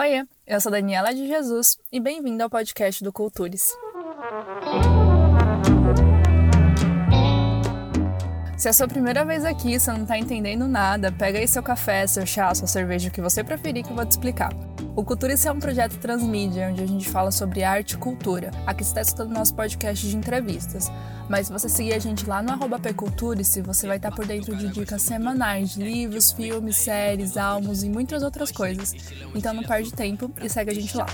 Oi, 0.00 0.24
eu 0.46 0.60
sou 0.60 0.70
Daniela 0.70 1.12
de 1.12 1.26
Jesus 1.26 1.76
e 1.90 1.98
bem-vindo 1.98 2.40
ao 2.40 2.48
podcast 2.48 3.02
do 3.02 3.12
Cultures. 3.12 3.76
Se 8.56 8.68
é 8.68 8.70
a 8.70 8.72
sua 8.72 8.86
primeira 8.86 9.24
vez 9.24 9.44
aqui 9.44 9.74
e 9.74 9.80
você 9.80 9.90
não 9.90 10.02
está 10.02 10.16
entendendo 10.16 10.68
nada, 10.68 11.10
pega 11.10 11.40
aí 11.40 11.48
seu 11.48 11.64
café, 11.64 12.06
seu 12.06 12.24
chá, 12.24 12.54
sua 12.54 12.68
cerveja, 12.68 13.08
o 13.08 13.12
que 13.12 13.20
você 13.20 13.42
preferir 13.42 13.82
que 13.82 13.90
eu 13.90 13.96
vou 13.96 14.06
te 14.06 14.12
explicar. 14.12 14.50
O 14.98 15.04
Culturice 15.04 15.46
é 15.46 15.52
um 15.52 15.60
projeto 15.60 15.96
transmídia, 15.98 16.68
onde 16.68 16.82
a 16.82 16.86
gente 16.86 17.08
fala 17.08 17.30
sobre 17.30 17.62
arte 17.62 17.92
e 17.92 17.96
cultura. 17.96 18.50
Aqui 18.66 18.82
está 18.82 19.00
escutando 19.00 19.30
nosso 19.30 19.54
podcast 19.54 20.04
de 20.04 20.16
entrevistas. 20.16 20.90
Mas 21.28 21.46
se 21.46 21.52
você 21.52 21.68
seguir 21.68 21.92
a 21.92 22.00
gente 22.00 22.26
lá 22.26 22.42
no 22.42 22.50
arroba 22.50 22.80
Pculturice, 22.80 23.60
você 23.60 23.86
vai 23.86 23.98
estar 23.98 24.10
por 24.10 24.26
dentro 24.26 24.56
de 24.56 24.66
dicas 24.68 25.02
semanais 25.02 25.74
de 25.74 25.82
livros, 25.82 26.32
filmes, 26.32 26.78
séries, 26.78 27.36
álbuns 27.36 27.84
e 27.84 27.88
muitas 27.88 28.24
outras 28.24 28.50
coisas. 28.50 28.92
Então 29.36 29.54
não 29.54 29.62
perde 29.62 29.92
tempo 29.92 30.32
e 30.42 30.48
segue 30.48 30.72
a 30.72 30.74
gente 30.74 30.96
lá. 30.96 31.06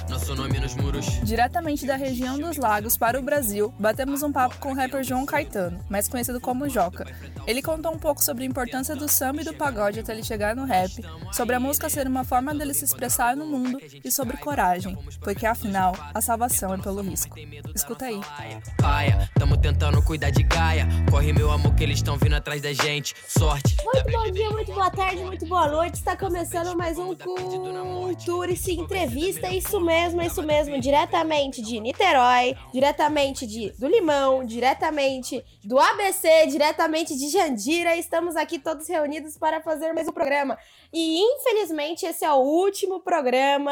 Diretamente 1.22 1.84
da 1.84 1.96
região 1.96 2.38
dos 2.38 2.56
lagos 2.56 2.96
para 2.96 3.18
o 3.18 3.22
Brasil, 3.22 3.74
batemos 3.78 4.22
um 4.22 4.32
papo 4.32 4.56
com 4.60 4.70
o 4.70 4.74
rapper 4.74 5.02
João 5.02 5.26
Caetano, 5.26 5.78
mais 5.90 6.08
conhecido 6.08 6.40
como 6.40 6.70
Joca. 6.70 7.06
Ele 7.46 7.60
contou 7.60 7.92
um 7.92 7.98
pouco 7.98 8.24
sobre 8.24 8.44
a 8.44 8.46
importância 8.46 8.96
do 8.96 9.08
samba 9.08 9.42
e 9.42 9.44
do 9.44 9.52
pagode 9.52 10.00
até 10.00 10.12
ele 10.12 10.22
chegar 10.22 10.56
no 10.56 10.64
rap, 10.64 11.04
sobre 11.32 11.54
a 11.54 11.60
música 11.60 11.90
ser 11.90 12.06
uma 12.06 12.24
forma 12.24 12.54
dele 12.54 12.72
se 12.72 12.84
expressar 12.84 13.36
no 13.36 13.44
mundo 13.44 13.73
e 14.04 14.10
sobre 14.10 14.36
coragem, 14.36 14.96
porque 15.20 15.46
afinal, 15.46 15.94
a 16.12 16.20
salvação 16.20 16.74
é 16.74 16.78
pelo 16.78 17.02
risco. 17.02 17.36
Escuta 17.74 18.06
aí. 18.06 18.20
Paia, 18.78 19.30
tamo 19.38 19.56
tentando 19.56 20.02
cuidar 20.02 20.30
de 20.30 20.42
Gaia. 20.42 20.86
Corre, 21.10 21.32
meu 21.32 21.50
amor, 21.50 21.74
que 21.74 21.82
eles 21.82 21.98
estão 21.98 22.16
vindo 22.16 22.34
atrás 22.34 22.60
da 22.62 22.72
gente. 22.72 23.14
Sorte. 23.26 23.76
Muito 23.84 24.10
bom 24.10 24.30
dia, 24.30 24.50
muito 24.50 24.72
boa 24.72 24.90
tarde, 24.90 25.22
muito 25.24 25.46
boa 25.46 25.68
noite. 25.68 25.94
Está 25.94 26.16
começando 26.16 26.76
mais 26.76 26.98
um 26.98 27.14
Culturice 27.14 28.72
Entrevista. 28.72 29.48
Isso 29.52 29.80
mesmo, 29.80 30.22
isso 30.22 30.42
mesmo. 30.42 30.80
Diretamente 30.80 31.62
de 31.62 31.80
Niterói, 31.80 32.56
diretamente 32.72 33.46
de 33.46 33.72
do 33.78 33.88
Limão, 33.88 34.44
diretamente 34.44 35.44
do 35.62 35.78
ABC, 35.78 36.46
diretamente 36.46 37.16
de 37.16 37.28
Jandira. 37.28 37.96
Estamos 37.96 38.36
aqui 38.36 38.58
todos 38.58 38.88
reunidos 38.88 39.36
para 39.36 39.60
fazer 39.60 39.92
mais 39.92 40.08
um 40.08 40.12
programa. 40.12 40.58
E 40.92 41.18
infelizmente 41.20 42.06
esse 42.06 42.24
é 42.24 42.32
o 42.32 42.36
último 42.36 43.00
programa 43.00 43.63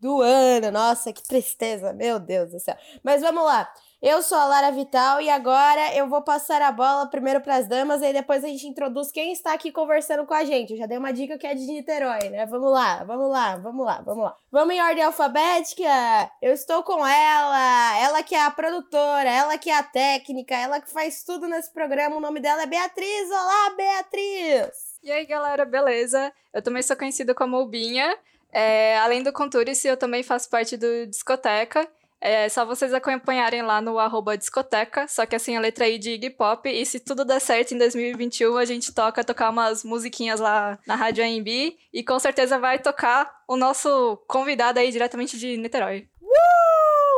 do 0.00 0.20
ano. 0.20 0.70
Nossa, 0.70 1.12
que 1.12 1.22
tristeza, 1.22 1.92
meu 1.92 2.18
Deus 2.18 2.50
do 2.50 2.60
céu. 2.60 2.76
Mas 3.02 3.22
vamos 3.22 3.44
lá. 3.44 3.68
Eu 4.02 4.20
sou 4.22 4.36
a 4.36 4.44
Lara 4.44 4.70
Vital 4.70 5.18
e 5.22 5.30
agora 5.30 5.96
eu 5.96 6.06
vou 6.06 6.20
passar 6.20 6.60
a 6.60 6.70
bola 6.70 7.08
primeiro 7.08 7.40
para 7.40 7.56
as 7.56 7.66
damas 7.66 8.02
e 8.02 8.12
depois 8.12 8.44
a 8.44 8.48
gente 8.48 8.66
introduz 8.66 9.10
quem 9.10 9.32
está 9.32 9.54
aqui 9.54 9.72
conversando 9.72 10.26
com 10.26 10.34
a 10.34 10.44
gente. 10.44 10.74
Eu 10.74 10.76
já 10.76 10.84
dei 10.84 10.98
uma 10.98 11.10
dica 11.10 11.38
que 11.38 11.46
é 11.46 11.54
de 11.54 11.64
Niterói, 11.64 12.28
né? 12.28 12.44
Vamos 12.44 12.70
lá, 12.70 13.02
vamos 13.02 13.30
lá, 13.30 13.56
vamos 13.56 13.86
lá, 13.86 14.02
vamos 14.02 14.24
lá. 14.24 14.36
Vamos 14.52 14.74
em 14.74 14.82
ordem 14.82 15.02
alfabética. 15.02 16.30
Eu 16.42 16.52
estou 16.52 16.82
com 16.82 16.98
ela, 17.06 17.98
ela 17.98 18.22
que 18.22 18.34
é 18.34 18.44
a 18.44 18.50
produtora, 18.50 19.30
ela 19.30 19.56
que 19.56 19.70
é 19.70 19.78
a 19.78 19.82
técnica, 19.82 20.54
ela 20.54 20.82
que 20.82 20.90
faz 20.90 21.24
tudo 21.24 21.48
nesse 21.48 21.72
programa. 21.72 22.16
O 22.16 22.20
nome 22.20 22.40
dela 22.40 22.64
é 22.64 22.66
Beatriz. 22.66 23.30
Olá, 23.30 23.74
Beatriz! 23.74 24.98
E 25.02 25.10
aí, 25.10 25.24
galera, 25.24 25.64
beleza? 25.64 26.30
Eu 26.52 26.60
também 26.60 26.82
sou 26.82 26.94
conhecida 26.94 27.34
como 27.34 27.58
Ubinha. 27.58 28.14
É, 28.54 28.96
além 28.98 29.20
do 29.22 29.32
Conturice, 29.32 29.88
eu 29.88 29.96
também 29.96 30.22
faço 30.22 30.48
parte 30.48 30.76
do 30.76 31.06
Discoteca. 31.08 31.88
É 32.20 32.48
só 32.48 32.64
vocês 32.64 32.94
acompanharem 32.94 33.60
lá 33.60 33.82
no 33.82 33.98
arroba 33.98 34.34
discoteca, 34.34 35.06
só 35.06 35.26
que 35.26 35.36
assim 35.36 35.58
a 35.58 35.60
letra 35.60 35.84
aí 35.84 35.98
de 35.98 36.12
Iggy 36.12 36.30
Pop. 36.30 36.66
E 36.66 36.86
se 36.86 36.98
tudo 36.98 37.22
der 37.22 37.38
certo 37.38 37.74
em 37.74 37.78
2021, 37.78 38.56
a 38.56 38.64
gente 38.64 38.94
toca 38.94 39.22
tocar 39.22 39.50
umas 39.50 39.84
musiquinhas 39.84 40.40
lá 40.40 40.78
na 40.86 40.94
Rádio 40.94 41.22
AMB. 41.22 41.76
E 41.92 42.02
com 42.02 42.18
certeza 42.18 42.58
vai 42.58 42.78
tocar 42.78 43.30
o 43.46 43.58
nosso 43.58 44.16
convidado 44.26 44.78
aí 44.78 44.90
diretamente 44.90 45.38
de 45.38 45.58
Niterói. 45.58 46.08
Uh, 46.22 46.63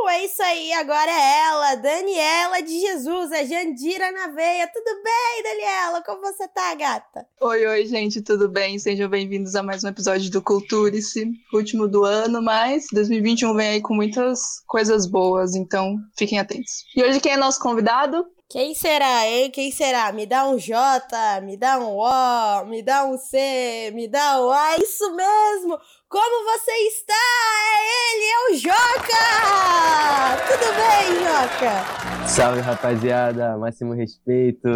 é 0.08 0.24
isso 0.24 0.42
aí, 0.42 0.72
agora 0.74 1.10
é 1.10 1.40
ela, 1.48 1.74
Daniela 1.76 2.62
de 2.62 2.80
Jesus, 2.80 3.32
a 3.32 3.44
Jandira 3.44 4.12
na 4.12 4.28
veia. 4.28 4.70
Tudo 4.72 5.02
bem, 5.02 5.42
Daniela? 5.42 6.02
Como 6.02 6.20
você 6.20 6.46
tá, 6.48 6.74
gata? 6.74 7.26
Oi, 7.40 7.66
oi, 7.66 7.86
gente, 7.86 8.22
tudo 8.22 8.48
bem? 8.48 8.78
Sejam 8.78 9.08
bem-vindos 9.08 9.56
a 9.56 9.62
mais 9.62 9.82
um 9.82 9.88
episódio 9.88 10.30
do 10.30 10.40
Culturice, 10.40 11.32
último 11.52 11.88
do 11.88 12.04
ano, 12.04 12.40
mas 12.40 12.86
2021 12.92 13.54
vem 13.56 13.68
aí 13.68 13.80
com 13.80 13.94
muitas 13.94 14.62
coisas 14.66 15.06
boas, 15.06 15.56
então 15.56 15.96
fiquem 16.16 16.38
atentos. 16.38 16.84
E 16.94 17.02
hoje 17.02 17.18
quem 17.18 17.32
é 17.32 17.36
nosso 17.36 17.60
convidado? 17.60 18.24
Quem 18.48 18.76
será, 18.76 19.26
hein? 19.26 19.50
Quem 19.50 19.72
será? 19.72 20.12
Me 20.12 20.24
dá 20.24 20.46
um 20.48 20.56
J, 20.56 21.40
me 21.42 21.56
dá 21.56 21.78
um 21.78 21.96
O, 21.96 22.64
me 22.66 22.80
dá 22.80 23.04
um 23.04 23.18
C, 23.18 23.90
me 23.92 24.06
dá 24.06 24.40
um 24.40 24.50
A. 24.50 24.76
Isso 24.76 25.16
mesmo! 25.16 25.76
Como 26.08 26.44
você 26.44 26.70
está? 26.86 27.12
É 27.12 28.14
ele, 28.14 28.24
é 28.30 28.38
o 28.38 28.56
Joca! 28.56 29.26
Tudo 30.46 30.68
bem, 30.76 31.18
Joca? 31.18 32.28
Salve, 32.28 32.60
rapaziada. 32.60 33.58
Máximo 33.58 33.92
respeito. 33.92 34.72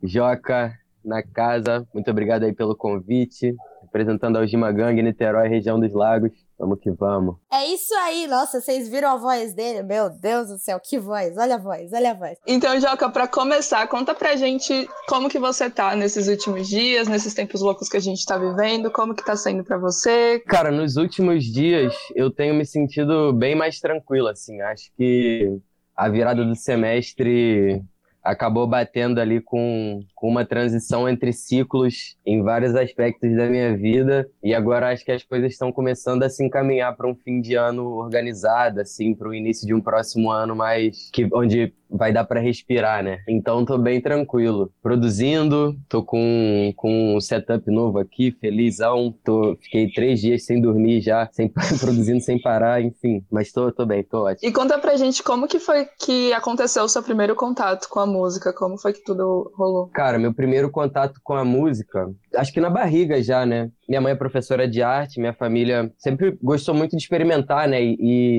Joca 0.00 0.72
na 1.04 1.24
casa. 1.24 1.84
Muito 1.92 2.08
obrigado 2.08 2.44
aí 2.44 2.52
pelo 2.52 2.76
convite. 2.76 3.52
Representando 3.82 4.36
a 4.36 4.40
Algima 4.40 4.70
Gang, 4.70 5.02
Niterói, 5.02 5.48
região 5.48 5.80
dos 5.80 5.92
Lagos. 5.92 6.30
Vamos 6.60 6.78
que 6.78 6.90
vamos. 6.90 7.36
É 7.50 7.64
isso 7.68 7.94
aí, 7.94 8.26
nossa, 8.26 8.60
vocês 8.60 8.86
viram 8.86 9.08
a 9.08 9.16
voz 9.16 9.54
dele? 9.54 9.82
Meu 9.82 10.10
Deus 10.10 10.48
do 10.48 10.58
céu, 10.58 10.78
que 10.78 10.98
voz, 10.98 11.38
olha 11.38 11.54
a 11.54 11.58
voz, 11.58 11.90
olha 11.90 12.10
a 12.10 12.14
voz. 12.14 12.36
Então, 12.46 12.78
Joca, 12.78 13.08
para 13.08 13.26
começar, 13.26 13.88
conta 13.88 14.14
pra 14.14 14.36
gente 14.36 14.86
como 15.08 15.30
que 15.30 15.38
você 15.38 15.70
tá 15.70 15.96
nesses 15.96 16.28
últimos 16.28 16.68
dias, 16.68 17.08
nesses 17.08 17.32
tempos 17.32 17.62
loucos 17.62 17.88
que 17.88 17.96
a 17.96 18.00
gente 18.00 18.26
tá 18.26 18.36
vivendo, 18.36 18.90
como 18.90 19.14
que 19.14 19.24
tá 19.24 19.34
sendo 19.36 19.64
para 19.64 19.78
você? 19.78 20.38
Cara, 20.40 20.70
nos 20.70 20.96
últimos 20.96 21.44
dias 21.44 21.94
eu 22.14 22.30
tenho 22.30 22.52
me 22.52 22.66
sentido 22.66 23.32
bem 23.32 23.54
mais 23.54 23.80
tranquilo, 23.80 24.28
assim, 24.28 24.60
acho 24.60 24.92
que 24.98 25.58
a 25.96 26.10
virada 26.10 26.44
do 26.44 26.54
semestre 26.54 27.82
acabou 28.22 28.66
batendo 28.66 29.20
ali 29.20 29.40
com, 29.40 30.00
com 30.14 30.28
uma 30.28 30.44
transição 30.44 31.08
entre 31.08 31.32
ciclos 31.32 32.16
em 32.24 32.42
vários 32.42 32.74
aspectos 32.74 33.34
da 33.36 33.46
minha 33.48 33.76
vida. 33.76 34.28
E 34.42 34.54
agora 34.54 34.90
acho 34.90 35.04
que 35.04 35.12
as 35.12 35.22
coisas 35.22 35.52
estão 35.52 35.72
começando 35.72 36.22
a 36.22 36.28
se 36.28 36.44
encaminhar 36.44 36.96
para 36.96 37.08
um 37.08 37.14
fim 37.14 37.40
de 37.40 37.54
ano 37.54 37.86
organizado, 37.96 38.80
assim, 38.80 39.14
para 39.14 39.28
o 39.28 39.34
início 39.34 39.66
de 39.66 39.74
um 39.74 39.80
próximo 39.80 40.30
ano 40.30 40.54
mais 40.54 41.10
que 41.12 41.28
onde 41.32 41.72
vai 41.90 42.12
dar 42.12 42.24
para 42.24 42.40
respirar, 42.40 43.02
né? 43.02 43.18
Então 43.28 43.64
tô 43.64 43.76
bem 43.76 44.00
tranquilo, 44.00 44.72
produzindo, 44.82 45.76
tô 45.88 46.02
com, 46.02 46.72
com 46.76 47.16
um 47.16 47.20
setup 47.20 47.70
novo 47.70 47.98
aqui, 47.98 48.30
felizão, 48.40 49.14
tô, 49.24 49.56
fiquei 49.60 49.90
três 49.90 50.20
dias 50.20 50.44
sem 50.44 50.60
dormir 50.60 51.00
já, 51.00 51.28
sem, 51.32 51.48
produzindo 51.80 52.20
sem 52.20 52.40
parar, 52.40 52.80
enfim, 52.80 53.24
mas 53.30 53.52
tô, 53.52 53.72
tô 53.72 53.84
bem, 53.84 54.02
tô 54.04 54.24
ótimo. 54.26 54.48
E 54.48 54.52
conta 54.52 54.78
pra 54.78 54.96
gente 54.96 55.22
como 55.22 55.48
que 55.48 55.58
foi 55.58 55.86
que 55.98 56.32
aconteceu 56.32 56.84
o 56.84 56.88
seu 56.88 57.02
primeiro 57.02 57.34
contato 57.34 57.88
com 57.88 58.00
a 58.00 58.06
música, 58.06 58.52
como 58.52 58.78
foi 58.78 58.92
que 58.92 59.04
tudo 59.04 59.52
rolou? 59.56 59.88
Cara, 59.88 60.18
meu 60.18 60.32
primeiro 60.32 60.70
contato 60.70 61.20
com 61.22 61.34
a 61.34 61.44
música, 61.44 62.08
acho 62.34 62.52
que 62.52 62.60
na 62.60 62.70
barriga 62.70 63.22
já, 63.22 63.44
né? 63.44 63.70
Minha 63.88 64.00
mãe 64.00 64.12
é 64.12 64.16
professora 64.16 64.68
de 64.68 64.82
arte, 64.82 65.18
minha 65.18 65.34
família 65.34 65.92
sempre 65.98 66.38
gostou 66.42 66.74
muito 66.74 66.92
de 66.92 67.02
experimentar, 67.02 67.66
né? 67.66 67.82
E, 67.82 67.96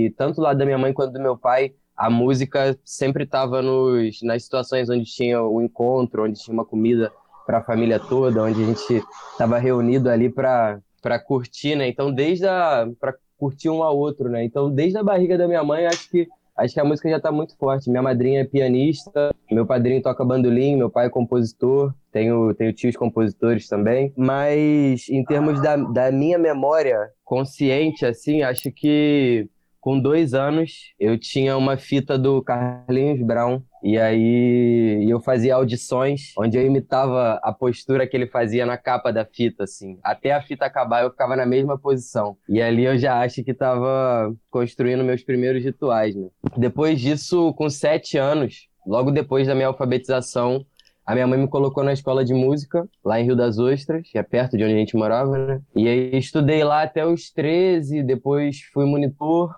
e 0.07 0.09
tanto 0.11 0.41
lado 0.41 0.57
da 0.57 0.65
minha 0.65 0.77
mãe 0.77 0.93
quanto 0.93 1.13
do 1.13 1.21
meu 1.21 1.37
pai, 1.37 1.73
a 2.01 2.09
música 2.09 2.75
sempre 2.83 3.25
estava 3.25 3.61
nas 4.23 4.43
situações 4.43 4.89
onde 4.89 5.05
tinha 5.05 5.39
o 5.39 5.61
encontro, 5.61 6.23
onde 6.23 6.41
tinha 6.41 6.51
uma 6.51 6.65
comida 6.65 7.11
para 7.45 7.59
a 7.59 7.63
família 7.63 7.99
toda, 7.99 8.41
onde 8.41 8.63
a 8.63 8.65
gente 8.65 9.03
estava 9.31 9.59
reunido 9.59 10.09
ali 10.09 10.27
para 10.27 10.79
para 10.99 11.19
curtir, 11.19 11.75
né? 11.75 11.87
Então 11.87 12.11
desde 12.11 12.47
a 12.47 12.87
para 12.99 13.13
curtir 13.37 13.69
um 13.69 13.83
ao 13.83 13.95
outro, 13.95 14.29
né? 14.29 14.43
Então 14.43 14.71
desde 14.71 14.97
a 14.97 15.03
barriga 15.03 15.37
da 15.37 15.47
minha 15.47 15.63
mãe, 15.63 15.85
acho 15.85 16.09
que 16.09 16.27
acho 16.57 16.73
que 16.73 16.79
a 16.79 16.83
música 16.83 17.07
já 17.07 17.17
está 17.17 17.31
muito 17.31 17.55
forte. 17.55 17.87
Minha 17.87 18.01
madrinha 18.01 18.41
é 18.41 18.45
pianista, 18.45 19.31
meu 19.51 19.67
padrinho 19.67 20.01
toca 20.01 20.25
bandolim, 20.25 20.77
meu 20.77 20.89
pai 20.89 21.05
é 21.05 21.09
compositor, 21.09 21.93
tenho, 22.11 22.51
tenho 22.55 22.73
tios 22.73 22.95
compositores 22.95 23.67
também. 23.67 24.11
Mas 24.17 25.07
em 25.07 25.23
termos 25.23 25.61
da, 25.61 25.75
da 25.75 26.11
minha 26.11 26.39
memória 26.39 27.11
consciente, 27.23 28.07
assim, 28.07 28.41
acho 28.41 28.71
que 28.71 29.47
com 29.81 29.99
dois 29.99 30.35
anos, 30.35 30.93
eu 30.99 31.17
tinha 31.17 31.57
uma 31.57 31.75
fita 31.75 32.17
do 32.17 32.41
Carlinhos 32.43 33.19
Brown. 33.25 33.61
E 33.83 33.97
aí 33.97 35.09
eu 35.09 35.19
fazia 35.19 35.55
audições 35.55 36.33
onde 36.37 36.55
eu 36.55 36.63
imitava 36.63 37.39
a 37.41 37.51
postura 37.51 38.05
que 38.05 38.15
ele 38.15 38.27
fazia 38.27 38.63
na 38.63 38.77
capa 38.77 39.11
da 39.11 39.25
fita, 39.25 39.63
assim. 39.63 39.97
Até 40.03 40.31
a 40.31 40.41
fita 40.41 40.65
acabar, 40.65 41.03
eu 41.03 41.09
ficava 41.09 41.35
na 41.35 41.47
mesma 41.47 41.79
posição. 41.79 42.37
E 42.47 42.61
ali 42.61 42.85
eu 42.85 42.95
já 42.95 43.19
acho 43.19 43.43
que 43.43 43.51
estava 43.51 44.31
construindo 44.51 45.03
meus 45.03 45.23
primeiros 45.23 45.63
rituais, 45.63 46.15
né? 46.15 46.27
Depois 46.55 47.01
disso, 47.01 47.51
com 47.55 47.67
sete 47.67 48.19
anos, 48.19 48.69
logo 48.85 49.09
depois 49.09 49.47
da 49.47 49.55
minha 49.55 49.67
alfabetização, 49.67 50.63
a 51.05 51.13
minha 51.13 51.25
mãe 51.25 51.39
me 51.39 51.47
colocou 51.47 51.83
na 51.83 51.91
escola 51.91 52.23
de 52.23 52.33
música, 52.33 52.87
lá 53.03 53.19
em 53.19 53.25
Rio 53.25 53.35
das 53.35 53.57
Ostras, 53.57 54.07
que 54.09 54.17
é 54.17 54.23
perto 54.23 54.55
de 54.55 54.63
onde 54.63 54.73
a 54.73 54.77
gente 54.77 54.95
morava, 54.95 55.37
né? 55.37 55.61
E 55.75 55.87
aí 55.87 56.15
estudei 56.15 56.63
lá 56.63 56.83
até 56.83 57.05
os 57.05 57.31
13, 57.31 58.03
depois 58.03 58.61
fui 58.71 58.85
monitor, 58.85 59.53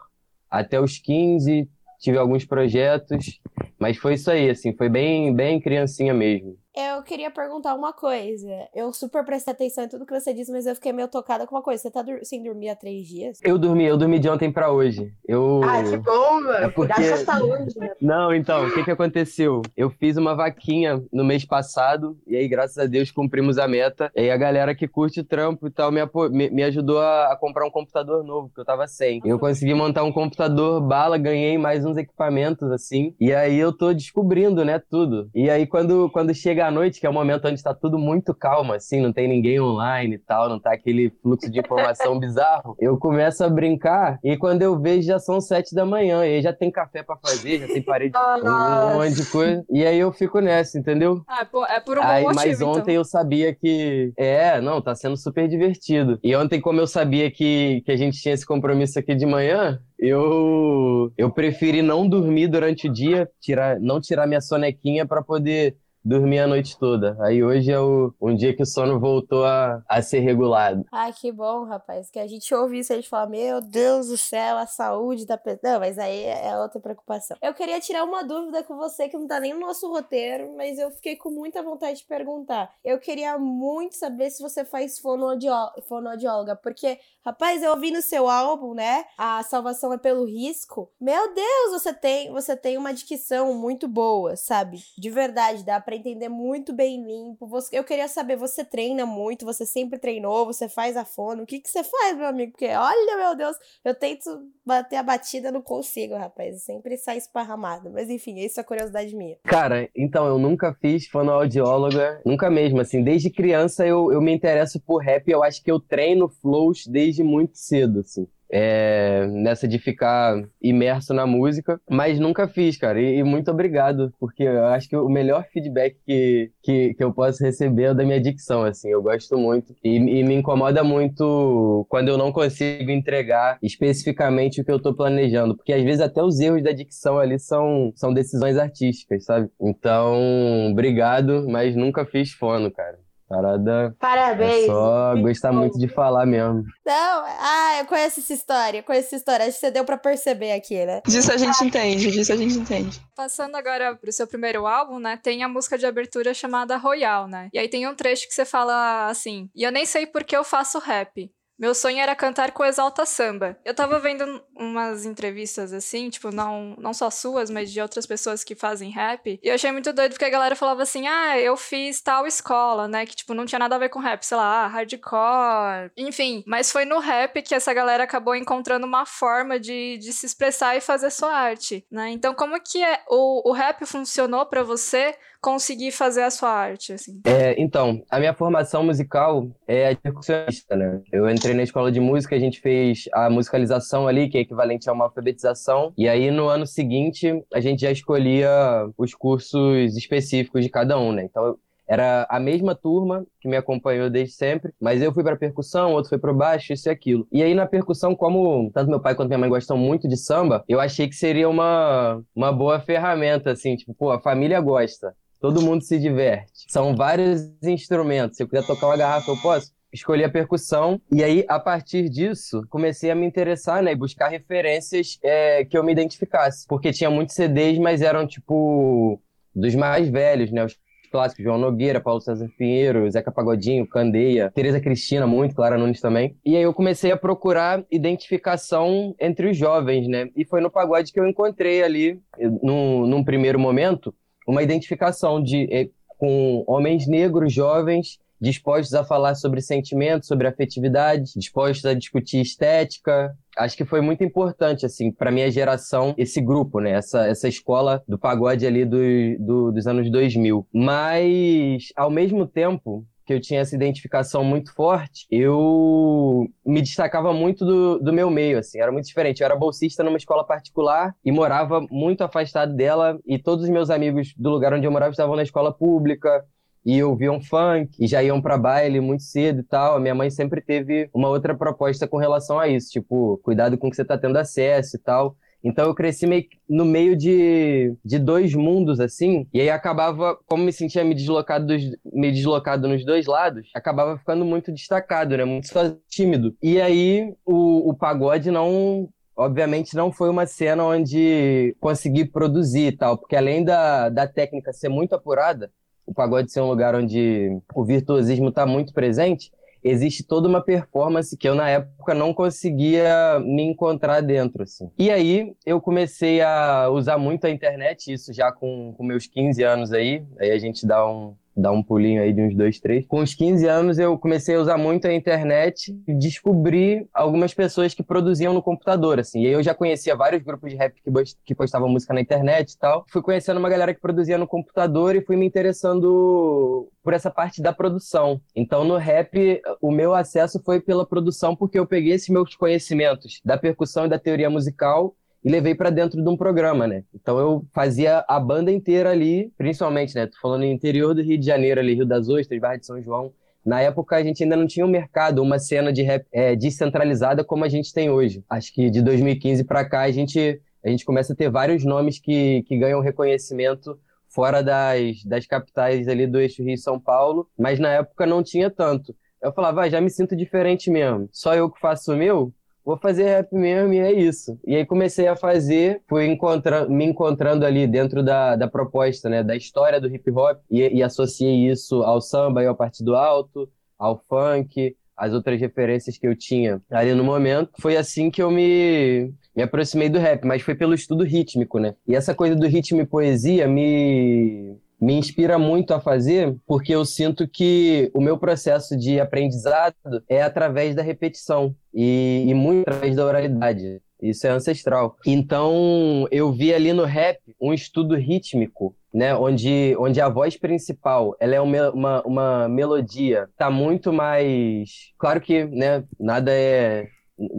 até 0.54 0.80
os 0.80 1.00
15 1.00 1.68
tive 2.00 2.18
alguns 2.18 2.46
projetos, 2.46 3.40
Mas 3.80 3.98
foi 3.98 4.14
isso 4.14 4.30
aí, 4.30 4.50
assim, 4.50 4.74
foi 4.76 4.88
bem, 4.88 5.34
bem 5.34 5.60
criancinha 5.60 6.14
mesmo. 6.14 6.58
Eu 6.76 7.04
queria 7.04 7.30
perguntar 7.30 7.76
uma 7.76 7.94
coisa. 7.94 8.50
Eu 8.74 8.92
super 8.92 9.24
prestei 9.24 9.54
atenção 9.54 9.84
em 9.84 9.88
tudo 9.88 10.08
que 10.08 10.20
você 10.20 10.34
disse, 10.34 10.52
mas 10.52 10.66
eu 10.66 10.74
fiquei 10.74 10.92
meio 10.92 11.08
tocada 11.08 11.46
com 11.46 11.56
uma 11.56 11.62
coisa. 11.62 11.80
Você 11.84 11.92
tá 11.92 12.02
dur 12.02 12.20
sem 12.24 12.42
dormir 12.42 12.70
há 12.70 12.76
três 12.76 13.08
dias? 13.08 13.38
Eu 13.44 13.60
dormi, 13.60 13.86
eu 13.86 13.96
dormi 13.96 14.18
de 14.18 14.28
ontem 14.28 14.52
para 14.52 14.72
hoje. 14.72 15.14
Eu... 15.28 15.62
Ah, 15.64 15.84
que 15.84 15.98
bom, 15.98 16.42
mano. 16.42 16.66
É 16.66 16.70
porque... 16.70 16.94
Cuidar 16.94 17.18
da 17.18 17.18
saúde, 17.18 17.78
né? 17.78 17.92
Não, 18.02 18.34
então, 18.34 18.66
o 18.66 18.74
que 18.74 18.84
que 18.84 18.90
aconteceu? 18.90 19.62
Eu 19.78 19.92
fiz 19.92 20.18
uma 20.18 20.36
vaquinha 20.36 21.04
no 21.14 21.24
mês 21.24 21.46
passado, 21.46 22.18
e 22.26 22.36
aí, 22.36 22.48
graças 22.48 22.78
a 22.80 22.88
Deus, 22.88 23.12
cumprimos 23.12 23.60
a 23.60 23.68
meta. 23.68 24.12
E 24.16 24.22
aí 24.22 24.32
a 24.32 24.38
galera 24.38 24.74
que 24.74 24.88
curte 24.88 25.24
trampo 25.24 25.68
e 25.68 25.72
tal 25.72 25.92
me, 25.92 26.02
me, 26.32 26.50
me 26.50 26.64
ajudou 26.64 27.00
a, 27.00 27.34
a, 27.34 27.36
comprar 27.36 27.68
um 27.68 27.72
computador 27.72 28.24
novo, 28.24 28.50
que 28.54 28.60
eu 28.60 28.66
tava 28.66 28.88
sem. 28.88 29.22
Eu 29.24 29.38
consegui 29.38 29.76
montar 29.76 30.04
um 30.04 30.12
computador 30.12 30.82
bala, 30.82 31.20
ganhei 31.20 31.56
mais 31.56 31.86
uns 31.86 31.98
equipamentos, 31.98 32.72
assim. 32.72 33.16
E 33.20 33.32
aí 33.32 33.60
eu 33.60 33.72
tô 33.72 33.94
descobrindo, 33.94 34.66
né, 34.66 34.82
tudo. 34.90 35.30
E 35.36 35.52
aí, 35.52 35.68
quando, 35.68 36.10
quando 36.10 36.34
chega 36.34 36.63
à 36.68 36.72
noite, 36.72 37.00
que 37.00 37.06
é 37.06 37.10
o 37.10 37.14
momento 37.14 37.46
onde 37.46 37.56
está 37.56 37.74
tudo 37.74 37.98
muito 37.98 38.34
calmo, 38.34 38.74
assim, 38.74 39.02
não 39.02 39.14
tem 39.14 39.28
ninguém 39.28 39.60
online 39.60 40.16
e 40.16 40.20
tal, 40.20 40.50
não 40.50 40.60
tá 40.60 40.74
aquele 40.74 41.10
fluxo 41.22 41.50
de 41.50 41.60
informação 41.60 42.18
bizarro, 42.20 42.76
eu 42.80 42.98
começo 42.98 43.44
a 43.44 43.50
brincar 43.50 44.20
e 44.24 44.38
quando 44.38 44.62
eu 44.62 44.80
vejo 44.80 45.08
já 45.08 45.20
são 45.20 45.40
sete 45.40 45.76
da 45.76 45.86
manhã, 45.86 46.26
e 46.26 46.36
aí 46.36 46.42
já 46.42 46.54
tem 46.54 46.72
café 46.72 47.04
para 47.04 47.18
fazer, 47.18 47.60
já 47.60 47.68
tem 47.68 47.82
parede, 47.82 48.14
um 48.18 48.98
monte 48.98 49.16
de 49.16 49.26
coisa, 49.26 49.66
e 49.70 49.86
aí 49.86 50.00
eu 50.00 50.12
fico 50.12 50.40
nessa, 50.40 50.78
entendeu? 50.78 51.22
Ah, 51.28 51.48
é 51.70 51.80
por 51.80 51.98
um 51.98 52.04
aí, 52.04 52.24
motivo, 52.24 52.42
Mas 52.42 52.62
ontem 52.62 52.82
então. 52.82 52.94
eu 52.94 53.06
sabia 53.06 53.54
que, 53.54 54.12
é, 54.18 54.60
não, 54.62 54.82
tá 54.82 54.96
sendo 54.96 55.18
super 55.18 55.48
divertido. 55.48 56.20
E 56.24 56.36
ontem, 56.36 56.60
como 56.62 56.80
eu 56.80 56.88
sabia 56.88 57.30
que, 57.30 57.82
que 57.86 57.92
a 57.92 57.96
gente 57.96 58.20
tinha 58.22 58.34
esse 58.34 58.46
compromisso 58.46 59.00
aqui 59.00 59.16
de 59.16 59.26
manhã, 59.26 59.80
eu 60.00 61.14
eu 61.18 61.32
preferi 61.32 61.82
não 61.82 62.08
dormir 62.08 62.48
durante 62.48 62.88
o 62.88 62.94
dia, 62.94 63.30
tirar, 63.40 63.80
não 63.80 64.02
tirar 64.02 64.28
minha 64.28 64.42
sonequinha 64.42 65.06
para 65.06 65.22
poder 65.22 65.78
dormi 66.04 66.40
a 66.40 66.48
noite 66.48 66.78
toda. 66.78 67.18
Aí 67.22 67.44
hoje 67.44 67.72
é 67.72 67.80
o, 67.80 68.14
um 68.22 68.36
dia 68.36 68.56
que 68.56 68.64
o 68.64 68.66
sono 68.66 69.00
voltou 69.00 69.46
a, 69.46 69.82
a 69.88 70.02
ser 70.02 70.20
regulado. 70.20 70.86
Ai, 70.92 71.14
que 71.14 71.32
bom, 71.32 71.64
rapaz. 71.64 72.10
Que 72.10 72.20
a 72.20 72.28
gente 72.28 72.54
ouve 72.54 72.80
isso 72.80 72.92
a 72.92 72.96
gente 72.96 73.10
fala, 73.10 73.30
meu 73.30 73.62
Deus 73.62 74.08
do 74.08 74.18
céu, 74.18 74.58
a 74.58 74.68
saúde 74.68 75.26
da 75.26 75.38
pessoa. 75.38 75.74
Não, 75.74 75.80
mas 75.80 75.98
aí 75.98 76.24
é 76.24 76.58
outra 76.58 76.80
preocupação. 76.80 77.38
Eu 77.42 77.54
queria 77.54 77.80
tirar 77.80 78.04
uma 78.04 78.24
dúvida 78.24 78.64
com 78.64 78.76
você 78.76 79.08
que 79.08 79.18
não 79.18 79.28
tá 79.28 79.40
nem 79.40 79.54
no 79.54 79.60
nosso 79.60 79.90
roteiro, 79.90 80.54
mas 80.58 80.78
eu 80.78 80.92
fiquei 80.92 81.16
com 81.16 81.30
muita 81.30 81.64
vontade 81.64 82.00
de 82.00 82.06
perguntar. 82.06 82.74
Eu 82.84 83.00
queria 83.00 83.38
muito 83.38 83.96
saber 83.96 84.30
se 84.30 84.42
você 84.42 84.66
faz 84.66 85.00
fonoaudióloga, 85.00 86.56
porque, 86.56 87.00
rapaz, 87.26 87.64
eu 87.64 87.72
ouvi 87.72 87.92
no 87.92 88.02
seu 88.02 88.28
álbum, 88.28 88.74
né? 88.74 89.06
A 89.18 89.42
salvação 89.44 89.94
é 89.94 89.98
pelo 89.98 90.26
risco. 90.26 90.92
Meu 91.00 91.34
Deus, 91.34 91.72
você 91.72 91.94
tem, 91.94 92.32
você 92.32 92.58
tem 92.58 92.78
uma 92.78 92.94
dicção 92.94 93.54
muito 93.54 93.88
boa, 93.88 94.36
sabe? 94.36 94.80
De 94.98 95.10
verdade, 95.10 95.64
dá 95.64 95.80
pra 95.80 95.93
para 95.94 95.96
entender 95.96 96.30
muito 96.30 96.74
bem 96.74 97.04
limpo. 97.04 97.46
Você, 97.48 97.78
eu 97.78 97.84
queria 97.84 98.08
saber, 98.08 98.36
você 98.36 98.66
treina 98.66 99.06
muito, 99.06 99.46
você 99.46 99.66
sempre 99.66 100.00
treinou, 100.00 100.46
você 100.46 100.68
faz 100.68 100.98
a 100.98 101.06
fono, 101.06 101.44
o 101.44 101.46
que 101.46 101.60
que 101.60 101.70
você 101.70 101.84
faz, 101.84 102.18
meu 102.18 102.26
amigo? 102.26 102.54
Porque, 102.54 102.68
olha, 102.68 103.18
meu 103.18 103.36
Deus, 103.36 103.56
eu 103.86 103.94
tento 103.94 104.30
bater 104.66 104.96
a 104.96 105.04
batida, 105.04 105.52
não 105.52 105.62
consigo, 105.62 106.16
rapaz, 106.16 106.64
sempre 106.64 106.98
sai 106.98 107.18
esparramado. 107.18 107.92
Mas 107.92 108.10
enfim, 108.10 108.40
isso 108.40 108.60
é 108.60 108.64
curiosidade 108.64 109.16
minha. 109.16 109.38
Cara, 109.44 109.88
então, 109.96 110.26
eu 110.26 110.40
nunca 110.40 110.74
fiz 110.74 111.08
fonoaudióloga, 111.08 112.22
nunca 112.26 112.50
mesmo, 112.50 112.82
assim, 112.82 113.04
desde 113.04 113.30
criança 113.30 113.86
eu, 113.86 114.12
eu 114.12 114.22
me 114.22 114.34
interesso 114.34 114.80
por 114.80 114.98
rap, 114.98 115.30
eu 115.30 115.44
acho 115.44 115.64
que 115.64 115.72
eu 115.72 115.80
treino 115.80 116.28
flows 116.28 116.88
desde 116.88 117.24
muito 117.24 117.58
cedo, 117.58 118.00
assim 118.00 118.28
é, 118.50 119.26
nessa 119.28 119.68
de 119.68 119.80
ficar 119.80 120.44
imerso 120.62 121.14
na 121.14 121.26
música, 121.26 121.80
mas 121.90 122.20
nunca 122.20 122.48
fiz, 122.48 122.78
cara. 122.78 123.02
E, 123.02 123.18
e, 123.18 123.24
muito 123.24 123.50
obrigado, 123.50 124.14
porque 124.20 124.44
eu 124.44 124.66
acho 124.68 124.88
que 124.88 124.96
o 124.96 125.10
melhor 125.10 125.46
feedback 125.52 125.98
que, 126.06 126.52
que, 126.62 126.94
que 126.94 127.04
eu 127.04 127.14
posso 127.14 127.44
receber 127.44 127.84
é 127.84 127.94
da 127.94 128.06
minha 128.06 128.22
dicção, 128.22 128.64
assim. 128.64 128.90
Eu 128.90 129.02
gosto 129.02 129.38
muito 129.38 129.76
e, 129.84 129.96
e, 129.96 130.24
me 130.24 130.36
incomoda 130.36 130.84
muito 130.84 131.86
quando 131.90 132.10
eu 132.10 132.18
não 132.18 132.32
consigo 132.32 132.92
entregar 132.92 133.58
especificamente 133.62 134.62
o 134.62 134.66
que 134.66 134.72
eu 134.72 134.80
tô 134.80 134.94
planejando, 134.94 135.56
porque 135.56 135.74
às 135.74 135.84
vezes 135.84 136.02
até 136.02 136.22
os 136.22 136.40
erros 136.40 136.64
da 136.64 136.72
dicção 136.72 137.18
ali 137.18 137.40
são, 137.40 137.92
são 137.96 138.14
decisões 138.14 138.58
artísticas, 138.58 139.26
sabe? 139.26 139.50
Então, 139.60 140.70
obrigado, 140.72 141.48
mas 141.50 141.76
nunca 141.76 142.06
fiz 142.06 142.32
fono, 142.32 142.72
cara. 142.72 142.98
Parada. 143.28 143.96
Parabéns. 144.00 144.64
É 144.64 144.68
só 144.68 145.16
gostar 145.16 145.52
muito 145.52 145.78
de 145.78 145.88
falar 145.88 146.26
mesmo. 146.26 146.64
Não, 146.86 147.24
ah, 147.26 147.80
eu 147.80 147.86
conheço 147.86 148.20
essa 148.20 148.34
história, 148.34 148.80
eu 148.80 148.84
conheço 148.84 149.08
essa 149.08 149.16
história. 149.16 149.46
Acho 149.46 149.56
que 149.56 149.60
você 149.60 149.72
deu 149.72 149.86
pra 149.86 149.98
perceber 149.98 150.52
aqui, 150.52 150.86
né? 150.86 151.02
Disso 151.06 151.32
a 151.32 151.38
gente 151.38 151.64
entende, 151.64 152.12
disso 152.12 152.34
a 152.34 152.36
gente 152.36 152.56
entende. 152.56 153.02
Passando 153.16 153.56
agora 153.56 153.96
pro 153.96 154.12
seu 154.12 154.28
primeiro 154.28 154.68
álbum, 154.68 155.00
né? 155.00 155.18
Tem 155.22 155.44
a 155.44 155.48
música 155.48 155.78
de 155.78 155.86
abertura 155.86 156.34
chamada 156.34 156.78
Royal, 156.78 157.28
né? 157.28 157.50
E 157.54 157.60
aí 157.60 157.68
tem 157.68 157.88
um 157.88 157.96
trecho 157.96 158.28
que 158.28 158.34
você 158.34 158.46
fala 158.46 159.08
assim: 159.08 159.50
E 159.56 159.64
eu 159.64 159.72
nem 159.72 159.86
sei 159.86 160.06
por 160.06 160.24
que 160.24 160.36
eu 160.36 160.44
faço 160.44 160.80
rap. 160.80 161.32
Meu 161.64 161.74
sonho 161.74 162.00
era 162.00 162.14
cantar 162.14 162.52
com 162.52 162.66
Exalta 162.66 163.06
Samba. 163.06 163.58
Eu 163.64 163.74
tava 163.74 163.98
vendo 163.98 164.44
umas 164.54 165.06
entrevistas 165.06 165.72
assim, 165.72 166.10
tipo, 166.10 166.30
não, 166.30 166.76
não 166.78 166.94
só 166.94 167.10
suas, 167.10 167.50
mas 167.50 167.72
de 167.72 167.80
outras 167.80 168.06
pessoas 168.06 168.44
que 168.44 168.54
fazem 168.54 168.92
rap. 168.92 169.40
E 169.42 169.48
eu 169.48 169.56
achei 169.56 169.72
muito 169.72 169.94
doido 169.94 170.12
porque 170.12 170.26
a 170.26 170.30
galera 170.30 170.58
falava 170.58 170.84
assim: 170.84 171.08
ah, 171.08 171.40
eu 171.40 171.56
fiz 171.56 172.02
tal 172.02 172.28
escola, 172.28 172.90
né? 172.90 173.06
Que, 173.06 173.16
tipo, 173.16 173.34
não 173.34 173.46
tinha 173.46 173.60
nada 173.60 173.78
a 173.78 173.80
ver 173.80 173.88
com 173.88 174.00
rap, 174.00 174.24
sei 174.24 174.36
lá, 174.36 174.68
hardcore. 174.68 175.90
Enfim, 175.96 176.44
mas 176.46 176.70
foi 176.70 176.84
no 176.84 177.00
rap 177.00 177.42
que 177.42 177.56
essa 177.56 177.74
galera 177.74 178.04
acabou 178.04 178.36
encontrando 178.36 178.86
uma 178.86 179.06
forma 179.06 179.58
de, 179.58 179.98
de 180.00 180.12
se 180.12 180.26
expressar 180.26 180.76
e 180.76 180.82
fazer 180.82 181.12
sua 181.12 181.34
arte, 181.34 181.88
né? 181.90 182.10
Então, 182.10 182.34
como 182.34 182.60
que 182.60 182.84
é, 182.84 183.02
o, 183.08 183.50
o 183.50 183.54
rap 183.54 183.86
funcionou 183.86 184.46
para 184.48 184.64
você? 184.64 185.16
Conseguir 185.44 185.92
fazer 185.92 186.22
a 186.22 186.32
sua 186.32 186.50
arte, 186.50 186.94
assim? 186.94 187.20
É, 187.26 187.62
então, 187.62 188.02
a 188.10 188.18
minha 188.18 188.34
formação 188.34 188.82
musical 188.82 189.46
é 189.68 189.94
percussionista, 189.94 190.74
né? 190.74 191.02
Eu 191.12 191.30
entrei 191.30 191.54
na 191.54 191.64
escola 191.64 191.92
de 191.92 192.00
música, 192.00 192.34
a 192.34 192.40
gente 192.40 192.62
fez 192.62 193.10
a 193.12 193.30
musicalização 193.30 194.08
ali, 194.08 194.30
que 194.30 194.38
é 194.38 194.42
equivalente 194.42 194.90
a 194.90 194.94
uma 194.94 195.04
alfabetização, 195.04 195.92
e 195.98 196.08
aí 196.08 196.32
no 196.32 196.48
ano 196.48 196.66
seguinte 196.66 197.44
a 197.54 197.60
gente 197.60 197.82
já 197.82 197.92
escolhia 197.92 198.50
os 198.98 199.14
cursos 199.14 199.98
específicos 199.98 200.64
de 200.64 200.70
cada 200.70 200.98
um, 200.98 201.12
né? 201.12 201.26
Então, 201.26 201.58
era 201.86 202.26
a 202.30 202.40
mesma 202.40 202.74
turma 202.74 203.26
que 203.42 203.48
me 203.50 203.58
acompanhou 203.58 204.10
desde 204.10 204.34
sempre, 204.36 204.72
mas 204.80 205.02
eu 205.02 205.14
fui 205.14 205.24
para 205.24 205.36
percussão, 205.36 205.92
outro 205.92 206.08
foi 206.08 206.18
para 206.18 206.32
baixo, 206.32 206.72
isso 206.72 206.88
e 206.88 206.90
aquilo. 206.90 207.28
E 207.30 207.44
aí 207.44 207.54
na 207.54 207.66
percussão, 207.66 208.16
como 208.16 208.72
tanto 208.74 208.90
meu 208.90 209.02
pai 209.02 209.14
quanto 209.14 209.28
minha 209.28 209.38
mãe 209.38 209.50
gostam 209.50 209.76
muito 209.76 210.08
de 210.08 210.16
samba, 210.16 210.64
eu 210.70 210.80
achei 210.80 211.10
que 211.10 211.16
seria 211.16 211.50
uma, 211.50 212.24
uma 212.34 212.54
boa 212.54 212.80
ferramenta, 212.80 213.52
assim, 213.52 213.76
tipo, 213.76 213.94
pô, 213.94 214.12
a 214.12 214.22
família 214.22 214.62
gosta 214.62 215.14
todo 215.44 215.62
mundo 215.62 215.84
se 215.84 216.00
diverte. 216.00 216.64
São 216.70 216.96
vários 216.96 217.52
instrumentos. 217.62 218.38
Se 218.38 218.44
eu 218.44 218.48
quiser 218.48 218.66
tocar 218.66 218.88
uma 218.88 218.96
garrafa, 218.96 219.30
eu 219.30 219.36
posso? 219.36 219.74
Escolhi 219.92 220.24
a 220.24 220.30
percussão 220.30 221.02
e 221.12 221.22
aí, 221.22 221.44
a 221.50 221.60
partir 221.60 222.08
disso, 222.08 222.66
comecei 222.70 223.12
a 223.12 223.16
me 223.16 223.26
interessar, 223.26 223.84
né? 223.84 223.92
E 223.92 223.96
buscar 223.96 224.30
referências 224.30 225.20
é, 225.22 225.66
que 225.66 225.78
eu 225.78 225.84
me 225.84 225.92
identificasse. 225.92 226.66
Porque 226.66 226.94
tinha 226.94 227.10
muitos 227.10 227.36
CDs, 227.36 227.78
mas 227.78 228.02
eram, 228.02 228.26
tipo, 228.26 229.22
dos 229.54 229.76
mais 229.76 230.08
velhos, 230.08 230.50
né? 230.50 230.64
Os 230.64 230.80
clássicos, 231.12 231.44
João 231.44 231.58
Nogueira, 231.58 232.00
Paulo 232.00 232.22
César 232.22 232.50
Pinheiro, 232.58 233.12
Zeca 233.12 233.30
Pagodinho, 233.30 233.86
Candeia, 233.86 234.50
Tereza 234.50 234.80
Cristina, 234.80 235.28
muito, 235.28 235.54
Clara 235.54 235.78
Nunes 235.78 236.00
também. 236.00 236.38
E 236.46 236.56
aí 236.56 236.64
eu 236.64 236.74
comecei 236.74 237.12
a 237.12 237.18
procurar 237.18 237.84
identificação 237.92 239.14
entre 239.20 239.50
os 239.50 239.58
jovens, 239.58 240.08
né? 240.08 240.30
E 240.38 240.46
foi 240.46 240.62
no 240.62 240.72
pagode 240.72 241.12
que 241.12 241.20
eu 241.20 241.28
encontrei 241.28 241.84
ali, 241.84 242.18
num, 242.64 243.06
num 243.06 243.26
primeiro 243.26 243.60
momento, 243.60 244.16
uma 244.48 244.64
identificação 244.64 245.42
de, 245.42 245.68
eh, 245.72 245.90
com 246.18 246.64
homens 246.68 247.08
negros 247.08 247.52
jovens 247.52 248.20
dispostos 248.44 248.94
a 248.94 249.06
falar 249.06 249.36
sobre 249.36 249.62
sentimentos, 249.62 250.28
sobre 250.28 250.48
afetividade, 250.48 251.32
dispostos 251.38 251.86
a 251.86 251.94
discutir 251.94 252.42
estética. 252.42 253.34
Acho 253.58 253.78
que 253.78 253.86
foi 253.86 254.02
muito 254.02 254.22
importante, 254.22 254.86
assim, 254.86 255.10
para 255.12 255.32
minha 255.32 255.50
geração, 255.50 256.14
esse 256.18 256.42
grupo, 256.42 256.82
né? 256.82 256.92
Essa, 256.92 257.26
essa 257.26 257.48
escola 257.48 258.04
do 258.06 258.20
pagode 258.20 258.68
ali 258.68 258.84
do, 258.84 258.98
do, 259.40 259.72
dos 259.72 259.88
anos 259.88 260.12
2000. 260.12 260.68
Mas, 260.74 261.86
ao 261.96 262.12
mesmo 262.12 262.46
tempo, 262.46 263.06
que 263.26 263.34
eu 263.34 263.40
tinha 263.40 263.62
essa 263.62 263.76
identificação 263.76 264.44
muito 264.44 264.74
forte, 264.74 265.26
eu 265.32 266.48
me 266.66 266.82
destacava 266.82 267.34
muito 267.34 267.66
do, 267.66 268.00
do 268.00 268.14
meu 268.14 268.30
meio, 268.30 268.60
assim, 268.60 268.80
era 268.80 268.92
muito 268.92 269.06
diferente. 269.06 269.42
Eu 269.42 269.46
era 269.46 269.56
bolsista 269.56 270.04
numa 270.04 270.18
escola 270.18 270.46
particular 270.46 271.16
e 271.24 271.32
morava 271.32 271.82
muito 271.90 272.24
afastado 272.24 272.76
dela, 272.76 273.20
e 273.26 273.40
todos 273.40 273.64
os 273.64 273.70
meus 273.70 273.90
amigos 273.90 274.34
do 274.38 274.50
lugar 274.50 274.74
onde 274.74 274.86
eu 274.86 274.92
morava 274.92 275.12
estavam 275.12 275.36
na 275.36 275.44
escola 275.44 275.74
pública, 275.74 276.44
e 276.86 277.02
ouviam 277.02 277.40
funk 277.40 277.92
e 278.00 278.08
já 278.08 278.22
iam 278.22 278.42
para 278.42 278.58
baile 278.58 279.00
muito 279.00 279.24
cedo 279.24 279.62
e 279.62 279.64
tal. 279.64 279.96
A 279.96 280.00
minha 280.00 280.14
mãe 280.14 280.30
sempre 280.30 280.62
teve 280.62 281.10
uma 281.14 281.30
outra 281.30 281.56
proposta 281.56 282.08
com 282.08 282.18
relação 282.18 282.60
a 282.60 282.68
isso, 282.68 282.90
tipo, 282.92 283.40
cuidado 283.44 283.78
com 283.78 283.88
o 283.88 283.90
que 283.90 283.96
você 283.96 284.06
tá 284.06 284.18
tendo 284.18 284.38
acesso 284.38 284.98
e 284.98 285.00
tal. 285.00 285.36
Então 285.64 285.86
eu 285.86 285.96
cresci 285.96 286.28
meio 286.28 286.46
no 286.68 286.84
meio 286.84 287.16
de, 287.16 287.96
de 288.04 288.20
dois 288.20 288.54
mundos, 288.54 289.00
assim, 289.00 289.48
e 289.54 289.62
aí 289.62 289.70
acabava, 289.70 290.38
como 290.46 290.64
me 290.64 290.74
sentia 290.74 291.04
me 291.04 291.16
deslocado, 291.16 291.68
dos, 291.68 291.84
me 292.06 292.32
deslocado 292.32 292.88
nos 292.88 293.06
dois 293.06 293.26
lados, 293.26 293.70
acabava 293.74 294.18
ficando 294.18 294.44
muito 294.44 294.72
destacado, 294.72 295.38
né? 295.38 295.46
Muito 295.46 295.68
só 295.68 295.96
tímido. 296.10 296.56
E 296.62 296.82
aí 296.82 297.34
o, 297.46 297.90
o 297.90 297.94
pagode 297.94 298.52
não 298.52 299.10
obviamente 299.36 299.96
não 299.96 300.12
foi 300.12 300.30
uma 300.30 300.46
cena 300.46 300.84
onde 300.84 301.76
consegui 301.80 302.26
produzir 302.26 302.88
e 302.88 302.98
tal, 302.98 303.18
porque 303.18 303.36
além 303.36 303.64
da, 303.64 304.10
da 304.10 304.28
técnica 304.28 304.72
ser 304.72 304.90
muito 304.90 305.16
apurada, 305.16 305.72
o 306.06 306.14
pagode 306.14 306.52
ser 306.52 306.62
um 306.62 306.70
lugar 306.70 306.96
onde 306.96 307.58
o 307.74 307.84
virtuosismo 307.84 308.50
está 308.50 308.66
muito 308.66 308.94
presente, 308.94 309.52
existe 309.84 310.24
toda 310.24 310.48
uma 310.48 310.64
performance 310.64 311.36
que 311.38 311.48
eu 311.48 311.56
na 311.56 311.70
época 311.70 312.14
não 312.14 312.34
conseguia 312.34 313.40
me 313.40 313.64
encontrar 313.64 314.22
dentro, 314.22 314.64
assim. 314.64 314.90
E 314.98 315.12
aí 315.12 315.54
eu 315.66 315.82
comecei 315.82 316.42
a 316.42 316.90
usar 316.90 317.18
muito 317.18 317.46
a 317.46 317.50
internet, 317.50 318.12
isso 318.12 318.34
já 318.34 318.52
com, 318.52 318.94
com 318.98 319.04
meus 319.04 319.28
15 319.28 319.64
anos 319.64 319.92
aí, 319.92 320.26
aí 320.40 320.52
a 320.52 320.58
gente 320.58 320.86
dá 320.86 321.06
um, 321.08 321.36
dar 321.56 321.72
um 321.72 321.84
pulinho 321.84 322.22
aí 322.22 322.34
de 322.34 322.42
uns 322.42 322.56
dois, 322.56 322.80
três. 322.80 323.06
Com 323.08 323.20
os 323.20 323.34
15 323.34 323.68
anos 323.68 324.00
eu 324.00 324.18
comecei 324.18 324.56
a 324.56 324.60
usar 324.60 324.78
muito 324.78 325.08
a 325.08 325.14
internet 325.14 325.96
e 326.08 326.14
descobri 326.14 327.08
algumas 327.14 327.54
pessoas 327.54 327.94
que 327.94 328.04
produziam 328.04 328.54
no 328.54 328.62
computador, 328.62 329.20
assim. 329.20 329.42
E 329.42 329.48
aí 329.48 329.54
eu 329.54 329.64
já 329.64 329.74
conhecia 329.74 330.16
vários 330.16 330.42
grupos 330.44 330.72
de 330.72 330.76
rap 330.76 330.96
que, 331.02 331.12
que 331.46 331.56
postavam 331.56 331.90
música 331.90 332.14
na 332.14 332.22
internet 332.22 332.72
e 332.72 332.78
tal. 332.78 333.06
Fui 333.10 333.22
conhecendo 333.22 333.60
uma 333.60 333.70
galera 333.70 333.94
que 333.94 334.02
produzia 334.02 334.38
no 334.38 334.48
computador 334.48 335.16
e 335.16 335.22
fui 335.22 335.36
me 335.36 335.46
interessando 335.46 336.90
por 337.04 337.14
essa 337.14 337.30
parte 337.30 337.62
da 337.62 337.74
produção. 337.74 338.42
Então 338.56 338.84
no 338.84 338.98
rap 338.98 339.62
o 339.82 339.92
meu 339.92 340.14
acesso 340.14 340.62
foi 340.64 340.80
pela 340.80 341.06
produção 341.06 341.56
porque 341.56 341.78
eu 341.78 341.86
peguei 341.86 342.14
esses 342.14 342.30
meus 342.30 342.56
conhecimentos 342.56 343.42
da 343.44 343.58
percussão 343.58 344.06
e 344.06 344.10
da 344.10 344.20
teoria 344.20 344.50
musical 344.50 345.16
e 345.44 345.50
levei 345.50 345.76
para 345.76 345.90
dentro 345.90 346.22
de 346.22 346.30
um 346.30 346.38
programa, 346.38 346.88
né? 346.88 347.04
Então 347.14 347.38
eu 347.38 347.66
fazia 347.74 348.24
a 348.28 348.40
banda 348.40 348.72
inteira 348.72 349.12
ali, 349.12 349.52
principalmente, 349.58 350.16
né? 350.16 350.28
Tô 350.28 350.38
falando 350.42 350.62
no 350.62 350.68
interior 350.68 351.14
do 351.14 351.22
Rio 351.22 351.38
de 351.38 351.46
Janeiro, 351.46 351.80
ali, 351.80 351.94
Rio 351.96 352.06
das 352.06 352.30
Ostras, 352.30 352.60
Barra 352.60 352.78
de 352.78 352.86
São 352.86 353.02
João. 353.02 353.34
Na 353.66 353.82
época 353.82 354.16
a 354.16 354.24
gente 354.24 354.44
ainda 354.44 354.56
não 354.56 354.68
tinha 354.68 354.86
um 354.86 354.90
mercado, 354.90 355.42
uma 355.42 355.60
cena 355.60 355.92
de 355.92 356.02
rap 356.02 356.26
é, 356.32 356.56
descentralizada 356.56 357.44
como 357.44 357.64
a 357.64 357.70
gente 357.70 357.94
tem 357.94 358.10
hoje. 358.10 358.44
Acho 358.50 358.74
que 358.74 358.90
de 358.90 359.02
2015 359.02 359.64
para 359.64 359.88
cá 359.88 360.02
a 360.02 360.12
gente, 360.12 360.62
a 360.84 360.90
gente 360.90 361.06
começa 361.06 361.34
a 361.34 361.36
ter 361.36 361.50
vários 361.50 361.84
nomes 361.84 362.20
que, 362.20 362.64
que 362.64 362.78
ganham 362.78 363.02
reconhecimento 363.02 363.98
fora 364.28 364.62
das, 364.62 365.24
das 365.24 365.46
capitais 365.46 366.08
ali 366.08 366.26
do 366.26 366.40
eixo 366.40 366.64
Rio-São 366.64 367.00
Paulo, 367.00 367.48
mas 367.58 367.80
na 367.80 367.90
época 367.90 368.26
não 368.26 368.42
tinha 368.42 368.70
tanto. 368.70 369.16
Eu 369.42 369.54
falava, 369.54 369.82
ah, 369.82 369.90
já 369.90 370.02
me 370.02 370.10
sinto 370.10 370.36
diferente 370.36 370.90
mesmo. 370.90 371.30
Só 371.32 371.54
eu 371.54 371.70
que 371.70 371.80
faço 371.80 372.14
o 372.14 372.18
meu? 372.18 372.54
Vou 372.86 372.98
fazer 372.98 373.24
rap 373.24 373.54
mesmo 373.54 373.94
e 373.94 374.00
é 374.00 374.12
isso. 374.12 374.60
E 374.66 374.76
aí 374.76 374.86
comecei 374.86 375.28
a 375.28 375.36
fazer, 375.36 376.02
fui 376.08 376.26
encontrando, 376.26 376.92
me 376.92 377.06
encontrando 377.06 377.66
ali 377.66 377.88
dentro 377.88 378.24
da, 378.24 378.56
da 378.56 378.68
proposta, 378.68 379.30
né, 379.30 379.44
da 379.44 379.56
história 379.56 380.00
do 380.00 380.14
hip 380.14 380.30
hop 380.32 380.60
e, 380.70 380.82
e 380.98 381.04
associei 381.04 381.70
isso 381.70 382.04
ao 382.04 382.22
samba 382.22 382.64
e 382.64 382.68
ao 382.68 382.76
partido 382.76 383.16
alto, 383.16 383.70
ao 383.98 384.22
funk, 384.28 384.96
as 385.16 385.34
outras 385.34 385.60
referências 385.60 386.18
que 386.18 386.28
eu 386.28 386.36
tinha 386.36 386.82
ali 386.92 387.14
no 387.14 387.24
momento. 387.24 387.72
Foi 387.80 387.96
assim 387.96 388.30
que 388.30 388.42
eu 388.42 388.52
me, 388.52 389.34
me 389.56 389.64
aproximei 389.64 390.10
do 390.10 390.20
rap, 390.20 390.44
mas 390.46 390.62
foi 390.62 390.76
pelo 390.76 390.94
estudo 390.94 391.24
rítmico, 391.24 391.80
né? 391.80 391.96
E 392.08 392.16
essa 392.16 392.36
coisa 392.36 392.56
do 392.56 392.68
ritmo 392.68 393.02
e 393.02 393.06
poesia 393.06 393.68
me 393.68 394.78
me 395.04 395.16
inspira 395.16 395.60
muito 395.60 395.94
a 395.94 396.00
fazer, 396.00 396.56
porque 396.66 396.96
eu 396.96 397.04
sinto 397.04 397.46
que 397.46 398.10
o 398.14 398.22
meu 398.22 398.38
processo 398.38 398.98
de 398.98 399.20
aprendizado 399.20 399.96
é 400.30 400.42
através 400.42 400.96
da 400.96 401.02
repetição 401.02 401.76
e, 401.94 402.46
e 402.48 402.54
muito 402.54 402.88
através 402.88 403.14
da 403.14 403.26
oralidade. 403.26 404.02
Isso 404.22 404.48
é 404.48 404.52
ancestral. 404.52 405.18
Então, 405.26 406.26
eu 406.32 406.54
vi 406.54 406.74
ali 406.74 406.94
no 406.94 407.04
rap 407.04 407.38
um 407.60 407.74
estudo 407.74 408.16
rítmico, 408.16 408.96
né, 409.14 409.36
onde, 409.36 409.94
onde 410.00 410.22
a 410.22 410.30
voz 410.30 410.56
principal 410.56 411.36
ela 411.38 411.54
é 411.54 411.60
uma, 411.60 411.92
uma, 411.92 412.22
uma 412.22 412.70
melodia, 412.70 413.50
tá 413.58 413.70
muito 413.70 414.14
mais. 414.14 415.12
Claro 415.18 415.42
que 415.42 415.66
né, 415.66 416.06
nada 416.18 416.50
é. 416.54 417.10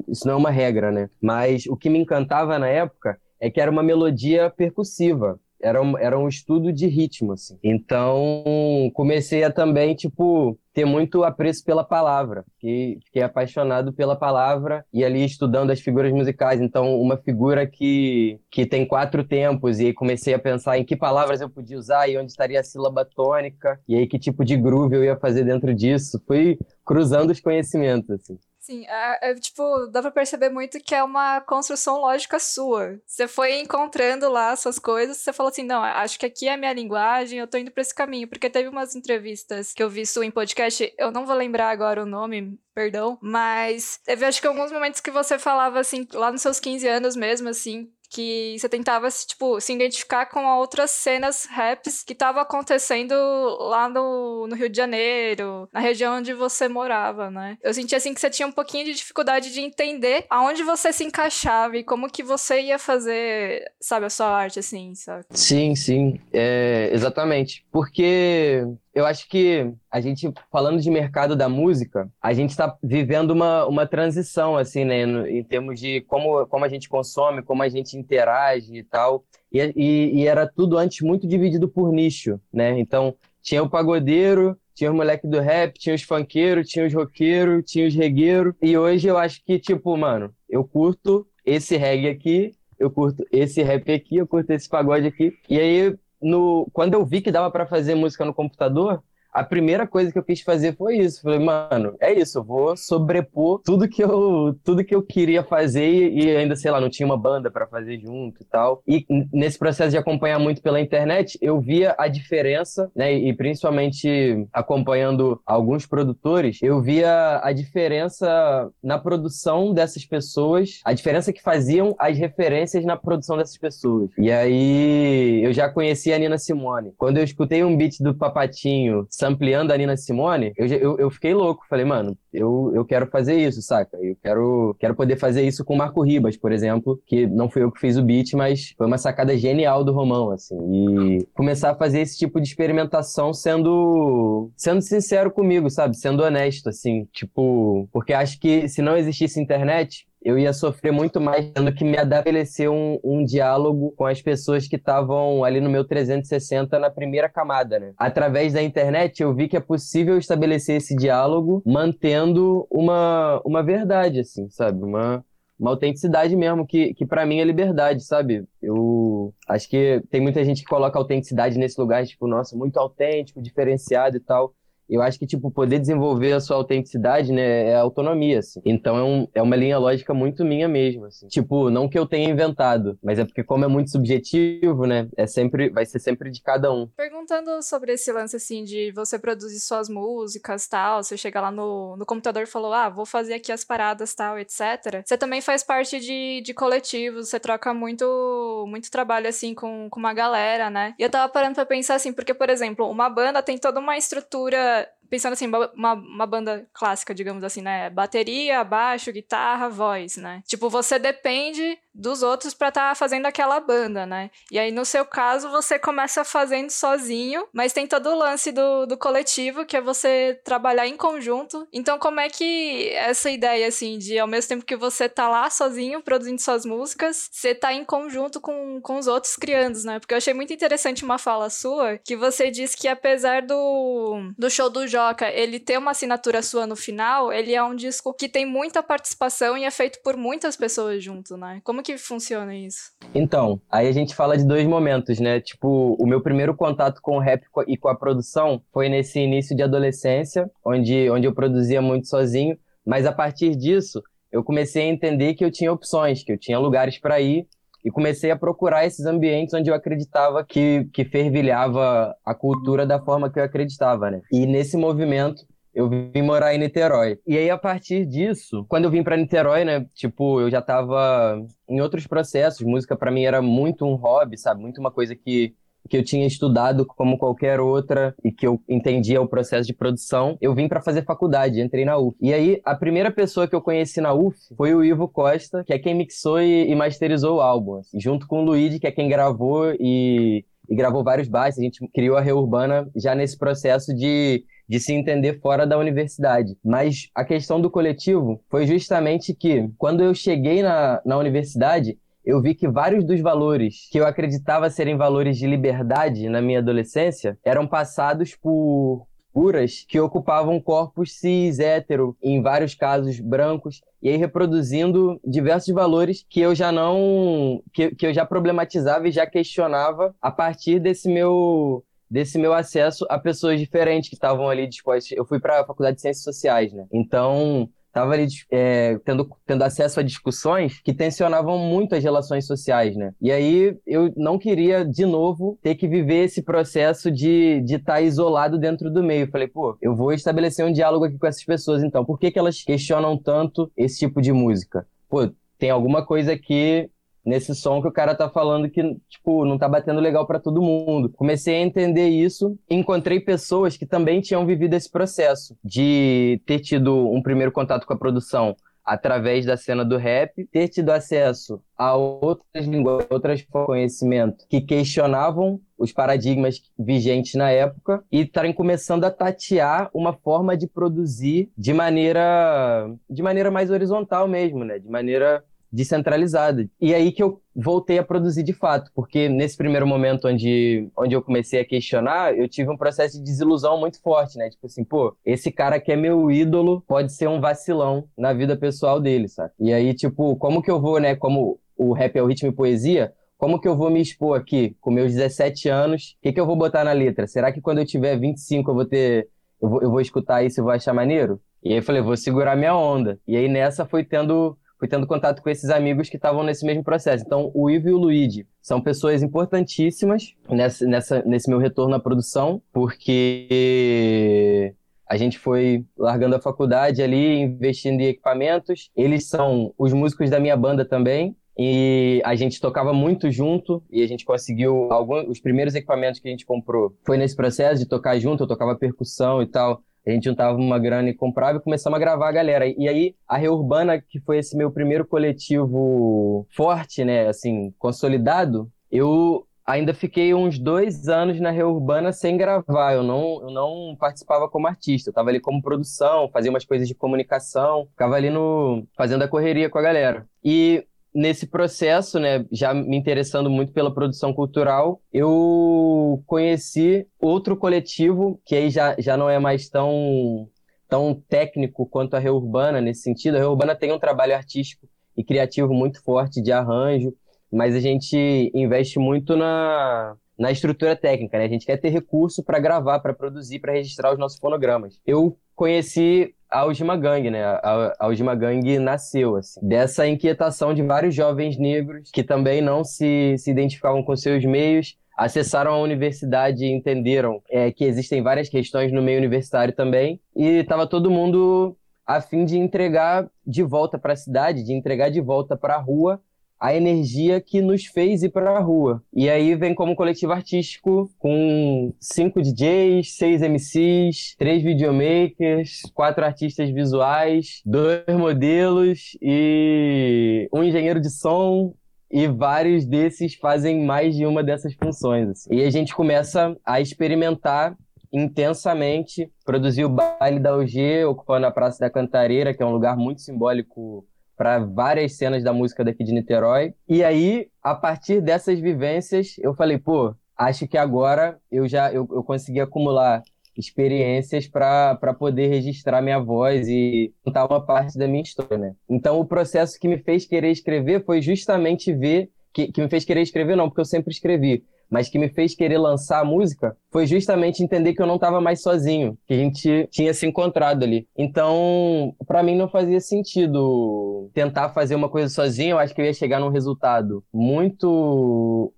Isso 0.08 0.26
não 0.26 0.34
é 0.34 0.36
uma 0.36 0.50
regra, 0.50 0.90
né? 0.90 1.10
Mas 1.20 1.66
o 1.66 1.76
que 1.76 1.90
me 1.90 1.98
encantava 1.98 2.58
na 2.58 2.68
época 2.68 3.18
é 3.38 3.50
que 3.50 3.60
era 3.60 3.70
uma 3.70 3.82
melodia 3.82 4.48
percussiva 4.48 5.38
era 5.64 5.80
um, 5.80 5.96
era 5.96 6.18
um 6.18 6.28
estudo 6.28 6.70
de 6.70 6.86
ritmo, 6.86 7.32
assim. 7.32 7.58
Então, 7.64 8.44
comecei 8.92 9.42
a 9.42 9.50
também, 9.50 9.94
tipo, 9.94 10.58
ter 10.74 10.84
muito 10.84 11.24
apreço 11.24 11.64
pela 11.64 11.82
palavra. 11.82 12.44
Fiquei, 12.54 12.98
fiquei 13.06 13.22
apaixonado 13.22 13.90
pela 13.90 14.14
palavra 14.14 14.84
e 14.92 15.02
ali 15.02 15.24
estudando 15.24 15.70
as 15.70 15.80
figuras 15.80 16.12
musicais. 16.12 16.60
Então, 16.60 17.00
uma 17.00 17.16
figura 17.16 17.66
que, 17.66 18.38
que 18.50 18.66
tem 18.66 18.86
quatro 18.86 19.24
tempos, 19.24 19.80
e 19.80 19.86
aí 19.86 19.94
comecei 19.94 20.34
a 20.34 20.38
pensar 20.38 20.78
em 20.78 20.84
que 20.84 20.94
palavras 20.94 21.40
eu 21.40 21.48
podia 21.48 21.78
usar 21.78 22.08
e 22.08 22.18
onde 22.18 22.30
estaria 22.30 22.60
a 22.60 22.64
sílaba 22.64 23.04
tônica, 23.04 23.80
e 23.88 23.96
aí 23.96 24.06
que 24.06 24.18
tipo 24.18 24.44
de 24.44 24.56
groove 24.58 24.96
eu 24.96 25.04
ia 25.04 25.16
fazer 25.16 25.44
dentro 25.44 25.74
disso. 25.74 26.22
Fui 26.26 26.58
cruzando 26.84 27.30
os 27.30 27.40
conhecimentos, 27.40 28.10
assim. 28.10 28.38
Sim, 28.64 28.86
é, 28.86 29.30
é, 29.30 29.34
tipo, 29.34 29.88
dá 29.88 30.00
pra 30.00 30.10
perceber 30.10 30.48
muito 30.48 30.80
que 30.80 30.94
é 30.94 31.04
uma 31.04 31.38
construção 31.42 32.00
lógica 32.00 32.38
sua. 32.38 32.98
Você 33.04 33.28
foi 33.28 33.60
encontrando 33.60 34.26
lá 34.30 34.56
suas 34.56 34.78
coisas, 34.78 35.18
você 35.18 35.34
falou 35.34 35.50
assim, 35.50 35.62
não, 35.62 35.82
acho 35.82 36.18
que 36.18 36.24
aqui 36.24 36.48
é 36.48 36.54
a 36.54 36.56
minha 36.56 36.72
linguagem, 36.72 37.38
eu 37.38 37.46
tô 37.46 37.58
indo 37.58 37.70
pra 37.70 37.82
esse 37.82 37.94
caminho. 37.94 38.26
Porque 38.26 38.48
teve 38.48 38.66
umas 38.70 38.96
entrevistas 38.96 39.74
que 39.74 39.82
eu 39.82 39.90
vi 39.90 40.06
sua 40.06 40.24
em 40.24 40.30
podcast, 40.30 40.94
eu 40.96 41.12
não 41.12 41.26
vou 41.26 41.36
lembrar 41.36 41.68
agora 41.68 42.02
o 42.02 42.06
nome, 42.06 42.58
perdão, 42.74 43.18
mas 43.20 44.00
teve 44.02 44.24
acho 44.24 44.40
que 44.40 44.46
alguns 44.46 44.72
momentos 44.72 45.02
que 45.02 45.10
você 45.10 45.38
falava 45.38 45.78
assim, 45.78 46.08
lá 46.14 46.32
nos 46.32 46.40
seus 46.40 46.58
15 46.58 46.88
anos 46.88 47.14
mesmo, 47.14 47.50
assim, 47.50 47.92
que 48.10 48.56
você 48.58 48.68
tentava, 48.68 49.08
tipo, 49.10 49.60
se 49.60 49.72
identificar 49.72 50.26
com 50.26 50.44
outras 50.46 50.90
cenas 50.90 51.46
raps 51.46 52.02
que 52.02 52.12
estavam 52.12 52.40
acontecendo 52.40 53.14
lá 53.60 53.88
no, 53.88 54.46
no 54.46 54.54
Rio 54.54 54.68
de 54.68 54.76
Janeiro, 54.76 55.68
na 55.72 55.80
região 55.80 56.18
onde 56.18 56.32
você 56.32 56.68
morava, 56.68 57.30
né? 57.30 57.58
Eu 57.62 57.74
senti, 57.74 57.94
assim, 57.94 58.14
que 58.14 58.20
você 58.20 58.30
tinha 58.30 58.46
um 58.46 58.52
pouquinho 58.52 58.84
de 58.84 58.94
dificuldade 58.94 59.52
de 59.52 59.60
entender 59.60 60.26
aonde 60.30 60.62
você 60.62 60.92
se 60.92 61.04
encaixava 61.04 61.76
e 61.76 61.84
como 61.84 62.10
que 62.10 62.22
você 62.22 62.60
ia 62.60 62.78
fazer, 62.78 63.64
sabe, 63.80 64.06
a 64.06 64.10
sua 64.10 64.28
arte, 64.28 64.58
assim, 64.58 64.94
sabe? 64.94 65.24
Sim, 65.30 65.74
sim, 65.74 66.20
é, 66.32 66.90
exatamente. 66.92 67.64
Porque 67.70 68.64
eu 68.94 69.04
acho 69.04 69.28
que 69.28 69.72
a 69.90 70.00
gente, 70.00 70.32
falando 70.52 70.80
de 70.80 70.88
mercado 70.88 71.34
da 71.34 71.48
música, 71.48 72.08
a 72.22 72.32
gente 72.32 72.50
está 72.50 72.76
vivendo 72.82 73.32
uma, 73.32 73.66
uma 73.66 73.86
transição, 73.86 74.56
assim, 74.56 74.84
né, 74.84 75.04
no, 75.04 75.26
em 75.26 75.42
termos 75.42 75.80
de 75.80 76.00
como, 76.02 76.46
como 76.46 76.64
a 76.64 76.68
gente 76.68 76.88
consome, 76.88 77.42
como 77.42 77.62
a 77.62 77.68
gente 77.68 77.98
interage 77.98 78.76
e 78.76 78.84
tal. 78.84 79.24
E, 79.52 79.60
e, 79.76 80.20
e, 80.20 80.26
era 80.26 80.46
tudo 80.46 80.78
antes 80.78 81.00
muito 81.00 81.26
dividido 81.26 81.68
por 81.68 81.92
nicho, 81.92 82.40
né? 82.52 82.78
Então, 82.78 83.14
tinha 83.42 83.62
o 83.62 83.68
pagodeiro, 83.68 84.56
tinha 84.74 84.90
o 84.90 84.94
moleque 84.94 85.26
do 85.26 85.40
rap, 85.40 85.78
tinha 85.78 85.94
os 85.94 86.02
funkeiros, 86.02 86.68
tinha 86.68 86.86
os 86.86 86.94
roqueiros, 86.94 87.64
tinha 87.64 87.86
os 87.86 87.94
regueiros. 87.94 88.54
E 88.62 88.76
hoje 88.78 89.08
eu 89.08 89.18
acho 89.18 89.44
que, 89.44 89.58
tipo, 89.58 89.96
mano, 89.96 90.32
eu 90.48 90.64
curto 90.64 91.26
esse 91.44 91.76
reggae 91.76 92.08
aqui, 92.08 92.54
eu 92.78 92.90
curto 92.90 93.24
esse 93.32 93.62
rap 93.62 93.92
aqui, 93.92 94.16
eu 94.16 94.26
curto 94.26 94.50
esse 94.50 94.68
pagode 94.68 95.06
aqui. 95.06 95.36
E 95.48 95.58
aí 95.58 95.96
no, 96.24 96.68
quando 96.72 96.94
eu 96.94 97.04
vi 97.06 97.20
que 97.22 97.30
dava 97.32 97.50
para 97.50 97.66
fazer 97.66 97.94
música 97.94 98.24
no 98.24 98.34
computador, 98.34 99.02
a 99.34 99.42
primeira 99.42 99.84
coisa 99.86 100.12
que 100.12 100.18
eu 100.18 100.22
quis 100.22 100.40
fazer 100.40 100.76
foi 100.76 100.98
isso. 100.98 101.20
Falei, 101.20 101.40
mano, 101.40 101.96
é 102.00 102.12
isso, 102.12 102.38
eu 102.38 102.44
vou 102.44 102.76
sobrepor 102.76 103.60
tudo 103.64 103.88
que 103.88 104.02
eu, 104.02 104.56
tudo 104.62 104.84
que 104.84 104.94
eu 104.94 105.02
queria 105.02 105.42
fazer 105.42 106.12
e 106.12 106.36
ainda, 106.36 106.54
sei 106.54 106.70
lá, 106.70 106.80
não 106.80 106.88
tinha 106.88 107.04
uma 107.04 107.16
banda 107.16 107.50
para 107.50 107.66
fazer 107.66 107.98
junto 107.98 108.40
e 108.40 108.44
tal. 108.44 108.82
E 108.86 109.04
nesse 109.32 109.58
processo 109.58 109.90
de 109.90 109.98
acompanhar 109.98 110.38
muito 110.38 110.62
pela 110.62 110.80
internet, 110.80 111.36
eu 111.42 111.60
via 111.60 111.94
a 111.98 112.06
diferença, 112.06 112.90
né, 112.94 113.12
e 113.12 113.34
principalmente 113.34 114.46
acompanhando 114.52 115.40
alguns 115.44 115.84
produtores, 115.84 116.58
eu 116.62 116.80
via 116.80 117.40
a 117.42 117.52
diferença 117.52 118.70
na 118.82 118.98
produção 118.98 119.74
dessas 119.74 120.04
pessoas, 120.04 120.80
a 120.84 120.92
diferença 120.92 121.32
que 121.32 121.42
faziam 121.42 121.94
as 121.98 122.16
referências 122.16 122.84
na 122.84 122.96
produção 122.96 123.36
dessas 123.36 123.58
pessoas. 123.58 124.10
E 124.16 124.30
aí 124.30 125.42
eu 125.42 125.52
já 125.52 125.68
conhecia 125.68 126.14
a 126.14 126.18
Nina 126.18 126.38
Simone. 126.38 126.92
Quando 126.96 127.18
eu 127.18 127.24
escutei 127.24 127.64
um 127.64 127.76
beat 127.76 127.96
do 128.00 128.14
Papatinho, 128.14 129.06
ampliando 129.24 129.70
a 129.70 129.76
Nina 129.76 129.96
Simone, 129.96 130.52
eu, 130.56 130.66
eu, 130.66 130.98
eu, 130.98 131.10
fiquei 131.10 131.34
louco. 131.34 131.64
Falei, 131.68 131.84
mano, 131.84 132.16
eu, 132.32 132.72
eu 132.74 132.84
quero 132.84 133.06
fazer 133.06 133.34
isso, 133.34 133.62
saca? 133.62 133.96
Eu 134.00 134.16
quero, 134.22 134.76
quero 134.78 134.94
poder 134.94 135.16
fazer 135.16 135.42
isso 135.42 135.64
com 135.64 135.74
o 135.74 135.78
Marco 135.78 136.02
Ribas, 136.02 136.36
por 136.36 136.52
exemplo, 136.52 137.00
que 137.06 137.26
não 137.26 137.48
fui 137.50 137.62
eu 137.62 137.72
que 137.72 137.80
fiz 137.80 137.96
o 137.96 138.02
beat, 138.02 138.34
mas 138.34 138.74
foi 138.76 138.86
uma 138.86 138.98
sacada 138.98 139.36
genial 139.36 139.84
do 139.84 139.92
Romão, 139.92 140.30
assim. 140.30 140.56
E 140.72 141.26
começar 141.34 141.70
a 141.70 141.74
fazer 141.74 142.00
esse 142.00 142.18
tipo 142.18 142.40
de 142.40 142.48
experimentação 142.48 143.32
sendo, 143.32 144.50
sendo 144.56 144.82
sincero 144.82 145.30
comigo, 145.30 145.70
sabe? 145.70 145.96
Sendo 145.96 146.22
honesto, 146.22 146.68
assim. 146.68 147.06
Tipo, 147.12 147.88
porque 147.92 148.12
acho 148.12 148.38
que 148.38 148.68
se 148.68 148.82
não 148.82 148.96
existisse 148.96 149.40
internet, 149.40 150.06
eu 150.24 150.38
ia 150.38 150.54
sofrer 150.54 150.90
muito 150.90 151.20
mais 151.20 151.50
tendo 151.50 151.72
que 151.72 151.84
me 151.84 151.96
estabelecer 151.96 152.70
um, 152.70 152.98
um 153.04 153.22
diálogo 153.22 153.92
com 153.94 154.06
as 154.06 154.22
pessoas 154.22 154.66
que 154.66 154.76
estavam 154.76 155.44
ali 155.44 155.60
no 155.60 155.68
meu 155.68 155.84
360 155.84 156.78
na 156.78 156.90
primeira 156.90 157.28
camada, 157.28 157.78
né? 157.78 157.92
Através 157.98 158.54
da 158.54 158.62
internet, 158.62 159.22
eu 159.22 159.34
vi 159.34 159.48
que 159.48 159.56
é 159.56 159.60
possível 159.60 160.16
estabelecer 160.16 160.76
esse 160.76 160.96
diálogo 160.96 161.62
mantendo 161.66 162.66
uma, 162.70 163.40
uma 163.44 163.62
verdade, 163.62 164.20
assim, 164.20 164.48
sabe? 164.48 164.82
Uma, 164.82 165.22
uma 165.58 165.70
autenticidade 165.70 166.34
mesmo, 166.34 166.66
que, 166.66 166.94
que 166.94 167.04
para 167.04 167.26
mim 167.26 167.38
é 167.38 167.44
liberdade, 167.44 168.02
sabe? 168.02 168.44
Eu 168.62 169.34
acho 169.46 169.68
que 169.68 170.02
tem 170.10 170.22
muita 170.22 170.42
gente 170.42 170.62
que 170.62 170.68
coloca 170.68 170.98
autenticidade 170.98 171.58
nesse 171.58 171.78
lugar, 171.78 172.06
tipo, 172.06 172.26
nossa, 172.26 172.56
muito 172.56 172.78
autêntico, 172.78 173.42
diferenciado 173.42 174.16
e 174.16 174.20
tal. 174.20 174.54
Eu 174.88 175.02
acho 175.02 175.18
que, 175.18 175.26
tipo, 175.26 175.50
poder 175.50 175.78
desenvolver 175.78 176.32
a 176.32 176.40
sua 176.40 176.56
autenticidade, 176.56 177.32
né, 177.32 177.70
é 177.70 177.76
autonomia, 177.76 178.38
assim. 178.38 178.60
Então 178.64 178.96
é, 178.96 179.02
um, 179.02 179.28
é 179.34 179.42
uma 179.42 179.56
linha 179.56 179.78
lógica 179.78 180.12
muito 180.12 180.44
minha 180.44 180.68
mesmo, 180.68 181.06
assim. 181.06 181.26
Tipo, 181.28 181.70
não 181.70 181.88
que 181.88 181.98
eu 181.98 182.06
tenha 182.06 182.30
inventado, 182.30 182.98
mas 183.02 183.18
é 183.18 183.24
porque 183.24 183.42
como 183.42 183.64
é 183.64 183.68
muito 183.68 183.90
subjetivo, 183.90 184.86
né, 184.86 185.08
é 185.16 185.26
sempre, 185.26 185.70
vai 185.70 185.86
ser 185.86 185.98
sempre 185.98 186.30
de 186.30 186.42
cada 186.42 186.72
um. 186.72 186.86
Perguntando 186.96 187.62
sobre 187.62 187.92
esse 187.92 188.12
lance, 188.12 188.36
assim, 188.36 188.64
de 188.64 188.92
você 188.92 189.18
produzir 189.18 189.60
suas 189.60 189.88
músicas, 189.88 190.66
tal, 190.66 191.02
você 191.02 191.16
chega 191.16 191.40
lá 191.40 191.50
no, 191.50 191.96
no 191.96 192.06
computador 192.06 192.42
e 192.42 192.46
falou, 192.46 192.72
ah, 192.72 192.88
vou 192.88 193.06
fazer 193.06 193.34
aqui 193.34 193.52
as 193.52 193.64
paradas, 193.64 194.14
tal, 194.14 194.38
etc. 194.38 195.02
Você 195.04 195.16
também 195.16 195.40
faz 195.40 195.62
parte 195.62 196.00
de, 196.00 196.42
de 196.42 196.54
coletivos, 196.54 197.28
você 197.28 197.40
troca 197.40 197.72
muito, 197.72 198.64
muito 198.68 198.90
trabalho, 198.90 199.28
assim, 199.28 199.54
com, 199.54 199.88
com 199.90 199.98
uma 199.98 200.12
galera, 200.12 200.70
né? 200.70 200.94
E 200.98 201.02
eu 201.02 201.10
tava 201.10 201.30
parando 201.32 201.54
pra 201.54 201.66
pensar, 201.66 201.94
assim, 201.94 202.12
porque, 202.12 202.34
por 202.34 202.50
exemplo, 202.50 202.88
uma 202.90 203.08
banda 203.08 203.42
tem 203.42 203.58
toda 203.58 203.80
uma 203.80 203.96
estrutura 203.96 204.73
that 204.74 204.96
pensando 205.08 205.32
assim, 205.32 205.46
uma, 205.46 205.94
uma 205.94 206.26
banda 206.26 206.66
clássica, 206.72 207.14
digamos 207.14 207.44
assim, 207.44 207.62
né? 207.62 207.90
Bateria, 207.90 208.62
baixo, 208.64 209.12
guitarra, 209.12 209.68
voz, 209.68 210.16
né? 210.16 210.42
Tipo, 210.46 210.68
você 210.68 210.98
depende 210.98 211.78
dos 211.94 212.22
outros 212.22 212.52
para 212.52 212.68
estar 212.68 212.88
tá 212.88 212.94
fazendo 212.94 213.26
aquela 213.26 213.60
banda, 213.60 214.04
né? 214.04 214.30
E 214.50 214.58
aí, 214.58 214.72
no 214.72 214.84
seu 214.84 215.04
caso, 215.04 215.48
você 215.50 215.78
começa 215.78 216.24
fazendo 216.24 216.70
sozinho, 216.70 217.46
mas 217.52 217.72
tem 217.72 217.86
todo 217.86 218.10
o 218.10 218.18
lance 218.18 218.50
do, 218.50 218.84
do 218.86 218.96
coletivo, 218.96 219.64
que 219.64 219.76
é 219.76 219.80
você 219.80 220.40
trabalhar 220.44 220.88
em 220.88 220.96
conjunto. 220.96 221.68
Então, 221.72 221.98
como 221.98 222.18
é 222.18 222.28
que 222.28 222.88
essa 222.94 223.30
ideia, 223.30 223.68
assim, 223.68 223.98
de 223.98 224.18
ao 224.18 224.26
mesmo 224.26 224.48
tempo 224.48 224.64
que 224.64 224.76
você 224.76 225.08
tá 225.08 225.28
lá 225.28 225.48
sozinho, 225.48 226.02
produzindo 226.02 226.40
suas 226.40 226.64
músicas, 226.64 227.28
você 227.30 227.54
tá 227.54 227.72
em 227.72 227.84
conjunto 227.84 228.40
com, 228.40 228.80
com 228.80 228.98
os 228.98 229.06
outros 229.06 229.36
criando, 229.36 229.80
né? 229.84 230.00
Porque 230.00 230.14
eu 230.14 230.18
achei 230.18 230.34
muito 230.34 230.52
interessante 230.52 231.04
uma 231.04 231.18
fala 231.18 231.48
sua, 231.48 231.98
que 231.98 232.16
você 232.16 232.50
disse 232.50 232.76
que 232.76 232.88
apesar 232.88 233.42
do, 233.42 234.32
do 234.36 234.50
show 234.50 234.68
do 234.68 234.86
Joca 234.94 235.28
ele 235.28 235.58
ter 235.58 235.76
uma 235.76 235.90
assinatura 235.90 236.40
sua 236.40 236.68
no 236.68 236.76
final, 236.76 237.32
ele 237.32 237.52
é 237.52 237.60
um 237.64 237.74
disco 237.74 238.14
que 238.14 238.28
tem 238.28 238.46
muita 238.46 238.80
participação 238.80 239.58
e 239.58 239.64
é 239.64 239.70
feito 239.72 239.98
por 240.04 240.16
muitas 240.16 240.56
pessoas 240.56 241.02
junto, 241.02 241.36
né? 241.36 241.60
Como 241.64 241.82
que 241.82 241.98
funciona 241.98 242.54
isso? 242.54 242.92
Então, 243.12 243.60
aí 243.68 243.88
a 243.88 243.92
gente 243.92 244.14
fala 244.14 244.38
de 244.38 244.46
dois 244.46 244.64
momentos, 244.68 245.18
né? 245.18 245.40
Tipo, 245.40 245.96
o 245.98 246.06
meu 246.06 246.22
primeiro 246.22 246.54
contato 246.54 247.00
com 247.02 247.16
o 247.16 247.18
rap 247.18 247.42
e 247.66 247.76
com 247.76 247.88
a 247.88 247.96
produção 247.96 248.62
foi 248.72 248.88
nesse 248.88 249.18
início 249.18 249.56
de 249.56 249.64
adolescência, 249.64 250.48
onde, 250.64 251.10
onde 251.10 251.26
eu 251.26 251.34
produzia 251.34 251.82
muito 251.82 252.06
sozinho, 252.06 252.56
mas 252.86 253.04
a 253.04 253.12
partir 253.12 253.56
disso 253.56 254.00
eu 254.30 254.44
comecei 254.44 254.84
a 254.84 254.92
entender 254.92 255.34
que 255.34 255.44
eu 255.44 255.50
tinha 255.50 255.72
opções, 255.72 256.22
que 256.22 256.30
eu 256.30 256.38
tinha 256.38 256.56
lugares 256.56 256.98
para 256.98 257.20
ir 257.20 257.48
e 257.84 257.90
comecei 257.90 258.30
a 258.30 258.36
procurar 258.36 258.86
esses 258.86 259.04
ambientes 259.04 259.52
onde 259.52 259.70
eu 259.70 259.74
acreditava 259.74 260.44
que, 260.44 260.88
que 260.92 261.04
fervilhava 261.04 262.16
a 262.24 262.34
cultura 262.34 262.86
da 262.86 262.98
forma 262.98 263.30
que 263.30 263.38
eu 263.38 263.44
acreditava, 263.44 264.10
né? 264.10 264.22
E 264.32 264.46
nesse 264.46 264.76
movimento 264.76 265.44
eu 265.74 265.88
vim 265.88 266.22
morar 266.22 266.54
em 266.54 266.58
Niterói. 266.58 267.18
E 267.26 267.36
aí, 267.36 267.50
a 267.50 267.58
partir 267.58 268.06
disso, 268.06 268.64
quando 268.68 268.84
eu 268.84 268.90
vim 268.90 269.02
para 269.02 269.16
Niterói, 269.16 269.64
né, 269.64 269.84
tipo, 269.92 270.40
eu 270.40 270.48
já 270.48 270.62
tava 270.62 271.44
em 271.68 271.80
outros 271.80 272.06
processos. 272.06 272.64
Música 272.64 272.96
para 272.96 273.10
mim 273.10 273.24
era 273.24 273.42
muito 273.42 273.84
um 273.84 273.96
hobby, 273.96 274.38
sabe? 274.38 274.62
Muito 274.62 274.80
uma 274.80 274.92
coisa 274.92 275.16
que 275.16 275.52
que 275.88 275.96
eu 275.96 276.04
tinha 276.04 276.26
estudado 276.26 276.86
como 276.86 277.18
qualquer 277.18 277.60
outra 277.60 278.14
e 278.24 278.32
que 278.32 278.46
eu 278.46 278.60
entendia 278.68 279.20
o 279.20 279.28
processo 279.28 279.66
de 279.66 279.74
produção, 279.74 280.36
eu 280.40 280.54
vim 280.54 280.68
para 280.68 280.80
fazer 280.80 281.04
faculdade, 281.04 281.60
entrei 281.60 281.84
na 281.84 281.98
UF. 281.98 282.16
E 282.20 282.32
aí, 282.32 282.60
a 282.64 282.74
primeira 282.74 283.10
pessoa 283.10 283.46
que 283.46 283.54
eu 283.54 283.60
conheci 283.60 284.00
na 284.00 284.12
UF 284.12 284.36
foi 284.56 284.74
o 284.74 284.84
Ivo 284.84 285.08
Costa, 285.08 285.62
que 285.64 285.72
é 285.72 285.78
quem 285.78 285.94
mixou 285.94 286.40
e, 286.40 286.74
masterizou 286.74 287.36
o 287.36 287.40
álbum, 287.40 287.76
assim, 287.76 288.00
junto 288.00 288.26
com 288.26 288.42
o 288.42 288.44
Luigi, 288.44 288.78
que 288.78 288.86
é 288.86 288.92
quem 288.92 289.08
gravou 289.08 289.72
e, 289.78 290.44
e 290.68 290.74
gravou 290.74 291.04
vários 291.04 291.28
baixos. 291.28 291.60
A 291.60 291.62
gente 291.62 291.86
criou 291.88 292.16
a 292.16 292.20
Reurbana 292.20 292.88
já 292.96 293.14
nesse 293.14 293.38
processo 293.38 293.94
de 293.94 294.44
de 294.68 294.80
se 294.80 294.92
entender 294.92 295.40
fora 295.40 295.66
da 295.66 295.78
universidade. 295.78 296.56
Mas 296.64 297.08
a 297.14 297.24
questão 297.24 297.60
do 297.60 297.70
coletivo 297.70 298.42
foi 298.48 298.66
justamente 298.66 299.34
que, 299.34 299.68
quando 299.76 300.02
eu 300.02 300.14
cheguei 300.14 300.62
na, 300.62 301.00
na 301.04 301.18
universidade, 301.18 301.98
eu 302.24 302.40
vi 302.40 302.54
que 302.54 302.68
vários 302.68 303.04
dos 303.04 303.20
valores 303.20 303.88
que 303.90 303.98
eu 303.98 304.06
acreditava 304.06 304.70
serem 304.70 304.96
valores 304.96 305.36
de 305.36 305.46
liberdade 305.46 306.28
na 306.28 306.40
minha 306.40 306.60
adolescência 306.60 307.38
eram 307.44 307.66
passados 307.66 308.34
por 308.34 309.06
figuras 309.34 309.84
que 309.88 309.98
ocupavam 309.98 310.60
corpos 310.60 311.18
cis, 311.18 311.58
hétero, 311.58 312.16
em 312.22 312.40
vários 312.40 312.76
casos 312.76 313.18
brancos, 313.18 313.82
e 314.00 314.08
aí 314.08 314.16
reproduzindo 314.16 315.20
diversos 315.26 315.74
valores 315.74 316.24
que 316.28 316.40
eu 316.40 316.54
já 316.54 316.70
não. 316.70 317.60
que, 317.72 317.94
que 317.96 318.06
eu 318.06 318.14
já 318.14 318.24
problematizava 318.24 319.08
e 319.08 319.12
já 319.12 319.26
questionava 319.26 320.14
a 320.22 320.30
partir 320.30 320.78
desse 320.78 321.08
meu 321.08 321.84
desse 322.08 322.38
meu 322.38 322.52
acesso 322.52 323.04
a 323.10 323.18
pessoas 323.18 323.58
diferentes 323.58 324.08
que 324.08 324.14
estavam 324.14 324.48
ali 324.48 324.68
dispostas. 324.68 325.10
Eu 325.18 325.24
fui 325.24 325.40
para 325.40 325.60
a 325.60 325.66
faculdade 325.66 325.96
de 325.96 326.02
Ciências 326.02 326.22
Sociais, 326.22 326.72
né? 326.72 326.86
Então, 326.92 327.68
estava 327.94 328.12
ali 328.12 328.26
é, 328.50 328.98
tendo, 329.04 329.30
tendo 329.46 329.62
acesso 329.62 330.00
a 330.00 330.02
discussões 330.02 330.80
que 330.82 330.92
tensionavam 330.92 331.58
muito 331.58 331.94
as 331.94 332.02
relações 332.02 332.44
sociais, 332.44 332.96
né? 332.96 333.14
E 333.22 333.30
aí 333.30 333.78
eu 333.86 334.12
não 334.16 334.36
queria, 334.36 334.84
de 334.84 335.06
novo, 335.06 335.56
ter 335.62 335.76
que 335.76 335.86
viver 335.86 336.24
esse 336.24 336.42
processo 336.42 337.10
de 337.10 337.62
estar 337.62 337.64
de 337.64 337.78
tá 337.78 338.00
isolado 338.00 338.58
dentro 338.58 338.90
do 338.90 339.02
meio. 339.02 339.30
falei, 339.30 339.46
pô, 339.46 339.78
eu 339.80 339.94
vou 339.94 340.12
estabelecer 340.12 340.66
um 340.66 340.72
diálogo 340.72 341.04
aqui 341.04 341.16
com 341.16 341.26
essas 341.26 341.44
pessoas, 341.44 341.84
então. 341.84 342.04
Por 342.04 342.18
que, 342.18 342.32
que 342.32 342.38
elas 342.38 342.62
questionam 342.62 343.16
tanto 343.16 343.70
esse 343.76 344.00
tipo 344.00 344.20
de 344.20 344.32
música? 344.32 344.86
Pô, 345.08 345.30
tem 345.56 345.70
alguma 345.70 346.04
coisa 346.04 346.32
aqui 346.32 346.90
nesse 347.24 347.54
som 347.54 347.80
que 347.80 347.88
o 347.88 347.92
cara 347.92 348.14
tá 348.14 348.28
falando 348.28 348.68
que, 348.68 348.82
tipo, 349.08 349.44
não 349.44 349.58
tá 349.58 349.68
batendo 349.68 350.00
legal 350.00 350.26
para 350.26 350.40
todo 350.40 350.62
mundo. 350.62 351.08
Comecei 351.08 351.56
a 351.56 351.60
entender 351.60 352.08
isso, 352.08 352.58
encontrei 352.68 353.20
pessoas 353.20 353.76
que 353.76 353.86
também 353.86 354.20
tinham 354.20 354.46
vivido 354.46 354.74
esse 354.74 354.90
processo 354.90 355.56
de 355.64 356.40
ter 356.46 356.60
tido 356.60 357.10
um 357.10 357.22
primeiro 357.22 357.52
contato 357.52 357.86
com 357.86 357.92
a 357.92 357.98
produção 357.98 358.54
através 358.84 359.46
da 359.46 359.56
cena 359.56 359.84
do 359.84 359.96
rap, 359.96 360.44
ter 360.52 360.68
tido 360.68 360.90
acesso 360.90 361.60
a 361.76 361.96
outras 361.96 362.66
línguas, 362.66 363.06
outras 363.08 363.42
conhecimento 363.42 364.46
que 364.48 364.60
questionavam 364.60 365.58
os 365.78 365.90
paradigmas 365.90 366.60
vigentes 366.78 367.34
na 367.34 367.50
época 367.50 368.04
e 368.12 368.20
estarem 368.20 368.52
começando 368.52 369.04
a 369.04 369.10
tatear 369.10 369.88
uma 369.92 370.12
forma 370.12 370.56
de 370.56 370.66
produzir 370.66 371.50
de 371.56 371.72
maneira 371.72 372.94
de 373.08 373.22
maneira 373.22 373.50
mais 373.50 373.70
horizontal 373.70 374.28
mesmo, 374.28 374.64
né? 374.64 374.78
De 374.78 374.88
maneira 374.88 375.42
descentralizada. 375.74 376.68
E 376.80 376.94
aí 376.94 377.10
que 377.10 377.22
eu 377.22 377.40
voltei 377.54 377.98
a 377.98 378.04
produzir 378.04 378.44
de 378.44 378.52
fato, 378.52 378.90
porque 378.94 379.28
nesse 379.28 379.56
primeiro 379.56 379.86
momento 379.86 380.28
onde, 380.28 380.88
onde 380.96 381.14
eu 381.14 381.22
comecei 381.22 381.60
a 381.60 381.64
questionar, 381.64 382.36
eu 382.36 382.48
tive 382.48 382.70
um 382.70 382.76
processo 382.76 383.18
de 383.18 383.24
desilusão 383.24 383.78
muito 383.78 384.00
forte, 384.00 384.38
né? 384.38 384.48
Tipo 384.50 384.66
assim, 384.66 384.84
pô, 384.84 385.16
esse 385.24 385.50
cara 385.50 385.80
que 385.80 385.90
é 385.90 385.96
meu 385.96 386.30
ídolo 386.30 386.82
pode 386.86 387.12
ser 387.12 387.28
um 387.28 387.40
vacilão 387.40 388.08
na 388.16 388.32
vida 388.32 388.56
pessoal 388.56 389.00
dele, 389.00 389.26
sabe? 389.28 389.52
E 389.58 389.72
aí, 389.72 389.92
tipo, 389.94 390.36
como 390.36 390.62
que 390.62 390.70
eu 390.70 390.80
vou, 390.80 391.00
né? 391.00 391.16
Como 391.16 391.58
o 391.76 391.92
rap 391.92 392.16
é 392.16 392.22
o 392.22 392.26
ritmo 392.26 392.50
e 392.50 392.52
poesia, 392.52 393.12
como 393.36 393.60
que 393.60 393.66
eu 393.66 393.76
vou 393.76 393.90
me 393.90 394.00
expor 394.00 394.38
aqui 394.38 394.76
com 394.80 394.92
meus 394.92 395.12
17 395.12 395.68
anos? 395.68 396.16
O 396.18 396.22
que, 396.22 396.32
que 396.32 396.40
eu 396.40 396.46
vou 396.46 396.56
botar 396.56 396.84
na 396.84 396.92
letra? 396.92 397.26
Será 397.26 397.52
que 397.52 397.60
quando 397.60 397.78
eu 397.78 397.86
tiver 397.86 398.16
25 398.16 398.70
eu 398.70 398.74
vou 398.74 398.84
ter. 398.84 399.28
Eu 399.60 399.68
vou, 399.68 399.82
eu 399.82 399.90
vou 399.90 400.00
escutar 400.00 400.44
isso 400.44 400.60
e 400.60 400.62
vou 400.62 400.70
achar 400.70 400.94
maneiro? 400.94 401.40
E 401.62 401.70
aí 401.70 401.78
eu 401.78 401.82
falei, 401.82 402.00
vou 402.00 402.16
segurar 402.16 402.56
minha 402.56 402.76
onda. 402.76 403.18
E 403.26 403.36
aí 403.36 403.48
nessa 403.48 403.84
foi 403.84 404.04
tendo 404.04 404.56
fui 404.84 404.88
tendo 404.88 405.06
contato 405.06 405.42
com 405.42 405.48
esses 405.48 405.70
amigos 405.70 406.10
que 406.10 406.16
estavam 406.16 406.42
nesse 406.42 406.64
mesmo 406.64 406.84
processo. 406.84 407.24
Então, 407.24 407.50
o 407.54 407.70
Ivo 407.70 407.88
e 407.88 407.92
o 407.92 407.98
Luigi 407.98 408.46
são 408.60 408.82
pessoas 408.82 409.22
importantíssimas 409.22 410.34
nessa, 410.48 410.86
nessa, 410.86 411.22
nesse 411.22 411.48
meu 411.48 411.58
retorno 411.58 411.94
à 411.94 412.00
produção, 412.00 412.60
porque 412.70 414.74
a 415.08 415.16
gente 415.16 415.38
foi 415.38 415.86
largando 415.96 416.36
a 416.36 416.40
faculdade 416.40 417.02
ali, 417.02 417.40
investindo 417.40 418.00
em 418.00 418.08
equipamentos. 418.08 418.90
Eles 418.94 419.26
são 419.26 419.72
os 419.78 419.92
músicos 419.92 420.28
da 420.28 420.38
minha 420.38 420.56
banda 420.56 420.84
também. 420.84 421.34
E 421.56 422.20
a 422.24 422.34
gente 422.34 422.60
tocava 422.60 422.92
muito 422.92 423.30
junto 423.30 423.80
e 423.88 424.02
a 424.02 424.08
gente 424.08 424.24
conseguiu 424.24 424.92
alguns 424.92 425.28
os 425.28 425.40
primeiros 425.40 425.76
equipamentos 425.76 426.20
que 426.20 426.26
a 426.26 426.30
gente 426.30 426.44
comprou. 426.44 426.92
Foi 427.06 427.16
nesse 427.16 427.36
processo 427.36 427.80
de 427.80 427.88
tocar 427.88 428.18
junto, 428.18 428.42
eu 428.42 428.48
tocava 428.48 428.74
percussão 428.74 429.40
e 429.40 429.46
tal. 429.46 429.80
A 430.06 430.10
gente 430.10 430.24
juntava 430.24 430.56
uma 430.56 430.78
grana 430.78 431.08
e 431.08 431.14
comprava 431.14 431.58
e 431.58 431.62
começamos 431.62 431.96
a 431.96 432.00
gravar 432.00 432.28
a 432.28 432.32
galera. 432.32 432.66
E 432.66 432.88
aí, 432.88 433.14
a 433.26 433.36
Reurbana, 433.36 434.00
que 434.00 434.20
foi 434.20 434.38
esse 434.38 434.56
meu 434.56 434.70
primeiro 434.70 435.06
coletivo 435.06 436.46
forte, 436.50 437.04
né, 437.04 437.26
assim, 437.26 437.72
consolidado, 437.78 438.70
eu 438.90 439.46
ainda 439.66 439.94
fiquei 439.94 440.34
uns 440.34 440.58
dois 440.58 441.08
anos 441.08 441.40
na 441.40 441.50
Reurbana 441.50 442.12
sem 442.12 442.36
gravar. 442.36 442.92
Eu 442.92 443.02
não, 443.02 443.40
eu 443.42 443.50
não 443.50 443.96
participava 443.98 444.48
como 444.48 444.66
artista. 444.66 445.08
Eu 445.08 445.14
tava 445.14 445.30
ali 445.30 445.40
como 445.40 445.62
produção, 445.62 446.28
fazia 446.28 446.50
umas 446.50 446.64
coisas 446.64 446.86
de 446.86 446.94
comunicação, 446.94 447.86
ficava 447.90 448.14
ali 448.14 448.30
no 448.30 448.86
fazendo 448.96 449.22
a 449.22 449.28
correria 449.28 449.70
com 449.70 449.78
a 449.78 449.82
galera. 449.82 450.28
E 450.44 450.86
nesse 451.14 451.46
processo, 451.46 452.18
né, 452.18 452.44
já 452.50 452.74
me 452.74 452.96
interessando 452.96 453.48
muito 453.48 453.72
pela 453.72 453.94
produção 453.94 454.32
cultural, 454.34 455.00
eu 455.12 456.22
conheci 456.26 457.06
outro 457.20 457.56
coletivo 457.56 458.40
que 458.44 458.56
aí 458.56 458.68
já, 458.68 458.96
já 458.98 459.16
não 459.16 459.30
é 459.30 459.38
mais 459.38 459.68
tão, 459.68 460.48
tão 460.88 461.14
técnico 461.28 461.86
quanto 461.86 462.14
a 462.14 462.18
Reurbana 462.18 462.80
nesse 462.80 463.02
sentido. 463.02 463.36
A 463.36 463.40
Reurbana 463.40 463.76
tem 463.76 463.92
um 463.92 463.98
trabalho 463.98 464.34
artístico 464.34 464.88
e 465.16 465.22
criativo 465.22 465.72
muito 465.72 466.02
forte 466.02 466.42
de 466.42 466.50
arranjo, 466.50 467.14
mas 467.50 467.76
a 467.76 467.80
gente 467.80 468.50
investe 468.52 468.98
muito 468.98 469.36
na, 469.36 470.16
na 470.36 470.50
estrutura 470.50 470.96
técnica, 470.96 471.38
né? 471.38 471.44
A 471.44 471.48
gente 471.48 471.64
quer 471.64 471.76
ter 471.76 471.90
recurso 471.90 472.42
para 472.42 472.58
gravar, 472.58 472.98
para 472.98 473.14
produzir, 473.14 473.60
para 473.60 473.72
registrar 473.72 474.12
os 474.12 474.18
nossos 474.18 474.38
fonogramas. 474.38 475.00
Eu 475.06 475.38
conheci 475.54 476.34
a 476.54 476.60
Algima 476.60 476.96
Gang, 476.96 477.28
né? 477.30 477.44
A 477.44 477.96
Algima 477.98 478.32
Gang 478.36 478.78
nasceu, 478.78 479.34
assim, 479.34 479.58
dessa 479.60 480.06
inquietação 480.06 480.72
de 480.72 480.84
vários 480.84 481.12
jovens 481.12 481.58
negros 481.58 482.12
que 482.12 482.22
também 482.22 482.60
não 482.60 482.84
se, 482.84 483.34
se 483.38 483.50
identificavam 483.50 484.04
com 484.04 484.14
seus 484.14 484.44
meios, 484.44 484.96
acessaram 485.18 485.72
a 485.72 485.80
universidade 485.80 486.64
e 486.64 486.70
entenderam 486.70 487.42
é, 487.50 487.72
que 487.72 487.84
existem 487.84 488.22
várias 488.22 488.48
questões 488.48 488.92
no 488.92 489.02
meio 489.02 489.18
universitário 489.18 489.74
também, 489.74 490.20
e 490.36 490.60
estava 490.60 490.86
todo 490.86 491.10
mundo 491.10 491.76
a 492.06 492.20
fim 492.20 492.44
de 492.44 492.56
entregar 492.56 493.28
de 493.44 493.64
volta 493.64 493.98
para 493.98 494.12
a 494.12 494.16
cidade, 494.16 494.62
de 494.62 494.72
entregar 494.72 495.10
de 495.10 495.20
volta 495.20 495.56
para 495.56 495.74
a 495.74 495.80
rua 495.80 496.20
a 496.64 496.74
energia 496.74 497.42
que 497.42 497.60
nos 497.60 497.84
fez 497.84 498.22
ir 498.22 498.30
para 498.30 498.56
a 498.56 498.58
rua. 498.58 499.02
E 499.12 499.28
aí 499.28 499.54
vem 499.54 499.74
como 499.74 499.94
coletivo 499.94 500.32
artístico 500.32 501.10
com 501.18 501.92
cinco 502.00 502.40
DJs, 502.40 503.16
seis 503.16 503.42
MCs, 503.42 504.34
três 504.38 504.62
videomakers, 504.62 505.82
quatro 505.92 506.24
artistas 506.24 506.70
visuais, 506.70 507.60
dois 507.66 508.02
modelos 508.18 509.14
e 509.20 510.48
um 510.50 510.64
engenheiro 510.64 511.02
de 511.02 511.10
som 511.10 511.74
e 512.10 512.26
vários 512.26 512.86
desses 512.86 513.34
fazem 513.34 513.84
mais 513.84 514.16
de 514.16 514.24
uma 514.24 514.42
dessas 514.42 514.72
funções. 514.72 515.28
Assim. 515.28 515.56
E 515.56 515.64
a 515.64 515.70
gente 515.70 515.94
começa 515.94 516.56
a 516.64 516.80
experimentar 516.80 517.76
intensamente, 518.10 519.30
produzir 519.44 519.84
o 519.84 519.90
baile 519.90 520.40
da 520.40 520.56
UG, 520.56 521.04
ocupando 521.04 521.44
a 521.44 521.50
Praça 521.50 521.80
da 521.80 521.90
Cantareira, 521.90 522.54
que 522.54 522.62
é 522.62 522.66
um 522.66 522.72
lugar 522.72 522.96
muito 522.96 523.20
simbólico 523.20 524.06
para 524.36 524.58
várias 524.58 525.16
cenas 525.16 525.42
da 525.42 525.52
música 525.52 525.84
daqui 525.84 526.04
de 526.04 526.12
Niterói. 526.12 526.74
E 526.88 527.02
aí, 527.04 527.48
a 527.62 527.74
partir 527.74 528.20
dessas 528.20 528.58
vivências, 528.58 529.36
eu 529.38 529.54
falei, 529.54 529.78
pô, 529.78 530.14
acho 530.36 530.66
que 530.66 530.76
agora 530.76 531.38
eu 531.50 531.68
já 531.68 531.92
eu, 531.92 532.08
eu 532.10 532.22
consegui 532.22 532.60
acumular 532.60 533.22
experiências 533.56 534.48
para 534.48 535.14
poder 535.18 535.46
registrar 535.46 536.02
minha 536.02 536.18
voz 536.18 536.66
e 536.68 537.12
contar 537.24 537.46
uma 537.46 537.64
parte 537.64 537.96
da 537.96 538.08
minha 538.08 538.22
história, 538.22 538.58
né? 538.58 538.74
Então, 538.88 539.20
o 539.20 539.24
processo 539.24 539.78
que 539.78 539.86
me 539.86 539.98
fez 539.98 540.26
querer 540.26 540.50
escrever 540.50 541.04
foi 541.04 541.22
justamente 541.22 541.92
ver 541.92 542.30
que, 542.52 542.70
que 542.70 542.80
me 542.80 542.88
fez 542.88 543.04
querer 543.04 543.22
escrever 543.22 543.56
não, 543.56 543.68
porque 543.68 543.80
eu 543.80 543.84
sempre 543.84 544.12
escrevi, 544.12 544.64
mas 544.94 545.08
que 545.08 545.18
me 545.18 545.28
fez 545.28 545.56
querer 545.56 545.76
lançar 545.76 546.20
a 546.20 546.24
música 546.24 546.76
foi 546.92 547.04
justamente 547.04 547.64
entender 547.64 547.94
que 547.94 548.00
eu 548.00 548.06
não 548.06 548.14
estava 548.14 548.40
mais 548.40 548.62
sozinho, 548.62 549.18
que 549.26 549.34
a 549.34 549.36
gente 549.36 549.88
tinha 549.90 550.14
se 550.14 550.24
encontrado 550.24 550.84
ali. 550.84 551.08
Então, 551.18 552.14
para 552.24 552.44
mim 552.44 552.54
não 552.54 552.68
fazia 552.68 553.00
sentido 553.00 554.30
tentar 554.32 554.68
fazer 554.68 554.94
uma 554.94 555.08
coisa 555.08 555.28
sozinho, 555.28 555.72
eu 555.72 555.78
acho 555.80 555.92
que 555.92 556.00
eu 556.00 556.04
ia 556.04 556.14
chegar 556.14 556.38
num 556.38 556.48
resultado 556.48 557.24
muito 557.32 558.72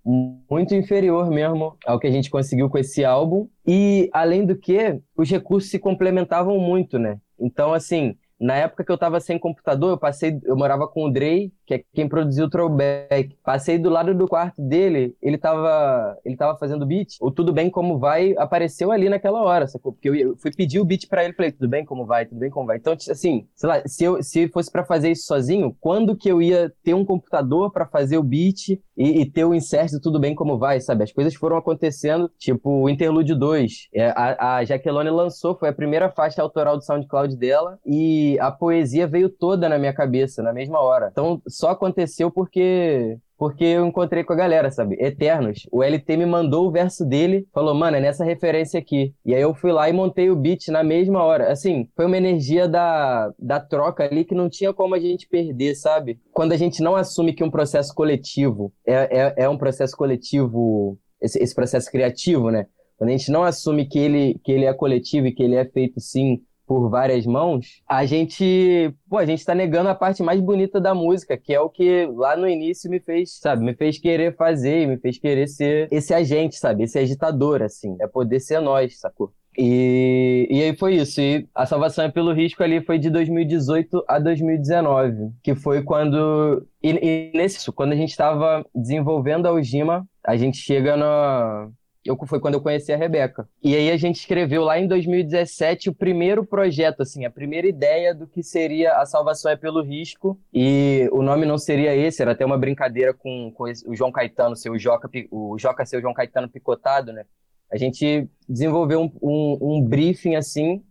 muito 0.50 0.74
inferior 0.74 1.31
mesmo 1.31 1.76
ao 1.87 2.00
que 2.00 2.07
a 2.07 2.11
gente 2.11 2.31
conseguiu 2.31 2.70
com 2.70 2.79
esse 2.79 3.05
álbum. 3.05 3.46
E 3.66 4.09
além 4.11 4.46
do 4.46 4.57
que, 4.57 4.98
os 5.14 5.31
recursos 5.31 5.70
se 5.70 5.79
complementavam 5.79 6.59
muito, 6.59 6.98
né? 6.98 7.18
Então, 7.38 7.74
assim, 7.74 8.16
na 8.40 8.55
época 8.55 8.85
que 8.85 8.92
eu 8.92 8.96
tava 8.96 9.20
sem 9.20 9.38
computador, 9.38 9.90
eu 9.90 9.98
passei, 9.98 10.40
eu 10.44 10.57
morava 10.57 10.88
com 10.88 11.05
o 11.05 11.11
Drey, 11.11 11.52
que 11.66 11.74
é 11.74 11.85
quem 11.92 12.09
produziu 12.09 12.46
o 12.46 12.50
Throwback. 12.50 13.37
Passei 13.44 13.79
do 13.79 13.90
lado 13.90 14.14
do 14.14 14.29
quarto 14.29 14.62
dele, 14.62 15.16
ele 15.20 15.37
tava, 15.37 16.16
ele 16.24 16.37
tava 16.37 16.57
fazendo 16.59 16.87
beat. 16.87 17.16
O 17.20 17.31
Tudo 17.31 17.52
Bem 17.52 17.68
Como 17.68 17.98
Vai 17.98 18.35
apareceu 18.38 18.92
ali 18.92 19.09
naquela 19.09 19.42
hora, 19.42 19.66
sacou? 19.66 19.92
Porque 19.92 20.09
eu, 20.09 20.37
fui 20.37 20.50
pedir 20.50 20.81
o 20.81 20.85
beat 20.85 21.09
para 21.09 21.24
ele, 21.24 21.33
falei, 21.33 21.52
tudo 21.52 21.68
bem 21.68 21.85
como 21.85 22.07
vai, 22.07 22.26
tudo 22.26 22.38
bem 22.38 22.50
como 22.50 22.66
vai. 22.66 22.76
Então, 22.76 22.92
assim, 22.92 23.46
sei 23.55 23.68
lá, 23.68 23.83
se 23.87 24.05
eu 24.05 24.22
se 24.22 24.48
fosse 24.48 24.70
para 24.70 24.85
fazer 24.85 25.11
isso 25.11 25.26
sozinho, 25.26 25.76
quando 25.81 26.16
que 26.16 26.29
eu 26.29 26.40
ia 26.40 26.72
ter 26.83 26.94
um 26.94 27.05
computador 27.05 27.72
para 27.72 27.87
fazer 27.87 28.18
o 28.18 28.22
beat 28.22 28.68
e, 28.68 29.20
e, 29.20 29.31
ter 29.31 29.44
o 29.44 29.55
insert 29.55 29.90
do 29.90 30.00
Tudo 30.00 30.18
Bem 30.18 30.35
Como 30.35 30.59
Vai, 30.59 30.81
sabe? 30.81 31.05
As 31.05 31.12
coisas 31.12 31.35
foram 31.35 31.57
acontecendo, 31.57 32.31
tipo, 32.38 32.70
o 32.70 32.88
Interlude 32.88 33.35
2. 33.35 33.88
É, 33.94 34.09
a, 34.09 34.57
a 34.57 34.64
Jaqueline 34.64 35.11
lançou, 35.11 35.57
foi 35.59 35.68
a 35.68 35.72
primeira 35.72 36.11
faixa 36.11 36.40
autoral 36.40 36.76
do 36.76 36.85
SoundCloud 36.85 37.37
dela 37.37 37.79
e 37.85 38.38
a 38.40 38.50
poesia 38.50 39.07
veio 39.07 39.29
toda 39.29 39.68
na 39.68 39.79
minha 39.79 39.92
cabeça 39.92 40.42
na 40.42 40.52
mesma 40.52 40.81
hora. 40.81 41.09
Então 41.12 41.42
só 41.57 41.71
aconteceu 41.71 42.31
porque 42.31 43.19
porque 43.38 43.64
eu 43.64 43.87
encontrei 43.87 44.25
com 44.25 44.33
a 44.33 44.37
galera, 44.37 44.71
sabe? 44.71 44.97
Eternos. 44.99 45.66
O 45.71 45.83
LT 45.83 46.16
me 46.16 46.25
mandou 46.25 46.66
o 46.66 46.71
verso 46.71 47.05
dele, 47.05 47.47
falou, 47.53 47.75
mano, 47.75 47.99
é 47.99 48.01
nessa 48.01 48.25
referência 48.25 48.81
aqui. 48.81 49.14
E 49.27 49.35
aí 49.35 49.42
eu 49.42 49.55
fui 49.55 49.73
lá 49.73 49.90
e 49.90 49.92
montei 49.92 50.31
o 50.31 50.37
beat 50.37 50.69
na 50.69 50.83
mesma 50.83 51.23
hora. 51.23 51.53
Assim, 51.53 51.87
foi 51.95 52.07
uma 52.07 52.16
energia 52.16 52.66
da, 52.66 53.31
da 53.38 53.61
troca 53.61 54.05
ali 54.05 54.25
que 54.25 54.35
não 54.35 54.49
tinha 54.49 54.73
como 54.73 54.95
a 54.95 54.99
gente 54.99 55.29
perder, 55.29 55.75
sabe? 55.75 56.19
Quando 56.33 56.53
a 56.53 56.57
gente 56.57 56.83
não 56.83 56.97
assume 56.97 57.35
que 57.35 57.45
um 57.45 57.51
processo 57.51 57.95
coletivo 57.95 58.73
é, 58.87 58.95
é, 58.95 59.35
é 59.45 59.49
um 59.49 59.59
processo 59.59 59.95
coletivo, 59.95 60.99
esse, 61.21 61.38
esse 61.38 61.55
processo 61.55 61.90
criativo, 61.90 62.51
né? 62.51 62.66
Quando 62.97 63.11
a 63.11 63.12
gente 63.12 63.31
não 63.31 63.45
assume 63.45 63.87
que 63.87 63.99
ele, 63.99 64.40
que 64.42 64.51
ele 64.51 64.64
é 64.64 64.73
coletivo 64.73 65.27
e 65.27 65.33
que 65.33 65.42
ele 65.42 65.57
é 65.57 65.66
feito, 65.66 66.01
sim, 66.01 66.40
por 66.66 66.88
várias 66.90 67.24
mãos, 67.24 67.81
a 67.88 68.05
gente, 68.05 68.92
pô, 69.09 69.18
a 69.18 69.24
gente 69.24 69.44
tá 69.44 69.55
negando 69.55 69.88
a 69.88 69.94
parte 69.94 70.22
mais 70.22 70.40
bonita 70.40 70.81
da 70.81 70.94
música, 70.94 71.37
que 71.37 71.55
é 71.55 71.61
o 71.61 71.70
que 71.70 72.07
lá 72.14 72.37
no 72.37 72.48
início 72.48 72.90
me 72.90 73.00
fez, 73.00 73.38
sabe, 73.38 73.64
me 73.64 73.74
fez 73.74 73.98
querer 73.98 74.35
fazer, 74.37 74.87
me 74.87 74.98
fez 74.98 75.18
querer 75.18 75.46
ser 75.46 75.88
esse 75.90 76.12
agente, 76.12 76.57
sabe, 76.57 76.85
esse 76.85 76.98
agitador, 76.98 77.62
assim, 77.62 77.96
é 78.00 78.07
poder 78.07 78.40
ser 78.40 78.61
nós, 78.61 78.98
sacou? 78.98 79.33
E, 79.59 80.46
e 80.50 80.62
aí 80.62 80.76
foi 80.76 80.96
isso. 80.96 81.20
E 81.20 81.48
a 81.55 81.64
salvação 81.64 82.05
é 82.05 82.11
pelo 82.11 82.33
risco 82.33 82.62
ali 82.62 82.85
foi 82.85 82.98
de 82.98 83.09
2018 83.09 84.05
a 84.07 84.18
2019, 84.18 85.31
que 85.42 85.55
foi 85.55 85.83
quando. 85.83 86.66
E, 86.83 86.90
e 86.90 87.33
nesse, 87.35 87.72
quando 87.72 87.92
a 87.92 87.96
gente 87.96 88.11
estava 88.11 88.64
desenvolvendo 88.74 89.46
a 89.46 89.52
Ujima, 89.52 90.07
a 90.22 90.37
gente 90.37 90.59
chega 90.59 90.96
no, 90.96 91.72
eu, 92.07 92.19
foi 92.27 92.40
quando 92.40 92.55
eu 92.55 92.61
conheci 92.61 92.92
a 92.92 92.97
Rebeca. 92.97 93.49
E 93.62 93.75
aí 93.75 93.90
a 93.90 93.97
gente 93.97 94.16
escreveu 94.16 94.62
lá 94.62 94.79
em 94.79 94.87
2017 94.87 95.90
o 95.90 95.95
primeiro 95.95 96.45
projeto, 96.45 97.03
assim, 97.03 97.25
a 97.25 97.31
primeira 97.31 97.66
ideia 97.66 98.14
do 98.14 98.27
que 98.27 98.42
seria 98.42 98.95
A 98.95 99.07
Salvação 99.07 99.51
é 99.51 99.57
pelo 99.57 99.83
Risco. 99.83 100.38
E 100.53 101.09
o 101.12 101.23
nome 101.23 101.45
não 101.47 101.59
seria 101.59 101.95
esse, 101.95 102.23
era 102.23 102.33
até 102.33 102.45
uma 102.45 102.59
brincadeira 102.59 103.12
com, 103.12 103.51
com 103.53 103.64
o 103.64 103.95
João 103.95 104.12
Caetano, 104.12 104.57
seu 104.57 104.79
Joca, 104.79 105.11
o 105.31 105.59
Joca 105.59 105.85
ser 105.85 105.99
o 105.99 106.01
João 106.01 106.14
Caetano 106.14 106.49
picotado, 106.49 107.12
né? 107.12 107.25
A 107.71 107.77
gente 107.77 108.29
desenvolveu 108.49 109.01
um, 109.01 109.12
um, 109.21 109.59
um 109.61 109.83
briefing, 109.83 110.37
assim, 110.37 110.85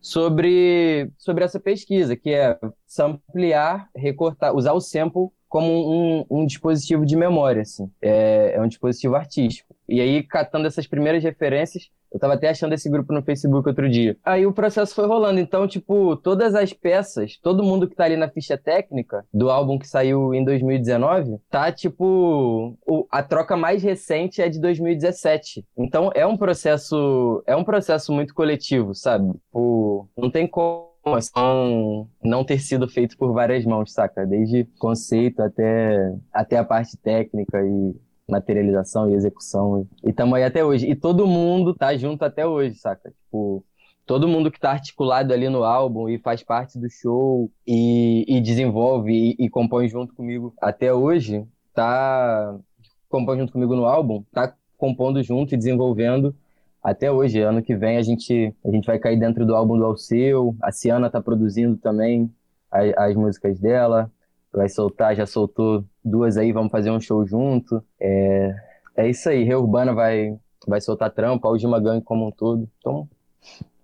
sobre, 0.00 1.10
sobre 1.18 1.44
essa 1.44 1.60
pesquisa, 1.60 2.16
que 2.16 2.30
é 2.30 2.58
samplear, 2.86 3.88
recortar, 3.94 4.54
usar 4.54 4.72
o 4.72 4.80
sample 4.80 5.28
como 5.48 5.68
um, 5.68 6.24
um 6.30 6.46
dispositivo 6.46 7.04
de 7.04 7.16
memória, 7.16 7.62
assim. 7.62 7.90
É, 8.00 8.54
é 8.54 8.60
um 8.60 8.68
dispositivo 8.68 9.14
artístico. 9.14 9.74
E 9.88 10.00
aí, 10.00 10.22
catando 10.22 10.66
essas 10.66 10.86
primeiras 10.86 11.22
referências, 11.22 11.90
eu 12.12 12.20
tava 12.20 12.34
até 12.34 12.48
achando 12.48 12.72
esse 12.72 12.88
grupo 12.88 13.12
no 13.12 13.22
Facebook 13.22 13.68
outro 13.68 13.88
dia. 13.88 14.16
Aí 14.24 14.46
o 14.46 14.52
processo 14.52 14.94
foi 14.94 15.06
rolando. 15.06 15.38
Então, 15.38 15.66
tipo, 15.66 16.16
todas 16.16 16.54
as 16.54 16.72
peças, 16.72 17.38
todo 17.42 17.62
mundo 17.62 17.88
que 17.88 17.94
tá 17.94 18.04
ali 18.04 18.16
na 18.16 18.28
ficha 18.28 18.56
técnica 18.56 19.24
do 19.32 19.50
álbum 19.50 19.78
que 19.78 19.86
saiu 19.86 20.32
em 20.32 20.44
2019, 20.44 21.38
tá 21.50 21.70
tipo. 21.70 22.76
O, 22.86 23.06
a 23.10 23.22
troca 23.22 23.56
mais 23.56 23.82
recente 23.82 24.40
é 24.40 24.48
de 24.48 24.60
2017. 24.60 25.64
Então 25.76 26.10
é 26.14 26.26
um 26.26 26.36
processo. 26.36 27.42
É 27.46 27.54
um 27.54 27.64
processo 27.64 28.12
muito 28.12 28.34
coletivo, 28.34 28.94
sabe? 28.94 29.32
Tipo, 29.32 30.08
não 30.16 30.30
tem 30.30 30.46
como 30.46 30.95
não, 31.34 32.08
não 32.22 32.44
ter 32.44 32.58
sido 32.58 32.88
feito 32.88 33.16
por 33.16 33.32
várias 33.32 33.64
mãos, 33.64 33.92
saca? 33.92 34.26
Desde 34.26 34.64
conceito 34.78 35.40
até, 35.40 36.14
até 36.32 36.58
a 36.58 36.64
parte 36.64 36.96
técnica 36.96 37.62
e 37.64 37.94
materialização 38.28 39.08
e 39.08 39.14
execução. 39.14 39.86
E 40.04 40.10
estamos 40.10 40.34
aí 40.34 40.42
até 40.42 40.64
hoje. 40.64 40.90
E 40.90 40.96
todo 40.96 41.26
mundo 41.26 41.74
tá 41.74 41.96
junto 41.96 42.24
até 42.24 42.44
hoje, 42.44 42.74
saca? 42.74 43.10
Tipo, 43.10 43.64
todo 44.04 44.26
mundo 44.26 44.50
que 44.50 44.58
tá 44.58 44.72
articulado 44.72 45.32
ali 45.32 45.48
no 45.48 45.62
álbum 45.62 46.08
e 46.08 46.18
faz 46.18 46.42
parte 46.42 46.78
do 46.78 46.90
show 46.90 47.50
e, 47.66 48.24
e 48.28 48.40
desenvolve 48.40 49.12
e, 49.12 49.36
e, 49.38 49.48
compõe 49.48 49.88
junto 49.88 50.14
comigo 50.14 50.52
até 50.60 50.92
hoje, 50.92 51.44
tá 51.72 52.58
compõe 53.08 53.38
junto 53.38 53.52
comigo 53.52 53.76
no 53.76 53.86
álbum, 53.86 54.24
tá 54.32 54.52
compondo 54.76 55.22
junto 55.22 55.54
e 55.54 55.56
desenvolvendo 55.56 56.34
até 56.86 57.10
hoje. 57.10 57.40
Ano 57.40 57.62
que 57.62 57.74
vem 57.74 57.96
a 57.96 58.02
gente, 58.02 58.54
a 58.64 58.70
gente 58.70 58.86
vai 58.86 58.98
cair 58.98 59.18
dentro 59.18 59.44
do 59.44 59.56
álbum 59.56 59.76
do 59.76 59.84
Alceu, 59.84 60.56
a 60.62 60.70
Ciana 60.70 61.10
tá 61.10 61.20
produzindo 61.20 61.76
também 61.76 62.32
as, 62.70 62.92
as 62.96 63.16
músicas 63.16 63.58
dela, 63.58 64.10
vai 64.52 64.68
soltar, 64.68 65.16
já 65.16 65.26
soltou 65.26 65.84
duas 66.04 66.36
aí, 66.36 66.52
vamos 66.52 66.70
fazer 66.70 66.92
um 66.92 67.00
show 67.00 67.26
junto. 67.26 67.82
É, 68.00 68.54
é 68.96 69.10
isso 69.10 69.28
aí, 69.28 69.42
Reurbana 69.42 69.92
vai, 69.92 70.38
vai 70.66 70.80
soltar 70.80 71.10
trampa, 71.10 71.48
a 71.48 71.50
Ujima 71.50 71.80
Gang 71.80 72.00
como 72.00 72.28
um 72.28 72.30
todo. 72.30 72.68
Então, 72.78 73.08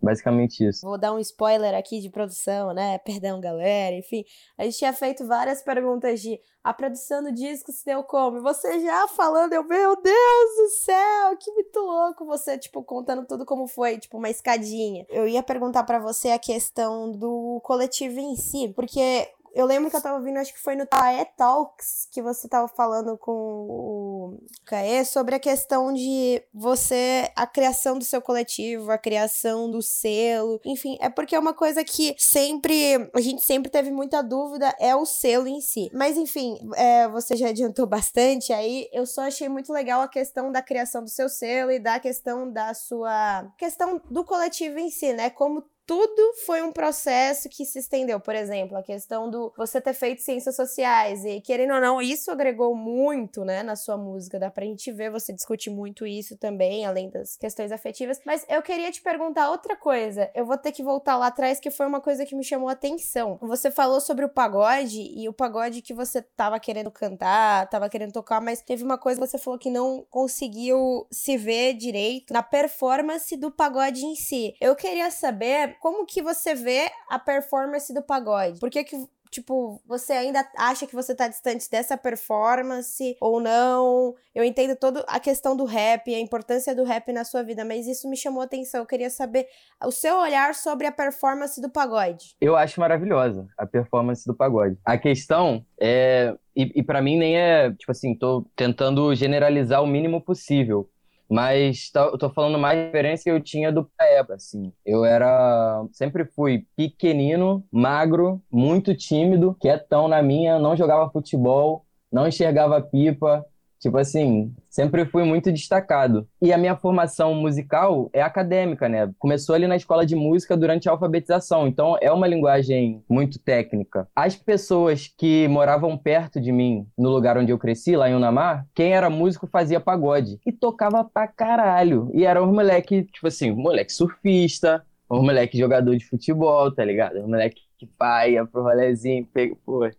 basicamente 0.03 0.67
isso. 0.67 0.87
Vou 0.87 0.99
dar 0.99 1.13
um 1.13 1.19
spoiler 1.19 1.75
aqui 1.75 2.01
de 2.01 2.11
produção, 2.11 2.75
né? 2.75 2.99
Perdão, 2.99 3.41
galera. 3.41 3.95
Enfim, 3.97 4.25
a 4.59 4.65
gente 4.65 4.79
tinha 4.79 4.93
feito 4.93 5.27
várias 5.27 5.63
perguntas 5.63 6.21
de 6.21 6.41
a 6.65 6.73
produção 6.73 7.23
do 7.23 7.33
disco 7.33 7.73
se 7.73 7.85
deu 7.85 8.05
como? 8.05 8.41
Você 8.41 8.81
já 8.81 9.09
falando, 9.09 9.53
eu, 9.53 9.65
meu 9.65 10.01
Deus 10.01 10.57
do 10.57 10.69
céu, 10.85 11.37
que 11.39 11.51
muito 11.51 11.79
louco 11.81 12.25
você, 12.25 12.57
tipo, 12.57 12.85
contando 12.85 13.27
tudo 13.27 13.45
como 13.45 13.67
foi, 13.67 13.99
tipo, 13.99 14.17
uma 14.17 14.31
escadinha. 14.31 15.05
Eu 15.09 15.27
ia 15.27 15.43
perguntar 15.43 15.83
para 15.85 15.99
você 15.99 16.31
a 16.31 16.39
questão 16.39 17.11
do 17.11 17.61
coletivo 17.65 18.21
em 18.21 18.37
si, 18.37 18.73
porque 18.75 19.29
eu 19.55 19.67
lembro 19.67 19.91
que 19.91 19.97
eu 19.97 20.01
tava 20.01 20.17
ouvindo, 20.17 20.39
acho 20.39 20.53
que 20.53 20.61
foi 20.61 20.75
no 20.75 20.87
Tae 20.87 21.27
Talks, 21.37 22.09
que 22.11 22.23
você 22.23 22.49
tava 22.49 22.69
falando 22.69 23.19
com 23.19 23.33
o 23.33 24.39
Caê 24.65 25.05
sobre 25.05 25.35
a 25.35 25.39
questão 25.39 25.93
de 25.93 26.43
você, 26.55 27.31
a 27.37 27.47
criação 27.47 27.99
do 27.99 28.05
seu 28.05 28.23
coletivo, 28.23 28.91
a 28.91 28.97
criação 28.97 29.71
do 29.71 29.83
selo, 29.83 30.61
enfim, 30.65 30.97
é 31.01 31.11
porque 31.11 31.35
é 31.35 31.39
uma 31.39 31.53
coisa 31.53 31.85
que 31.85 32.15
sempre, 32.19 33.11
a 33.15 33.21
gente 33.21 33.45
sempre 33.45 33.71
teve 33.71 33.91
muita 33.91 34.23
dúvida, 34.23 34.75
é 34.81 34.97
o 34.97 35.05
selo 35.05 35.47
em 35.47 35.61
si. 35.61 35.91
Mas 35.93 36.17
enfim, 36.17 36.59
é, 36.75 37.07
você 37.09 37.37
já 37.37 37.49
adiantou 37.49 37.87
bastante 37.87 38.53
aí, 38.53 38.89
eu 38.93 39.05
só 39.05 39.23
achei 39.23 39.49
muito 39.49 39.73
legal 39.73 40.01
a 40.01 40.09
questão 40.09 40.51
da 40.51 40.63
criação 40.63 41.05
do 41.05 41.11
seu 41.11 41.29
selo 41.29 41.71
e 41.71 41.79
da 41.79 42.01
questão 42.01 42.51
da 42.51 42.73
sua, 42.73 43.53
questão 43.59 44.01
do 44.11 44.25
coletivo 44.25 44.79
em 44.79 44.91
si, 44.91 45.13
né, 45.13 45.29
como 45.29 45.63
tudo 45.87 46.35
foi 46.47 46.63
um 46.63 46.73
processo 46.73 47.49
que 47.49 47.65
se 47.65 47.79
estendeu. 47.79 48.21
Por 48.21 48.35
exemplo, 48.35 48.77
a 48.77 48.83
questão 48.83 49.29
do 49.29 49.53
você 49.57 49.81
ter 49.81 49.95
feito 49.95 50.23
ciências 50.23 50.55
sociais 50.55 51.25
e, 51.25 51.41
querendo 51.41 51.75
ou 51.75 51.81
não, 51.81 52.01
isso 52.01 52.31
agregou 52.31 52.75
muito, 52.75 53.45
né, 53.45 53.63
na 53.63 53.77
sua 53.77 53.97
música. 53.97 54.39
Dá 54.39 54.51
pra 54.51 54.65
gente 54.65 54.91
ver, 54.93 55.11
você 55.11 55.33
discute 55.33 55.71
muito 55.71 56.07
isso 56.07 56.37
também, 56.37 56.87
além 56.87 57.11
das 57.11 57.37
questões 57.37 57.73
afetivas. 57.73 58.21
Mas 58.25 58.45
eu 58.49 58.63
queria 58.63 58.91
te 58.91 59.03
perguntar 59.03 59.51
outra 59.51 59.77
coisa. 59.77 60.31
Eu 60.35 60.47
vou 60.47 60.57
ter 60.57 60.73
que 60.73 60.83
voltar 60.83 61.17
lá 61.17 61.27
atrás, 61.27 61.59
que 61.59 61.71
foi 61.71 61.87
uma 61.87 62.01
coisa 62.01 62.25
que 62.25 62.35
me 62.35 62.45
chamou 62.45 62.69
a 62.69 62.73
atenção. 62.73 63.39
Você 63.43 63.71
falou 63.71 64.01
sobre 64.01 64.25
o 64.25 64.29
pagode 64.29 65.01
e 65.01 65.29
o 65.29 65.33
pagode 65.33 65.83
que 65.83 65.95
você 65.95 66.23
tava 66.23 66.61
querendo 66.61 66.91
cantar, 66.91 67.69
tava 67.69 67.89
querendo 67.89 68.13
tocar, 68.13 68.41
mas 68.41 68.63
teve 68.63 68.85
uma 68.85 68.99
coisa 68.99 69.21
que 69.21 69.27
você 69.27 69.39
falou 69.39 69.59
que 69.59 69.71
não 69.71 70.07
conseguiu 70.11 71.07
se 71.11 71.37
ver 71.37 71.75
direito 71.75 72.33
na 72.33 72.43
performance 72.43 73.37
do 73.37 73.51
pagode 73.51 74.05
em 74.05 74.15
si. 74.15 74.55
Eu 74.61 74.77
queria 74.77 75.11
saber 75.11 75.72
como 75.81 76.07
que 76.07 76.23
você 76.23 76.55
vê 76.55 76.91
a 77.09 77.19
performance 77.19 77.93
do 77.93 78.03
pagode? 78.03 78.61
Por 78.61 78.71
que 78.71 78.85
que 78.85 78.97
tipo, 79.33 79.81
você 79.87 80.13
ainda 80.13 80.47
acha 80.59 80.87
que 80.87 80.95
você 80.95 81.15
tá 81.15 81.27
distante 81.27 81.69
dessa 81.71 81.97
performance 81.97 83.17
ou 83.19 83.41
não? 83.41 84.15
Eu 84.35 84.45
entendo 84.45 84.77
toda 84.77 85.01
a 85.09 85.19
questão 85.19 85.57
do 85.57 85.65
rap, 85.65 86.15
a 86.15 86.21
importância 86.21 86.77
do 86.77 86.85
rap 86.85 87.11
na 87.13 87.25
sua 87.25 87.43
vida, 87.43 87.65
mas 87.65 87.87
isso 87.87 88.09
me 88.11 88.17
chamou 88.17 88.43
a 88.43 88.45
atenção. 88.45 88.83
Eu 88.83 88.87
queria 88.87 89.09
saber 89.09 89.47
o 89.83 89.91
seu 89.91 90.19
olhar 90.19 90.55
sobre 90.55 90.87
a 90.87 90.93
performance 90.93 91.61
do 91.61 91.71
pagode. 91.71 92.37
Eu 92.41 92.55
acho 92.55 92.79
maravilhosa 92.79 93.49
a 93.57 93.67
performance 93.67 94.27
do 94.27 94.37
pagode. 94.37 94.77
A 94.85 94.99
questão 94.99 95.65
é. 95.81 96.37
E, 96.55 96.71
e 96.81 96.83
para 96.83 97.01
mim 97.01 97.17
nem 97.17 97.39
é, 97.39 97.71
tipo 97.71 97.91
assim, 97.91 98.15
tô 98.15 98.47
tentando 98.55 99.15
generalizar 99.15 99.83
o 99.83 99.87
mínimo 99.87 100.21
possível. 100.21 100.87
Mas 101.33 101.91
tá, 101.91 102.03
eu 102.03 102.19
tô 102.19 102.29
falando 102.29 102.59
mais 102.59 102.79
de 102.79 102.85
referência 102.87 103.25
que 103.25 103.31
eu 103.31 103.43
tinha 103.43 103.73
do 103.73 103.91
época, 103.99 104.35
assim. 104.35 104.71
Eu 104.85 105.03
era. 105.03 105.83
Sempre 105.91 106.27
fui 106.27 106.67
pequenino, 106.77 107.65
magro, 107.73 108.43
muito 108.51 108.95
tímido, 108.95 109.57
quietão 109.59 110.09
na 110.09 110.23
minha, 110.23 110.59
não 110.59 110.77
jogava 110.77 111.11
futebol, 111.11 111.87
não 112.13 112.29
enxergava 112.29 112.83
pipa, 112.83 113.47
Tipo 113.83 113.99
assim, 113.99 114.55
sempre 114.71 115.05
fui 115.05 115.25
muito 115.25 115.51
destacado. 115.51 116.25
E 116.41 116.53
a 116.53 116.57
minha 116.57 116.77
formação 116.77 117.35
musical 117.35 118.09
é 118.13 118.23
acadêmica, 118.23 118.89
né? 118.89 119.13
Começou 119.19 119.57
ali 119.57 119.67
na 119.67 119.75
escola 119.75 120.07
de 120.07 120.15
música 120.15 120.57
durante 120.57 120.89
a 120.89 120.93
alfabetização, 120.93 121.67
então 121.67 121.99
é 122.01 122.13
uma 122.13 122.29
linguagem 122.29 123.03
muito 123.09 123.41
técnica. 123.41 124.07
As 124.15 124.37
pessoas 124.37 125.13
que 125.19 125.49
moravam 125.49 125.99
perto 125.99 126.41
de 126.41 126.53
mim, 126.53 126.87
no 126.97 127.11
lugar 127.11 127.37
onde 127.37 127.51
eu 127.51 127.59
cresci, 127.59 127.97
lá 127.97 128.09
em 128.09 128.15
Unamar, 128.15 128.65
quem 128.73 128.95
era 128.95 129.11
músico 129.11 129.49
fazia 129.49 129.81
pagode 129.81 130.39
e 130.47 130.53
tocava 130.53 131.03
pra 131.03 131.27
caralho. 131.27 132.09
E 132.15 132.25
eram 132.25 132.47
os 132.47 132.55
moleque, 132.55 133.03
tipo 133.03 133.27
assim, 133.27 133.51
moleque 133.51 133.93
surfista, 133.93 134.87
os 135.09 135.21
moleque 135.21 135.59
jogador 135.59 135.97
de 135.97 136.07
futebol, 136.07 136.73
tá 136.73 136.85
ligado? 136.85 137.17
Os 137.17 137.27
moleque 137.27 137.63
que 137.77 137.87
paia 137.87 138.47
pro 138.47 138.63
rolezinho, 138.63 139.27
pega, 139.27 139.57
pô, 139.67 139.91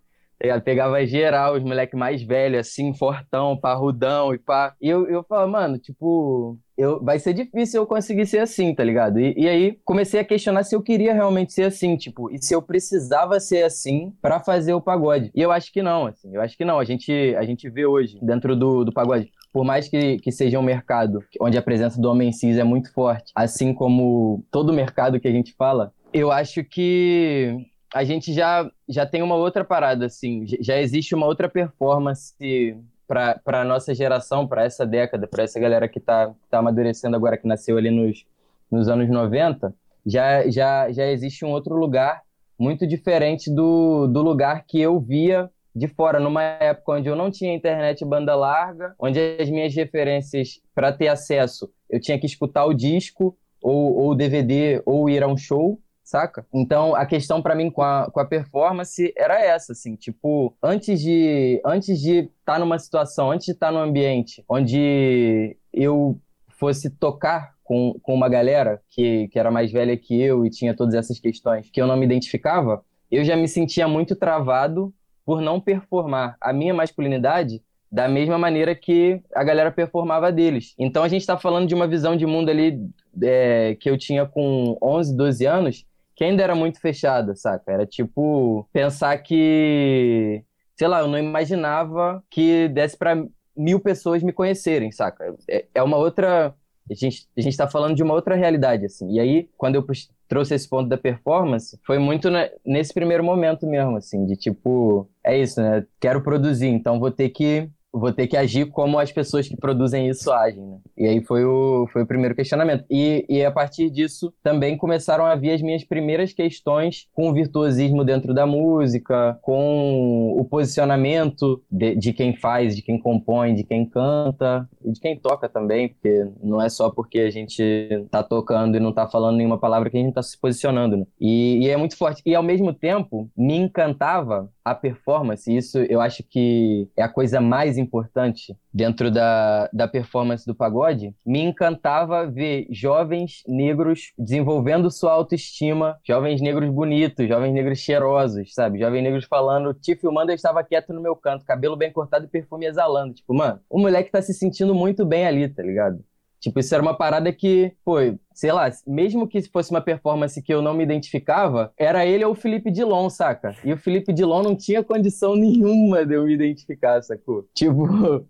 Tá 0.44 0.60
Pegava 0.60 1.06
geral, 1.06 1.56
os 1.56 1.64
moleques 1.64 1.98
mais 1.98 2.22
velhos, 2.22 2.68
assim, 2.68 2.94
fortão, 2.94 3.56
parrudão 3.58 4.34
e 4.34 4.38
pá. 4.38 4.76
E 4.82 4.90
eu, 4.90 5.08
eu 5.08 5.24
falava, 5.24 5.48
mano, 5.48 5.78
tipo, 5.78 6.60
eu, 6.78 7.02
vai 7.02 7.18
ser 7.18 7.34
difícil 7.34 7.82
eu 7.82 7.88
conseguir 7.88 8.26
ser 8.26 8.40
assim, 8.40 8.76
tá 8.76 8.84
ligado? 8.84 9.20
E, 9.20 9.34
e, 9.38 9.48
aí 9.48 9.80
comecei 9.86 10.20
a 10.20 10.24
questionar 10.24 10.64
se 10.64 10.76
eu 10.76 10.82
queria 10.82 11.14
realmente 11.14 11.54
ser 11.54 11.64
assim, 11.64 11.96
tipo, 11.96 12.30
e 12.30 12.44
se 12.44 12.54
eu 12.54 12.62
precisava 12.62 13.40
ser 13.40 13.64
assim 13.64 14.14
para 14.22 14.40
fazer 14.42 14.74
o 14.74 14.82
pagode. 14.82 15.32
E 15.34 15.42
eu 15.42 15.50
acho 15.50 15.72
que 15.72 15.82
não, 15.82 16.08
assim, 16.08 16.36
eu 16.36 16.42
acho 16.42 16.58
que 16.58 16.66
não. 16.66 16.78
A 16.78 16.84
gente, 16.84 17.12
a 17.38 17.44
gente 17.44 17.70
vê 17.70 17.86
hoje, 17.86 18.20
dentro 18.22 18.54
do, 18.54 18.84
do 18.84 18.92
pagode, 18.92 19.32
por 19.54 19.64
mais 19.64 19.88
que, 19.88 20.18
que 20.18 20.32
seja 20.32 20.60
um 20.60 20.64
mercado 20.64 21.24
onde 21.40 21.58
a 21.58 21.62
presença 21.62 22.02
do 22.02 22.10
homem 22.10 22.34
cis 22.34 22.58
é 22.58 22.64
muito 22.66 22.92
forte, 22.92 23.32
assim 23.34 23.74
como 23.74 24.44
todo 24.52 24.74
mercado 24.74 25.22
que 25.22 25.28
a 25.28 25.32
gente 25.32 25.54
fala, 25.54 25.94
eu 26.12 26.32
acho 26.32 26.64
que 26.64 27.66
a 27.94 28.04
gente 28.04 28.34
já, 28.34 28.70
já 28.90 29.06
tem 29.06 29.22
uma 29.22 29.36
outra 29.36 29.64
parada, 29.64 30.08
assim, 30.08 30.46
já 30.60 30.80
existe 30.80 31.14
uma 31.14 31.28
outra 31.28 31.48
performance 31.48 32.76
para 33.08 33.62
a 33.62 33.64
nossa 33.64 33.94
geração, 33.94 34.48
para 34.48 34.64
essa 34.64 34.86
década, 34.86 35.28
para 35.28 35.44
essa 35.44 35.60
galera 35.60 35.88
que 35.88 36.00
está 36.00 36.34
tá 36.50 36.58
amadurecendo 36.58 37.16
agora, 37.16 37.38
que 37.38 37.48
nasceu 37.48 37.78
ali 37.78 37.92
nos, 37.92 38.26
nos 38.72 38.88
anos 38.88 39.08
90, 39.10 39.74
já, 40.06 40.50
já, 40.50 40.92
já 40.92 41.06
existe 41.06 41.46
um 41.46 41.52
outro 41.52 41.76
lugar 41.76 42.24
muito 42.58 42.88
diferente 42.88 43.54
do, 43.54 44.08
do 44.08 44.22
lugar 44.24 44.66
que 44.66 44.82
eu 44.82 45.00
via 45.00 45.50
de 45.76 45.88
fora, 45.88 46.20
numa 46.20 46.42
época 46.42 46.94
onde 46.94 47.10
eu 47.10 47.16
não 47.16 47.30
tinha 47.30 47.54
internet 47.54 48.04
banda 48.06 48.36
larga, 48.36 48.96
onde 49.00 49.20
as 49.40 49.50
minhas 49.50 49.74
referências 49.76 50.60
para 50.74 50.92
ter 50.92 51.08
acesso, 51.08 51.72
eu 51.90 52.00
tinha 52.00 52.20
que 52.20 52.26
escutar 52.26 52.66
o 52.66 52.74
disco 52.74 53.38
ou, 53.62 53.96
ou 53.96 54.16
DVD 54.16 54.82
ou 54.86 55.10
ir 55.10 55.24
a 55.24 55.28
um 55.28 55.38
show 55.38 55.80
saca? 56.14 56.46
Então, 56.54 56.96
a 56.96 57.08
questão 57.08 57.42
para 57.42 57.56
mim 57.56 57.72
com 57.72 57.82
a, 57.82 58.08
com 58.12 58.20
a 58.20 58.26
performance 58.26 59.12
era 59.18 59.44
essa, 59.44 59.72
assim, 59.72 59.96
tipo, 59.96 60.56
antes 60.62 61.02
de 61.02 61.60
antes 61.66 62.00
de 62.00 62.20
estar 62.20 62.54
tá 62.54 62.60
numa 62.60 62.78
situação, 62.78 63.32
antes 63.32 63.48
de 63.48 63.54
estar 63.54 63.68
tá 63.68 63.72
num 63.72 63.80
ambiente 63.80 64.44
onde 64.48 65.58
eu 65.74 66.20
fosse 66.50 66.92
tocar 66.92 67.54
com, 67.64 68.00
com 68.04 68.14
uma 68.14 68.30
galera 68.30 68.80
que, 68.92 69.28
que 69.30 69.40
era 69.40 69.50
mais 69.50 69.72
velha 69.72 69.98
que 69.98 70.22
eu 70.22 70.46
e 70.46 70.52
tinha 70.52 70.76
todas 70.76 70.94
essas 70.94 71.20
questões 71.20 71.70
que 71.72 71.82
eu 71.82 71.88
não 71.88 71.98
me 71.98 72.06
identificava, 72.06 72.86
eu 73.10 73.24
já 73.24 73.36
me 73.36 73.48
sentia 73.48 73.88
muito 73.88 74.16
travado 74.16 74.94
por 75.26 75.42
não 75.42 75.60
performar 75.60 76.38
a 76.40 76.54
minha 76.54 76.76
masculinidade 76.76 77.64
da 77.92 78.08
mesma 78.08 78.38
maneira 78.38 78.76
que 78.76 79.22
a 79.34 79.44
galera 79.44 79.72
performava 79.72 80.32
deles. 80.32 80.76
Então 80.78 81.04
a 81.04 81.08
gente 81.08 81.22
está 81.22 81.38
falando 81.38 81.68
de 81.68 81.76
uma 81.76 81.88
visão 81.88 82.16
de 82.16 82.26
mundo 82.26 82.50
ali 82.50 82.80
é, 83.22 83.76
que 83.80 83.90
eu 83.90 83.98
tinha 83.98 84.26
com 84.26 84.78
11, 84.82 85.16
12 85.16 85.46
anos, 85.46 85.86
que 86.16 86.24
ainda 86.24 86.44
era 86.44 86.56
muito 86.56 86.80
fechada, 86.80 87.36
saca? 87.36 87.72
Era 87.72 87.86
tipo 87.86 88.68
pensar 88.72 89.18
que, 89.20 90.44
sei 90.76 90.88
lá, 90.88 91.02
eu 91.02 91.08
não 91.08 91.18
imaginava 91.18 92.24
que 92.30 92.68
desse 92.70 92.98
para 92.98 93.26
mil 93.56 93.80
pessoas 93.80 94.24
me 94.24 94.34
conhecerem, 94.34 94.92
saca? 94.92 95.36
É, 95.50 95.66
é 95.76 95.84
uma 95.84 95.98
outra. 95.98 96.54
A 96.90 96.94
gente, 96.94 97.28
a 97.38 97.42
gente 97.42 97.56
tá 97.56 97.68
falando 97.68 97.96
de 97.96 98.04
uma 98.04 98.14
outra 98.14 98.36
realidade, 98.36 98.86
assim. 98.86 99.14
E 99.14 99.20
aí, 99.20 99.50
quando 99.58 99.76
eu 99.76 99.86
trouxe 100.28 100.54
esse 100.54 100.68
ponto 100.68 100.90
da 100.90 100.98
performance, 100.98 101.80
foi 101.86 101.98
muito 101.98 102.30
nesse 102.66 102.94
primeiro 102.94 103.24
momento 103.24 103.66
mesmo, 103.66 103.96
assim, 103.96 104.26
de 104.26 104.36
tipo, 104.36 105.08
é 105.24 105.38
isso, 105.38 105.62
né? 105.62 105.86
Quero 106.00 106.22
produzir, 106.22 106.68
então 106.68 107.00
vou 107.00 107.12
ter 107.12 107.30
que 107.30 107.70
vou 107.94 108.12
ter 108.12 108.28
que 108.28 108.36
agir 108.36 108.66
como 108.72 108.98
as 108.98 109.12
pessoas 109.12 109.48
que 109.48 109.56
produzem 109.56 110.10
isso 110.10 110.32
agem, 110.32 110.66
né? 110.66 110.78
E 110.98 111.06
aí 111.06 111.24
foi 111.24 111.46
o, 111.46 111.88
foi 111.94 112.02
o 112.02 112.08
primeiro 112.08 112.36
questionamento. 112.36 112.84
E, 112.90 113.26
e 113.30 113.46
a 113.46 113.52
partir 113.52 113.90
disso 113.90 114.34
também 114.42 114.76
começaram 114.76 115.26
a 115.26 115.36
vir 115.36 115.52
as 115.52 115.62
minhas 115.62 115.84
primeiras 115.84 116.34
questões 116.34 117.08
com 117.14 117.30
o 117.30 117.34
virtuosismo 117.34 118.04
dentro 118.04 118.34
da 118.34 118.46
música, 118.46 119.38
com 119.42 120.36
o 120.38 120.44
posicionamento 120.46 121.62
de, 121.72 121.96
de 121.96 122.14
quem 122.14 122.36
faz, 122.36 122.76
de 122.76 122.82
quem 122.82 122.98
compõe, 122.98 123.54
de 123.54 123.64
quem 123.64 123.86
canta 123.86 124.68
e 124.84 124.92
de 124.92 125.00
quem 125.00 125.18
toca 125.18 125.48
também, 125.48 125.90
porque 125.90 126.28
não 126.42 126.62
é 126.62 126.70
só 126.70 126.90
porque 126.90 127.20
a 127.20 127.30
gente 127.30 128.08
tá 128.10 128.24
tocando 128.24 128.76
e 128.76 128.80
não 128.80 128.92
tá 128.92 129.08
falando 129.08 129.38
nenhuma 129.38 129.60
palavra 129.60 129.90
que 129.90 129.98
a 129.98 130.02
gente 130.02 130.14
tá 130.14 130.24
se 130.24 130.40
posicionando, 130.40 130.98
né? 130.98 131.06
E, 131.20 131.66
e 131.66 131.70
é 131.70 131.78
muito 131.78 131.96
forte. 131.96 132.22
E 132.26 132.34
ao 132.34 132.44
mesmo 132.44 132.74
tempo, 132.74 133.30
me 133.38 133.56
encantava 133.56 134.50
a 134.64 134.74
performance, 134.74 135.54
isso 135.54 135.80
eu 135.80 136.00
acho 136.00 136.24
que 136.24 136.88
é 136.96 137.04
a 137.04 137.10
coisa 137.10 137.42
mais 137.42 137.78
importante 137.78 138.56
dentro 138.74 139.12
da, 139.12 139.70
da 139.74 139.88
performance 139.88 140.46
do 140.46 140.56
pagode, 140.56 141.14
me 141.26 141.40
encantava 141.40 142.26
ver 142.26 142.68
jovens 142.72 143.44
negros 143.48 144.14
desenvolvendo 144.18 144.90
sua 144.90 145.12
autoestima, 145.12 146.00
jovens 146.04 146.42
negros 146.42 146.70
bonitos, 146.70 147.28
jovens 147.28 147.54
negros 147.54 147.80
cheirosos, 147.80 148.54
sabe? 148.54 148.80
Jovens 148.80 149.04
negros 149.04 149.26
falando, 149.26 149.74
te 149.74 149.96
filmando, 149.96 150.32
eu 150.32 150.36
estava 150.36 150.64
quieto 150.64 150.94
no 150.94 151.02
meu 151.02 151.16
canto, 151.16 151.46
cabelo 151.46 151.76
bem 151.76 151.92
cortado 151.92 152.26
e 152.26 152.30
perfume 152.30 152.66
exalando. 152.66 153.14
Tipo, 153.14 153.34
mano, 153.34 153.60
o 153.70 153.80
moleque 153.80 154.12
tá 154.12 154.22
se 154.22 154.34
sentindo 154.34 154.74
muito 154.74 155.06
bem 155.06 155.28
ali, 155.28 155.48
tá 155.48 155.62
ligado? 155.62 156.04
Tipo, 156.44 156.60
isso 156.60 156.76
era 156.76 156.84
uma 156.84 156.94
parada 156.94 157.32
que, 157.32 157.72
pô, 157.86 157.96
sei 158.34 158.52
lá, 158.52 158.70
mesmo 158.86 159.26
que 159.26 159.42
fosse 159.44 159.72
uma 159.72 159.80
performance 159.80 160.42
que 160.42 160.54
eu 160.54 160.62
não 160.62 160.74
me 160.74 160.84
identificava, 160.84 161.72
era 161.78 162.06
ele 162.06 162.26
ou 162.26 162.34
o 162.34 162.36
Felipe 162.36 162.70
Dilon, 162.70 163.10
saca? 163.10 163.56
E 163.64 163.72
o 163.72 163.78
Felipe 163.78 164.12
Dilon 164.12 164.44
não 164.44 164.54
tinha 164.54 164.84
condição 164.84 165.38
nenhuma 165.40 166.06
de 166.06 166.16
eu 166.16 166.26
me 166.26 166.34
identificar, 166.34 167.02
sacou? 167.02 167.48
Tipo, 167.54 167.88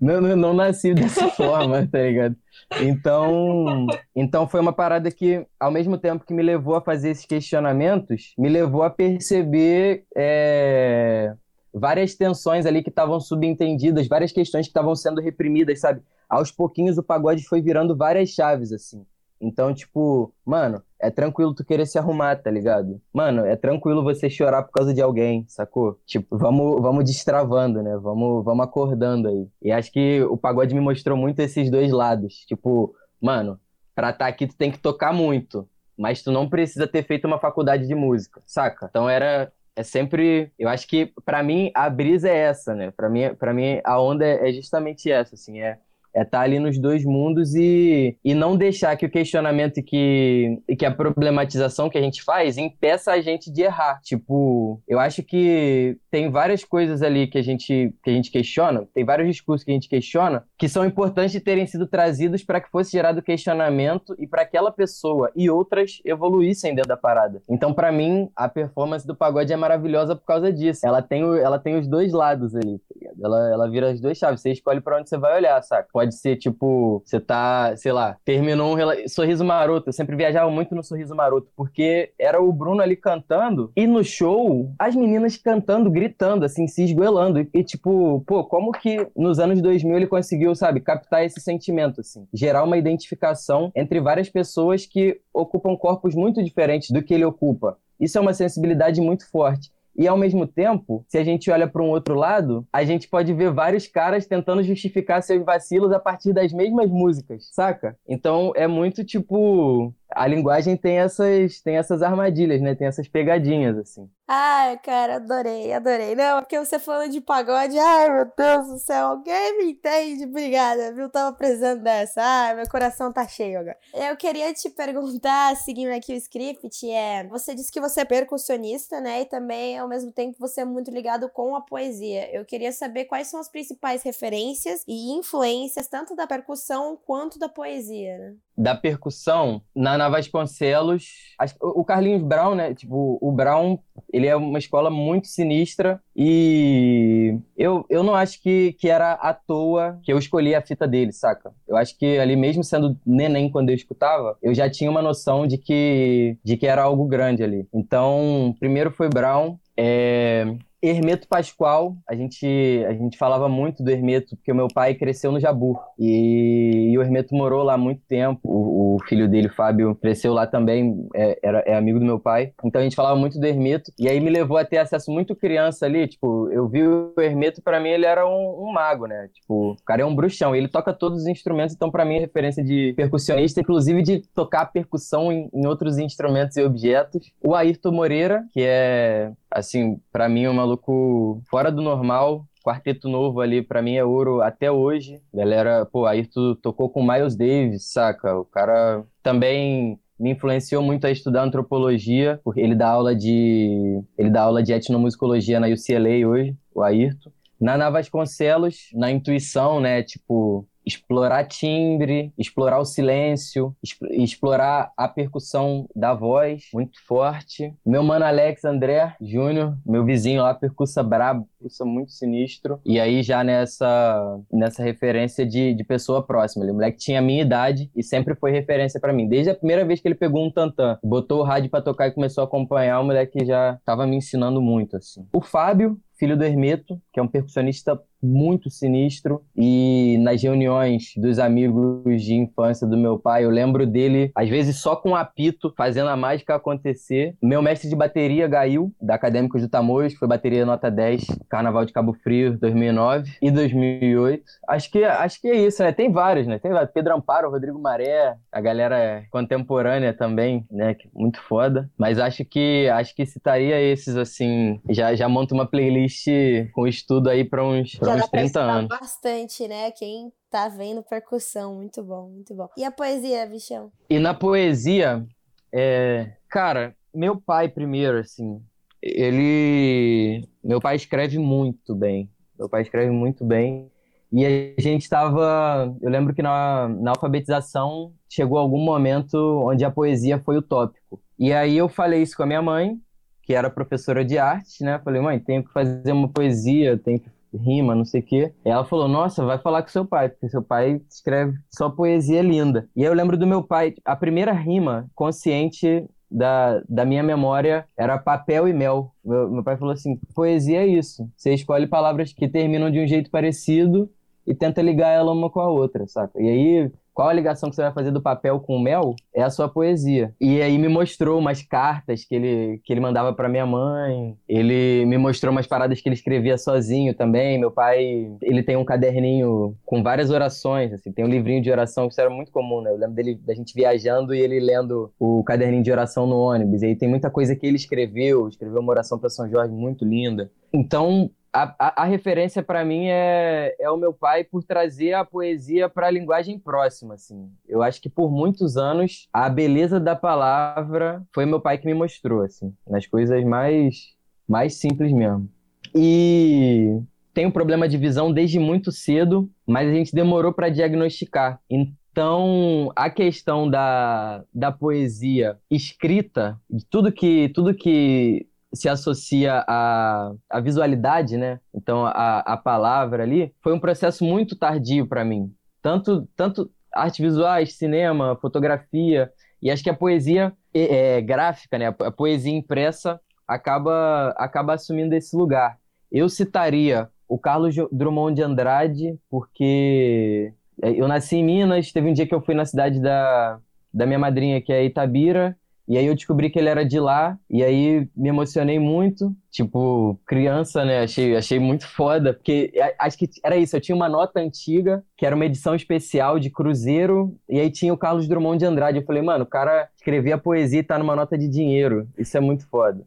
não, 0.00 0.20
não, 0.20 0.36
não 0.36 0.54
nasci 0.54 0.94
dessa 0.94 1.26
forma, 1.26 1.84
tá 1.90 1.98
ligado? 1.98 2.36
Então, 2.82 3.88
então 4.14 4.46
foi 4.46 4.60
uma 4.60 4.72
parada 4.72 5.10
que, 5.10 5.44
ao 5.58 5.72
mesmo 5.72 5.98
tempo 5.98 6.24
que 6.24 6.32
me 6.32 6.44
levou 6.44 6.76
a 6.76 6.80
fazer 6.80 7.10
esses 7.10 7.26
questionamentos, 7.26 8.32
me 8.38 8.48
levou 8.48 8.84
a 8.84 8.90
perceber 8.90 10.04
é, 10.16 11.34
várias 11.72 12.14
tensões 12.14 12.66
ali 12.66 12.82
que 12.82 12.90
estavam 12.90 13.20
subentendidas, 13.20 14.08
várias 14.08 14.32
questões 14.32 14.66
que 14.66 14.70
estavam 14.70 14.94
sendo 14.94 15.20
reprimidas, 15.20 15.80
sabe? 15.80 16.02
Aos 16.28 16.50
pouquinhos 16.50 16.98
o 16.98 17.02
pagode 17.02 17.44
foi 17.44 17.60
virando 17.60 17.96
várias 17.96 18.30
chaves, 18.30 18.72
assim. 18.72 19.04
Então, 19.40 19.72
tipo, 19.72 20.32
mano, 20.44 20.82
é 20.98 21.10
tranquilo 21.10 21.54
tu 21.54 21.64
querer 21.64 21.86
se 21.86 21.98
arrumar, 21.98 22.36
tá 22.36 22.50
ligado? 22.50 23.00
Mano, 23.12 23.46
é 23.46 23.56
tranquilo 23.56 24.02
você 24.02 24.28
chorar 24.28 24.64
por 24.64 24.72
causa 24.72 24.92
de 24.92 25.00
alguém, 25.00 25.46
sacou? 25.48 25.98
Tipo, 26.04 26.36
vamos, 26.36 26.82
vamos 26.82 27.04
destravando, 27.04 27.82
né? 27.82 27.96
Vamos, 27.96 28.44
vamos 28.44 28.64
acordando 28.64 29.28
aí. 29.28 29.48
E 29.62 29.72
acho 29.72 29.90
que 29.90 30.22
o 30.24 30.36
pagode 30.36 30.74
me 30.74 30.80
mostrou 30.80 31.16
muito 31.16 31.40
esses 31.40 31.70
dois 31.70 31.90
lados. 31.90 32.44
Tipo, 32.46 32.94
mano, 33.18 33.58
pra 33.94 34.10
estar 34.10 34.26
tá 34.26 34.28
aqui 34.28 34.46
tu 34.46 34.54
tem 34.54 34.70
que 34.70 34.78
tocar 34.78 35.12
muito, 35.12 35.66
mas 35.96 36.22
tu 36.22 36.30
não 36.30 36.46
precisa 36.46 36.86
ter 36.86 37.02
feito 37.02 37.26
uma 37.26 37.38
faculdade 37.38 37.86
de 37.86 37.94
música, 37.94 38.42
saca? 38.46 38.86
Então 38.90 39.08
era 39.08 39.50
é 39.80 39.84
sempre, 39.84 40.52
eu 40.58 40.68
acho 40.68 40.86
que 40.86 41.12
para 41.24 41.42
mim 41.42 41.70
a 41.74 41.88
brisa 41.90 42.28
é 42.28 42.36
essa, 42.36 42.74
né? 42.74 42.90
Para 42.92 43.08
mim, 43.10 43.34
para 43.36 43.54
mim 43.54 43.80
a 43.84 44.00
onda 44.00 44.26
é 44.26 44.52
justamente 44.52 45.10
essa, 45.10 45.34
assim, 45.34 45.60
é 45.60 45.78
é 46.14 46.22
estar 46.22 46.38
tá 46.38 46.44
ali 46.44 46.58
nos 46.58 46.78
dois 46.78 47.04
mundos 47.04 47.54
e, 47.54 48.16
e 48.24 48.34
não 48.34 48.56
deixar 48.56 48.96
que 48.96 49.06
o 49.06 49.10
questionamento 49.10 49.78
e 49.78 49.82
que, 49.82 50.58
e 50.68 50.76
que 50.76 50.86
a 50.86 50.90
problematização 50.90 51.88
que 51.88 51.98
a 51.98 52.02
gente 52.02 52.22
faz 52.22 52.58
impeça 52.58 53.12
a 53.12 53.20
gente 53.20 53.50
de 53.50 53.62
errar. 53.62 54.00
Tipo, 54.02 54.80
eu 54.88 54.98
acho 54.98 55.22
que 55.22 55.96
tem 56.10 56.30
várias 56.30 56.64
coisas 56.64 57.02
ali 57.02 57.26
que 57.26 57.38
a 57.38 57.42
gente, 57.42 57.94
que 58.02 58.10
a 58.10 58.12
gente 58.12 58.30
questiona, 58.30 58.86
tem 58.94 59.04
vários 59.04 59.28
discursos 59.28 59.64
que 59.64 59.70
a 59.70 59.74
gente 59.74 59.88
questiona, 59.88 60.44
que 60.58 60.68
são 60.68 60.84
importantes 60.84 61.32
de 61.32 61.40
terem 61.40 61.66
sido 61.66 61.86
trazidos 61.86 62.42
para 62.42 62.60
que 62.60 62.70
fosse 62.70 62.92
gerado 62.92 63.22
questionamento 63.22 64.14
e 64.18 64.26
para 64.26 64.42
aquela 64.42 64.70
pessoa 64.70 65.30
e 65.34 65.48
outras 65.50 66.00
evoluíssem 66.04 66.74
dentro 66.74 66.88
da 66.88 66.96
parada. 66.96 67.42
Então, 67.48 67.72
para 67.72 67.92
mim, 67.92 68.30
a 68.34 68.48
performance 68.48 69.06
do 69.06 69.14
pagode 69.14 69.52
é 69.52 69.56
maravilhosa 69.56 70.16
por 70.16 70.24
causa 70.24 70.52
disso. 70.52 70.86
Ela 70.86 71.02
tem, 71.02 71.24
o, 71.24 71.34
ela 71.36 71.58
tem 71.58 71.78
os 71.78 71.86
dois 71.86 72.12
lados 72.12 72.54
ali, 72.54 72.78
tá 72.78 73.10
ela, 73.22 73.50
ela 73.50 73.70
vira 73.70 73.90
as 73.90 74.00
duas 74.00 74.18
chaves. 74.18 74.40
Você 74.40 74.52
escolhe 74.52 74.80
para 74.80 74.98
onde 74.98 75.08
você 75.08 75.18
vai 75.18 75.36
olhar, 75.36 75.60
saca? 75.62 75.88
Pode 76.00 76.14
ser 76.14 76.36
tipo, 76.36 77.02
você 77.04 77.20
tá, 77.20 77.76
sei 77.76 77.92
lá, 77.92 78.16
terminou 78.24 78.74
um 78.74 79.06
sorriso 79.06 79.44
maroto. 79.44 79.90
Eu 79.90 79.92
sempre 79.92 80.16
viajava 80.16 80.50
muito 80.50 80.74
no 80.74 80.82
sorriso 80.82 81.14
maroto, 81.14 81.52
porque 81.54 82.14
era 82.18 82.40
o 82.40 82.50
Bruno 82.50 82.80
ali 82.80 82.96
cantando 82.96 83.70
e 83.76 83.86
no 83.86 84.02
show 84.02 84.72
as 84.78 84.96
meninas 84.96 85.36
cantando, 85.36 85.90
gritando, 85.90 86.46
assim, 86.46 86.66
se 86.66 86.84
esgoelando. 86.84 87.40
E, 87.40 87.50
e 87.52 87.62
tipo, 87.62 88.24
pô, 88.26 88.42
como 88.44 88.72
que 88.72 89.06
nos 89.14 89.38
anos 89.38 89.60
2000 89.60 89.94
ele 89.94 90.06
conseguiu, 90.06 90.54
sabe, 90.54 90.80
captar 90.80 91.22
esse 91.22 91.38
sentimento, 91.38 92.00
assim, 92.00 92.26
gerar 92.32 92.64
uma 92.64 92.78
identificação 92.78 93.70
entre 93.76 94.00
várias 94.00 94.30
pessoas 94.30 94.86
que 94.86 95.20
ocupam 95.34 95.76
corpos 95.76 96.14
muito 96.14 96.42
diferentes 96.42 96.88
do 96.92 97.02
que 97.02 97.12
ele 97.12 97.26
ocupa. 97.26 97.76
Isso 98.00 98.16
é 98.16 98.20
uma 98.22 98.32
sensibilidade 98.32 99.02
muito 99.02 99.30
forte. 99.30 99.70
E 100.00 100.08
ao 100.08 100.16
mesmo 100.16 100.46
tempo, 100.46 101.04
se 101.06 101.18
a 101.18 101.22
gente 101.22 101.50
olha 101.50 101.68
para 101.68 101.82
um 101.82 101.90
outro 101.90 102.14
lado, 102.14 102.66
a 102.72 102.82
gente 102.84 103.06
pode 103.06 103.34
ver 103.34 103.52
vários 103.52 103.86
caras 103.86 104.26
tentando 104.26 104.62
justificar 104.62 105.22
seus 105.22 105.44
vacilos 105.44 105.92
a 105.92 106.00
partir 106.00 106.32
das 106.32 106.54
mesmas 106.54 106.88
músicas, 106.88 107.50
saca? 107.52 107.94
Então 108.08 108.50
é 108.56 108.66
muito 108.66 109.04
tipo 109.04 109.92
a 110.12 110.26
linguagem 110.26 110.76
tem 110.76 110.98
essas, 110.98 111.60
tem 111.60 111.76
essas 111.76 112.02
armadilhas, 112.02 112.60
né? 112.60 112.74
Tem 112.74 112.86
essas 112.86 113.08
pegadinhas, 113.08 113.76
assim. 113.78 114.08
Ai, 114.32 114.78
cara, 114.78 115.16
adorei, 115.16 115.72
adorei. 115.72 116.14
Não, 116.14 116.40
porque 116.40 116.56
você 116.56 116.78
falando 116.78 117.10
de 117.10 117.20
pagode, 117.20 117.76
ai, 117.76 118.08
meu 118.08 118.30
Deus 118.36 118.68
do 118.68 118.78
céu, 118.78 119.08
alguém 119.08 119.58
me 119.58 119.72
entende? 119.72 120.24
Obrigada, 120.24 120.92
viu? 120.92 121.10
Tava 121.10 121.36
precisando 121.36 121.82
dessa. 121.82 122.22
Ai, 122.22 122.54
meu 122.54 122.68
coração 122.68 123.12
tá 123.12 123.26
cheio 123.26 123.58
agora. 123.58 123.76
Eu 123.92 124.16
queria 124.16 124.54
te 124.54 124.70
perguntar, 124.70 125.56
seguindo 125.56 125.92
aqui 125.92 126.12
o 126.12 126.16
script, 126.16 126.88
é... 126.88 127.26
Você 127.26 127.56
disse 127.56 127.72
que 127.72 127.80
você 127.80 128.02
é 128.02 128.04
percussionista, 128.04 129.00
né? 129.00 129.22
E 129.22 129.24
também, 129.24 129.76
ao 129.76 129.88
mesmo 129.88 130.12
tempo, 130.12 130.36
você 130.38 130.60
é 130.60 130.64
muito 130.64 130.92
ligado 130.92 131.28
com 131.28 131.56
a 131.56 131.60
poesia. 131.60 132.32
Eu 132.32 132.44
queria 132.44 132.70
saber 132.70 133.06
quais 133.06 133.26
são 133.26 133.40
as 133.40 133.48
principais 133.48 134.04
referências 134.04 134.84
e 134.86 135.10
influências, 135.12 135.88
tanto 135.88 136.14
da 136.14 136.28
percussão 136.28 136.96
quanto 137.04 137.36
da 137.36 137.48
poesia, 137.48 138.16
né? 138.16 138.34
Da 138.60 138.74
percussão, 138.74 139.62
na 139.74 139.96
na 139.96 140.08
Vasconcelos, 140.08 141.34
o 141.60 141.84
Carlinhos 141.84 142.22
Brown, 142.22 142.54
né? 142.54 142.74
Tipo, 142.74 143.18
o 143.20 143.32
Brown, 143.32 143.78
ele 144.12 144.26
é 144.26 144.36
uma 144.36 144.58
escola 144.58 144.90
muito 144.90 145.28
sinistra 145.28 146.00
e 146.14 147.38
eu, 147.56 147.86
eu 147.88 148.02
não 148.02 148.14
acho 148.14 148.42
que, 148.42 148.74
que 148.74 148.88
era 148.88 149.12
à 149.12 149.32
toa 149.32 149.98
que 150.02 150.12
eu 150.12 150.18
escolhi 150.18 150.54
a 150.54 150.60
fita 150.60 150.86
dele, 150.86 151.12
saca? 151.12 151.52
Eu 151.66 151.76
acho 151.76 151.96
que 151.98 152.18
ali, 152.18 152.36
mesmo 152.36 152.62
sendo 152.62 152.98
neném 153.06 153.50
quando 153.50 153.70
eu 153.70 153.74
escutava, 153.74 154.36
eu 154.42 154.52
já 154.54 154.68
tinha 154.68 154.90
uma 154.90 155.00
noção 155.00 155.46
de 155.46 155.56
que, 155.56 156.36
de 156.44 156.56
que 156.56 156.66
era 156.66 156.82
algo 156.82 157.06
grande 157.06 157.42
ali. 157.42 157.66
Então, 157.72 158.54
primeiro 158.60 158.90
foi 158.90 159.08
Brown, 159.08 159.56
é, 159.76 160.44
Hermeto 160.82 161.28
Pascoal, 161.28 161.96
a 162.08 162.14
gente, 162.14 162.46
a 162.88 162.92
gente 162.94 163.18
falava 163.18 163.48
muito 163.48 163.82
do 163.82 163.90
Hermeto, 163.90 164.36
porque 164.36 164.50
o 164.50 164.54
meu 164.54 164.68
pai 164.68 164.94
cresceu 164.94 165.30
no 165.30 165.38
Jabu. 165.38 165.78
E, 165.98 166.90
e 166.90 166.98
o 166.98 167.02
Hermeto 167.02 167.34
morou 167.34 167.62
lá 167.62 167.74
há 167.74 167.78
muito 167.78 168.00
tempo. 168.08 168.40
O, 168.44 168.96
o, 168.96 168.98
filho 169.04 169.28
dele, 169.28 169.48
Fábio, 169.48 169.94
cresceu 169.94 170.32
lá 170.32 170.46
também, 170.46 171.06
é, 171.14 171.38
era, 171.42 171.58
é 171.60 171.74
amigo 171.74 171.98
do 171.98 172.04
meu 172.04 172.18
pai. 172.18 172.52
Então 172.64 172.80
a 172.80 172.84
gente 172.84 172.96
falava 172.96 173.16
muito 173.16 173.38
do 173.38 173.46
Hermeto. 173.46 173.92
E 173.98 174.08
aí 174.08 174.20
me 174.20 174.30
levou 174.30 174.56
a 174.56 174.64
ter 174.64 174.78
acesso 174.78 175.10
muito 175.10 175.36
criança 175.36 175.84
ali. 175.84 176.08
Tipo, 176.08 176.50
eu 176.50 176.66
vi 176.66 176.86
o 176.86 177.12
Hermeto, 177.18 177.62
para 177.62 177.78
mim 177.78 177.90
ele 177.90 178.06
era 178.06 178.26
um, 178.26 178.64
um, 178.64 178.72
mago, 178.72 179.06
né? 179.06 179.28
Tipo, 179.34 179.72
o 179.72 179.76
cara 179.84 180.00
é 180.00 180.04
um 180.04 180.14
bruxão. 180.14 180.56
Ele 180.56 180.68
toca 180.68 180.94
todos 180.94 181.22
os 181.22 181.26
instrumentos, 181.26 181.74
então 181.74 181.90
para 181.90 182.04
mim 182.06 182.16
é 182.16 182.20
referência 182.20 182.64
de 182.64 182.94
percussionista, 182.96 183.60
inclusive 183.60 184.02
de 184.02 184.22
tocar 184.34 184.66
percussão 184.66 185.30
em, 185.30 185.50
em 185.52 185.66
outros 185.66 185.98
instrumentos 185.98 186.56
e 186.56 186.62
objetos. 186.62 187.30
O 187.42 187.54
Ayrton 187.54 187.92
Moreira, 187.92 188.44
que 188.52 188.62
é, 188.62 189.32
assim, 189.50 190.00
para 190.12 190.28
mim 190.28 190.44
é 190.44 190.50
uma 190.50 190.62
maluco 190.62 191.42
fora 191.50 191.70
do 191.70 191.82
normal. 191.82 192.44
Quarteto 192.62 193.08
novo 193.08 193.40
ali, 193.40 193.62
para 193.62 193.80
mim 193.80 193.96
é 193.96 194.04
ouro 194.04 194.42
até 194.42 194.70
hoje. 194.70 195.20
Galera, 195.32 195.86
pô, 195.86 196.04
aí 196.04 196.26
tu 196.26 196.54
tocou 196.56 196.90
com 196.90 197.02
Miles 197.02 197.34
Davis, 197.34 197.90
saca? 197.90 198.36
O 198.36 198.44
cara 198.44 199.02
também 199.22 199.98
me 200.18 200.32
influenciou 200.32 200.82
muito 200.82 201.06
a 201.06 201.10
estudar 201.10 201.42
antropologia, 201.42 202.38
porque 202.44 202.60
ele 202.60 202.74
dá 202.74 202.90
aula 202.90 203.16
de 203.16 204.02
ele 204.18 204.28
dá 204.28 204.42
aula 204.42 204.62
de 204.62 204.74
etnomusicologia 204.74 205.58
na 205.58 205.68
UCLA 205.68 206.28
hoje, 206.28 206.54
o 206.74 206.82
Ayrton. 206.82 207.30
Na 207.58 207.78
Navasconcelos, 207.78 208.90
na 208.92 209.10
intuição, 209.10 209.80
né, 209.80 210.02
tipo, 210.02 210.66
explorar 210.90 211.44
timbre, 211.44 212.32
explorar 212.36 212.78
o 212.78 212.84
silêncio, 212.84 213.74
explorar 214.10 214.92
a 214.96 215.08
percussão 215.08 215.86
da 215.94 216.12
voz 216.12 216.64
muito 216.74 216.98
forte. 217.06 217.72
Meu 217.86 218.02
mano 218.02 218.24
Alex 218.24 218.64
André 218.64 219.14
Júnior, 219.20 219.76
meu 219.86 220.04
vizinho 220.04 220.42
lá, 220.42 220.52
percussa 220.52 221.02
brabo, 221.02 221.48
percussa 221.58 221.84
muito 221.84 222.12
sinistro. 222.12 222.80
E 222.84 222.98
aí 222.98 223.22
já 223.22 223.44
nessa, 223.44 224.40
nessa 224.52 224.82
referência 224.82 225.46
de, 225.46 225.74
de 225.74 225.84
pessoa 225.84 226.22
próxima. 226.22 226.64
o 226.64 226.74
moleque 226.74 226.98
tinha 226.98 227.20
a 227.20 227.22
minha 227.22 227.42
idade 227.42 227.90
e 227.94 228.02
sempre 228.02 228.34
foi 228.34 228.50
referência 228.50 229.00
para 229.00 229.12
mim. 229.12 229.28
Desde 229.28 229.50
a 229.50 229.54
primeira 229.54 229.84
vez 229.84 230.00
que 230.00 230.08
ele 230.08 230.14
pegou 230.14 230.44
um 230.44 230.50
tantã, 230.50 230.98
botou 231.02 231.40
o 231.40 231.44
rádio 231.44 231.70
para 231.70 231.82
tocar 231.82 232.08
e 232.08 232.12
começou 232.12 232.42
a 232.42 232.46
acompanhar, 232.46 233.00
o 233.00 233.04
moleque 233.04 233.44
já 233.44 233.78
tava 233.84 234.06
me 234.06 234.16
ensinando 234.16 234.60
muito, 234.60 234.96
assim. 234.96 235.26
O 235.32 235.40
Fábio, 235.40 235.98
filho 236.18 236.36
do 236.36 236.44
Hermeto, 236.44 237.00
que 237.12 237.20
é 237.20 237.22
um 237.22 237.28
percussionista 237.28 238.00
muito 238.22 238.70
sinistro 238.70 239.42
e 239.56 240.18
nas 240.20 240.42
reuniões 240.42 241.12
dos 241.16 241.38
amigos 241.38 242.22
de 242.22 242.34
infância 242.34 242.86
do 242.86 242.96
meu 242.96 243.18
pai, 243.18 243.44
eu 243.44 243.50
lembro 243.50 243.86
dele 243.86 244.30
às 244.34 244.48
vezes 244.48 244.76
só 244.76 244.96
com 244.96 245.10
um 245.10 245.16
apito 245.16 245.72
fazendo 245.76 246.08
a 246.08 246.16
mágica 246.16 246.54
acontecer. 246.54 247.34
Meu 247.42 247.62
mestre 247.62 247.88
de 247.88 247.96
bateria, 247.96 248.46
Gail, 248.46 248.92
da 249.00 249.14
Acadêmicos 249.14 249.62
do 249.62 249.68
Tamoios, 249.68 250.14
foi 250.14 250.28
bateria 250.28 250.66
nota 250.66 250.90
10, 250.90 251.26
Carnaval 251.48 251.84
de 251.84 251.92
Cabo 251.92 252.12
Frio, 252.12 252.58
2009 252.58 253.30
e 253.40 253.50
2008. 253.50 254.44
Acho 254.68 254.90
que 254.90 255.04
acho 255.04 255.40
que 255.40 255.48
é 255.48 255.56
isso, 255.56 255.82
né? 255.82 255.92
Tem 255.92 256.10
vários, 256.10 256.46
né? 256.46 256.58
Tem 256.58 256.70
Pedro 256.92 257.14
Amparo, 257.14 257.50
Rodrigo 257.50 257.78
Maré, 257.78 258.36
a 258.50 258.60
galera 258.60 259.24
contemporânea 259.30 260.12
também, 260.12 260.64
né, 260.70 260.96
muito 261.14 261.40
foda, 261.42 261.88
mas 261.96 262.18
acho 262.18 262.44
que 262.44 262.88
acho 262.88 263.14
que 263.14 263.24
citaria 263.26 263.80
esses 263.80 264.16
assim, 264.16 264.80
já 264.88 265.14
já 265.14 265.28
monto 265.28 265.54
uma 265.54 265.66
playlist 265.66 266.26
com 266.72 266.86
estudo 266.86 267.28
aí 267.28 267.44
para 267.44 267.64
uns 267.64 267.98
uns 268.14 268.28
30 268.28 268.60
anos. 268.60 268.88
bastante, 268.88 269.66
né? 269.68 269.90
Quem 269.90 270.32
tá 270.50 270.68
vendo 270.68 271.02
percussão, 271.02 271.76
muito 271.76 272.02
bom, 272.02 272.28
muito 272.28 272.54
bom. 272.54 272.68
E 272.76 272.84
a 272.84 272.90
poesia, 272.90 273.46
bichão? 273.46 273.90
E 274.08 274.18
na 274.18 274.34
poesia, 274.34 275.26
é... 275.72 276.32
cara, 276.48 276.94
meu 277.14 277.40
pai 277.40 277.68
primeiro, 277.68 278.18
assim, 278.18 278.62
ele... 279.02 280.46
Meu 280.62 280.80
pai 280.80 280.96
escreve 280.96 281.38
muito 281.38 281.94
bem. 281.94 282.30
Meu 282.58 282.68
pai 282.68 282.82
escreve 282.82 283.10
muito 283.10 283.44
bem. 283.44 283.90
E 284.32 284.46
a 284.46 284.80
gente 284.80 285.02
estava. 285.02 285.92
Eu 286.00 286.08
lembro 286.08 286.32
que 286.32 286.42
na, 286.42 286.88
na 286.88 287.10
alfabetização 287.10 288.12
chegou 288.28 288.58
algum 288.58 288.78
momento 288.78 289.36
onde 289.66 289.84
a 289.84 289.90
poesia 289.90 290.38
foi 290.38 290.56
o 290.56 290.62
tópico. 290.62 291.20
E 291.36 291.52
aí 291.52 291.76
eu 291.76 291.88
falei 291.88 292.22
isso 292.22 292.36
com 292.36 292.44
a 292.44 292.46
minha 292.46 292.62
mãe, 292.62 293.00
que 293.42 293.54
era 293.54 293.68
professora 293.68 294.24
de 294.24 294.38
arte, 294.38 294.84
né? 294.84 295.00
Falei, 295.02 295.20
mãe, 295.20 295.40
tenho 295.40 295.64
que 295.64 295.72
fazer 295.72 296.12
uma 296.12 296.28
poesia, 296.28 296.96
tenho 296.96 297.18
que 297.18 297.28
rima, 297.54 297.94
não 297.94 298.04
sei 298.04 298.20
o 298.20 298.24
quê. 298.24 298.52
E 298.64 298.68
ela 298.68 298.84
falou: 298.84 299.08
Nossa, 299.08 299.44
vai 299.44 299.58
falar 299.58 299.82
com 299.82 299.88
seu 299.88 300.04
pai, 300.04 300.28
porque 300.28 300.48
seu 300.48 300.62
pai 300.62 301.00
escreve 301.08 301.56
só 301.70 301.90
poesia 301.90 302.42
linda. 302.42 302.88
E 302.94 303.02
aí 303.02 303.08
eu 303.08 303.14
lembro 303.14 303.36
do 303.36 303.46
meu 303.46 303.62
pai, 303.62 303.94
a 304.04 304.16
primeira 304.16 304.52
rima 304.52 305.08
consciente 305.14 306.06
da, 306.30 306.80
da 306.88 307.04
minha 307.04 307.22
memória 307.22 307.86
era 307.96 308.16
papel 308.18 308.68
e 308.68 308.72
mel. 308.72 309.12
Meu, 309.24 309.50
meu 309.50 309.64
pai 309.64 309.76
falou 309.76 309.92
assim: 309.92 310.18
poesia 310.34 310.82
é 310.82 310.86
isso. 310.86 311.28
Você 311.36 311.52
escolhe 311.52 311.86
palavras 311.86 312.32
que 312.32 312.48
terminam 312.48 312.90
de 312.90 313.00
um 313.00 313.06
jeito 313.06 313.30
parecido 313.30 314.08
e 314.46 314.54
tenta 314.54 314.80
ligar 314.80 315.10
ela 315.10 315.32
uma 315.32 315.50
com 315.50 315.60
a 315.60 315.68
outra, 315.68 316.06
saca? 316.06 316.40
E 316.40 316.48
aí 316.48 316.92
qual 317.12 317.28
a 317.28 317.32
ligação 317.32 317.68
que 317.68 317.76
você 317.76 317.82
vai 317.82 317.92
fazer 317.92 318.10
do 318.10 318.20
papel 318.20 318.60
com 318.60 318.76
o 318.76 318.80
mel? 318.80 319.14
É 319.34 319.42
a 319.42 319.50
sua 319.50 319.68
poesia. 319.68 320.34
E 320.40 320.60
aí 320.62 320.78
me 320.78 320.88
mostrou 320.88 321.38
umas 321.38 321.62
cartas 321.62 322.24
que 322.24 322.34
ele, 322.34 322.80
que 322.84 322.92
ele 322.92 323.00
mandava 323.00 323.32
para 323.32 323.48
minha 323.48 323.66
mãe. 323.66 324.36
Ele 324.48 325.04
me 325.06 325.18
mostrou 325.18 325.52
umas 325.52 325.66
paradas 325.66 326.00
que 326.00 326.08
ele 326.08 326.14
escrevia 326.14 326.56
sozinho 326.56 327.14
também. 327.14 327.58
Meu 327.58 327.70
pai, 327.70 328.30
ele 328.42 328.62
tem 328.62 328.76
um 328.76 328.84
caderninho 328.84 329.76
com 329.84 330.02
várias 330.02 330.30
orações, 330.30 330.92
assim, 330.92 331.12
tem 331.12 331.24
um 331.24 331.28
livrinho 331.28 331.62
de 331.62 331.70
oração 331.70 332.06
que 332.06 332.12
isso 332.12 332.20
era 332.20 332.30
muito 332.30 332.50
comum, 332.50 332.80
né? 332.80 332.90
Eu 332.90 332.96
lembro 332.96 333.14
dele 333.14 333.34
da 333.34 333.54
gente 333.54 333.74
viajando 333.74 334.34
e 334.34 334.40
ele 334.40 334.60
lendo 334.60 335.12
o 335.18 335.42
caderninho 335.44 335.82
de 335.82 335.92
oração 335.92 336.26
no 336.26 336.38
ônibus. 336.38 336.82
E 336.82 336.86
aí 336.86 336.96
tem 336.96 337.08
muita 337.08 337.30
coisa 337.30 337.54
que 337.54 337.66
ele 337.66 337.76
escreveu, 337.76 338.48
escreveu 338.48 338.80
uma 338.80 338.90
oração 338.90 339.18
para 339.18 339.28
São 339.28 339.48
Jorge 339.48 339.72
muito 339.72 340.04
linda. 340.04 340.50
Então, 340.72 341.30
a, 341.52 342.02
a, 342.02 342.04
referência 342.04 342.62
para 342.62 342.84
mim 342.84 343.06
é, 343.08 343.74
é 343.78 343.90
o 343.90 343.96
meu 343.96 344.12
pai 344.12 344.44
por 344.44 344.62
trazer 344.62 345.14
a 345.14 345.24
poesia 345.24 345.88
para 345.88 346.06
a 346.06 346.10
linguagem 346.10 346.58
próxima, 346.58 347.14
assim. 347.14 347.50
Eu 347.68 347.82
acho 347.82 348.00
que 348.00 348.08
por 348.08 348.30
muitos 348.30 348.76
anos 348.76 349.28
a 349.32 349.48
beleza 349.48 349.98
da 349.98 350.14
palavra 350.14 351.22
foi 351.34 351.44
meu 351.46 351.60
pai 351.60 351.78
que 351.78 351.86
me 351.86 351.94
mostrou, 351.94 352.42
assim, 352.42 352.72
nas 352.88 353.06
coisas 353.06 353.44
mais 353.44 354.14
mais 354.46 354.74
simples 354.74 355.12
mesmo. 355.12 355.48
E 355.94 357.00
tem 357.32 357.46
um 357.46 357.50
problema 357.50 357.88
de 357.88 357.96
visão 357.96 358.32
desde 358.32 358.58
muito 358.58 358.92
cedo, 358.92 359.50
mas 359.66 359.88
a 359.88 359.92
gente 359.92 360.14
demorou 360.14 360.52
para 360.52 360.68
diagnosticar. 360.68 361.60
Então, 361.70 362.92
a 362.94 363.08
questão 363.08 363.70
da, 363.70 364.44
da 364.52 364.72
poesia 364.72 365.56
escrita, 365.70 366.60
de 366.68 366.84
tudo 366.84 367.12
que 367.12 367.48
tudo 367.54 367.74
que 367.74 368.46
se 368.72 368.88
associa 368.88 369.64
à, 369.66 370.32
à 370.48 370.60
visualidade, 370.60 371.36
né? 371.36 371.60
Então, 371.74 372.04
a, 372.06 372.40
a 372.40 372.56
palavra 372.56 373.22
ali, 373.22 373.52
foi 373.62 373.72
um 373.72 373.80
processo 373.80 374.24
muito 374.24 374.56
tardio 374.56 375.06
para 375.06 375.24
mim. 375.24 375.52
Tanto, 375.82 376.28
tanto 376.36 376.70
artes 376.94 377.18
visuais, 377.18 377.76
cinema, 377.76 378.36
fotografia, 378.40 379.30
e 379.62 379.70
acho 379.70 379.82
que 379.82 379.90
a 379.90 379.94
poesia 379.94 380.52
é, 380.72 381.20
gráfica, 381.20 381.78
né? 381.78 381.86
A 381.86 382.10
poesia 382.10 382.52
impressa 382.52 383.20
acaba, 383.46 384.30
acaba 384.36 384.74
assumindo 384.74 385.14
esse 385.14 385.36
lugar. 385.36 385.76
Eu 386.10 386.28
citaria 386.28 387.08
o 387.28 387.38
Carlos 387.38 387.74
Drummond 387.92 388.34
de 388.34 388.42
Andrade, 388.42 389.18
porque 389.28 390.52
é, 390.82 390.90
eu 390.90 391.06
nasci 391.06 391.36
em 391.36 391.44
Minas, 391.44 391.92
teve 391.92 392.08
um 392.08 392.12
dia 392.12 392.26
que 392.26 392.34
eu 392.34 392.40
fui 392.40 392.54
na 392.54 392.64
cidade 392.64 393.00
da, 393.00 393.58
da 393.92 394.06
minha 394.06 394.18
madrinha, 394.18 394.60
que 394.60 394.72
é 394.72 394.84
Itabira, 394.84 395.56
e 395.90 395.98
aí 395.98 396.06
eu 396.06 396.14
descobri 396.14 396.48
que 396.50 396.56
ele 396.56 396.68
era 396.68 396.84
de 396.84 397.00
lá, 397.00 397.36
e 397.50 397.64
aí 397.64 398.08
me 398.16 398.28
emocionei 398.28 398.78
muito. 398.78 399.34
Tipo, 399.50 400.16
criança, 400.24 400.84
né? 400.84 401.00
Achei, 401.00 401.34
achei 401.34 401.58
muito 401.58 401.84
foda, 401.84 402.32
porque 402.32 402.72
acho 402.96 403.18
que 403.18 403.28
era 403.42 403.56
isso. 403.56 403.74
Eu 403.74 403.80
tinha 403.80 403.96
uma 403.96 404.08
nota 404.08 404.38
antiga, 404.38 405.02
que 405.16 405.26
era 405.26 405.34
uma 405.34 405.44
edição 405.44 405.74
especial 405.74 406.38
de 406.38 406.48
Cruzeiro, 406.48 407.36
e 407.48 407.58
aí 407.58 407.72
tinha 407.72 407.92
o 407.92 407.98
Carlos 407.98 408.28
Drummond 408.28 408.60
de 408.60 408.66
Andrade. 408.66 408.98
Eu 408.98 409.04
falei, 409.04 409.20
mano, 409.20 409.42
o 409.42 409.48
cara 409.48 409.88
escrevia 409.96 410.38
poesia 410.38 410.78
e 410.78 410.84
tá 410.84 410.96
numa 410.96 411.16
nota 411.16 411.36
de 411.36 411.48
dinheiro. 411.48 412.06
Isso 412.16 412.36
é 412.36 412.40
muito 412.40 412.68
foda. 412.68 413.04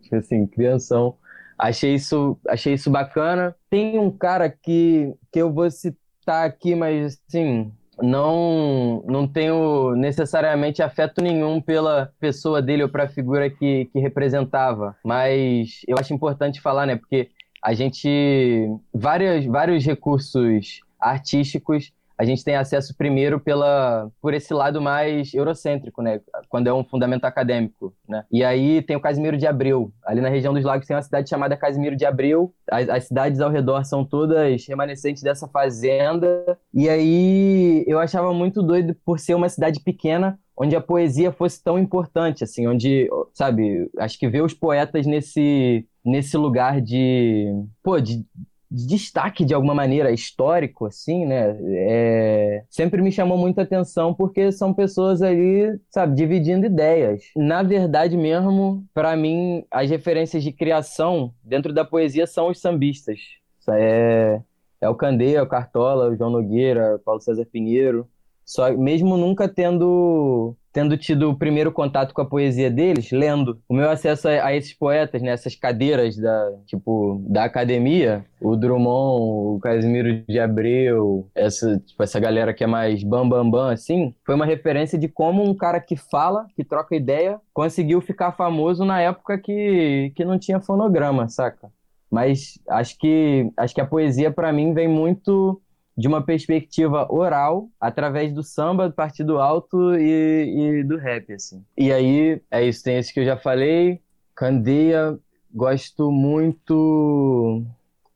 Tipo 0.00 0.16
assim, 0.16 0.46
crianção. 0.46 1.16
Achei 1.58 1.96
isso, 1.96 2.38
achei 2.48 2.72
isso 2.72 2.90
bacana. 2.90 3.54
Tem 3.68 3.98
um 3.98 4.10
cara 4.10 4.48
que, 4.48 5.12
que 5.30 5.38
eu 5.38 5.52
vou 5.52 5.70
citar 5.70 6.46
aqui, 6.46 6.74
mas 6.74 7.20
assim, 7.28 7.70
não 8.02 9.02
não 9.06 9.26
tenho 9.26 9.94
necessariamente 9.96 10.82
afeto 10.82 11.22
nenhum 11.22 11.60
pela 11.60 12.12
pessoa 12.20 12.60
dele 12.60 12.82
ou 12.82 12.88
para 12.88 13.04
a 13.04 13.08
figura 13.08 13.48
que, 13.48 13.86
que 13.86 13.98
representava, 13.98 14.96
mas 15.04 15.80
eu 15.86 15.96
acho 15.98 16.12
importante 16.12 16.60
falar, 16.60 16.86
né, 16.86 16.96
porque 16.96 17.30
a 17.62 17.72
gente 17.74 18.68
vários 18.92 19.46
vários 19.46 19.84
recursos 19.84 20.80
artísticos 21.00 21.92
a 22.18 22.24
gente 22.24 22.42
tem 22.42 22.56
acesso 22.56 22.96
primeiro 22.96 23.38
pela 23.38 24.10
por 24.20 24.32
esse 24.32 24.54
lado 24.54 24.80
mais 24.80 25.32
eurocêntrico, 25.34 26.02
né? 26.02 26.20
Quando 26.48 26.66
é 26.66 26.72
um 26.72 26.84
fundamento 26.84 27.24
acadêmico, 27.24 27.94
né? 28.08 28.24
E 28.32 28.42
aí 28.42 28.82
tem 28.82 28.96
o 28.96 29.00
Casimiro 29.00 29.36
de 29.36 29.46
Abreu. 29.46 29.92
Ali 30.04 30.20
na 30.20 30.28
região 30.28 30.54
dos 30.54 30.64
lagos 30.64 30.86
tem 30.86 30.96
uma 30.96 31.02
cidade 31.02 31.28
chamada 31.28 31.56
Casimiro 31.56 31.96
de 31.96 32.06
Abreu. 32.06 32.52
As, 32.70 32.88
as 32.88 33.04
cidades 33.04 33.40
ao 33.40 33.50
redor 33.50 33.84
são 33.84 34.04
todas 34.04 34.66
remanescentes 34.66 35.22
dessa 35.22 35.46
fazenda. 35.48 36.58
E 36.72 36.88
aí 36.88 37.84
eu 37.86 37.98
achava 37.98 38.32
muito 38.32 38.62
doido 38.62 38.96
por 39.04 39.18
ser 39.18 39.34
uma 39.34 39.48
cidade 39.48 39.80
pequena, 39.80 40.38
onde 40.56 40.74
a 40.74 40.80
poesia 40.80 41.30
fosse 41.30 41.62
tão 41.62 41.78
importante, 41.78 42.42
assim, 42.42 42.66
onde, 42.66 43.10
sabe, 43.34 43.90
acho 43.98 44.18
que 44.18 44.28
ver 44.28 44.42
os 44.42 44.54
poetas 44.54 45.06
nesse 45.06 45.86
nesse 46.06 46.36
lugar 46.36 46.80
de, 46.80 47.52
pô, 47.82 47.98
de, 47.98 48.24
destaque 48.70 49.44
de 49.44 49.54
alguma 49.54 49.74
maneira 49.74 50.10
histórico 50.10 50.86
assim 50.86 51.24
né? 51.24 51.56
É... 51.62 52.64
sempre 52.68 53.00
me 53.00 53.12
chamou 53.12 53.38
muita 53.38 53.62
atenção 53.62 54.12
porque 54.12 54.50
são 54.50 54.74
pessoas 54.74 55.22
ali 55.22 55.78
sabe 55.90 56.14
dividindo 56.14 56.66
ideias. 56.66 57.22
Na 57.36 57.62
verdade 57.62 58.16
mesmo 58.16 58.84
para 58.92 59.16
mim 59.16 59.64
as 59.70 59.88
referências 59.90 60.42
de 60.42 60.52
criação 60.52 61.32
dentro 61.42 61.72
da 61.72 61.84
poesia 61.84 62.26
são 62.26 62.48
os 62.48 62.60
sambistas. 62.60 63.20
É 63.68 64.40
é 64.78 64.88
o 64.88 64.94
Candeia, 64.94 65.42
o 65.42 65.48
Cartola, 65.48 66.10
o 66.10 66.16
João 66.16 66.30
Nogueira, 66.30 67.00
Paulo 67.04 67.20
César 67.20 67.46
Pinheiro 67.46 68.06
só 68.46 68.72
mesmo 68.72 69.16
nunca 69.16 69.48
tendo 69.48 70.56
tendo 70.72 70.94
tido 70.98 71.30
o 71.30 71.34
primeiro 71.34 71.72
contato 71.72 72.12
com 72.12 72.20
a 72.20 72.26
poesia 72.26 72.70
deles, 72.70 73.10
lendo. 73.10 73.58
O 73.66 73.72
meu 73.72 73.88
acesso 73.88 74.28
a, 74.28 74.44
a 74.44 74.54
esses 74.54 74.74
poetas, 74.74 75.22
nessas 75.22 75.54
né, 75.54 75.58
cadeiras 75.58 76.18
da, 76.18 76.52
tipo, 76.66 77.24
da 77.26 77.44
academia, 77.44 78.26
o 78.42 78.54
Drummond, 78.54 79.56
o 79.56 79.58
Casimiro 79.58 80.22
de 80.28 80.38
Abreu, 80.38 81.26
essa, 81.34 81.78
tipo, 81.78 82.02
essa 82.02 82.20
galera 82.20 82.52
que 82.52 82.62
é 82.62 82.66
mais 82.66 83.02
bam 83.02 83.26
bam 83.26 83.50
bam 83.50 83.70
assim, 83.70 84.14
foi 84.22 84.34
uma 84.34 84.44
referência 84.44 84.98
de 84.98 85.08
como 85.08 85.42
um 85.42 85.54
cara 85.54 85.80
que 85.80 85.96
fala, 85.96 86.46
que 86.54 86.62
troca 86.62 86.94
ideia, 86.94 87.40
conseguiu 87.54 88.02
ficar 88.02 88.32
famoso 88.32 88.84
na 88.84 89.00
época 89.00 89.38
que, 89.38 90.12
que 90.14 90.26
não 90.26 90.38
tinha 90.38 90.60
fonograma, 90.60 91.26
saca? 91.26 91.70
Mas 92.10 92.58
acho 92.68 92.98
que 92.98 93.50
acho 93.56 93.74
que 93.74 93.80
a 93.80 93.86
poesia 93.86 94.30
para 94.30 94.52
mim 94.52 94.74
vem 94.74 94.88
muito 94.88 95.58
de 95.96 96.06
uma 96.06 96.22
perspectiva 96.22 97.10
oral, 97.10 97.68
através 97.80 98.32
do 98.32 98.42
samba, 98.42 98.88
do 98.88 98.94
partido 98.94 99.38
alto 99.38 99.94
e, 99.94 100.80
e, 100.80 100.84
do 100.84 100.98
rap, 100.98 101.32
assim. 101.32 101.64
E 101.76 101.90
aí, 101.90 102.40
é 102.50 102.64
isso, 102.64 102.84
tem 102.84 102.98
esse 102.98 103.14
que 103.14 103.20
eu 103.20 103.24
já 103.24 103.36
falei, 103.36 104.00
Candeia, 104.34 105.18
gosto 105.54 106.10
muito... 106.12 107.62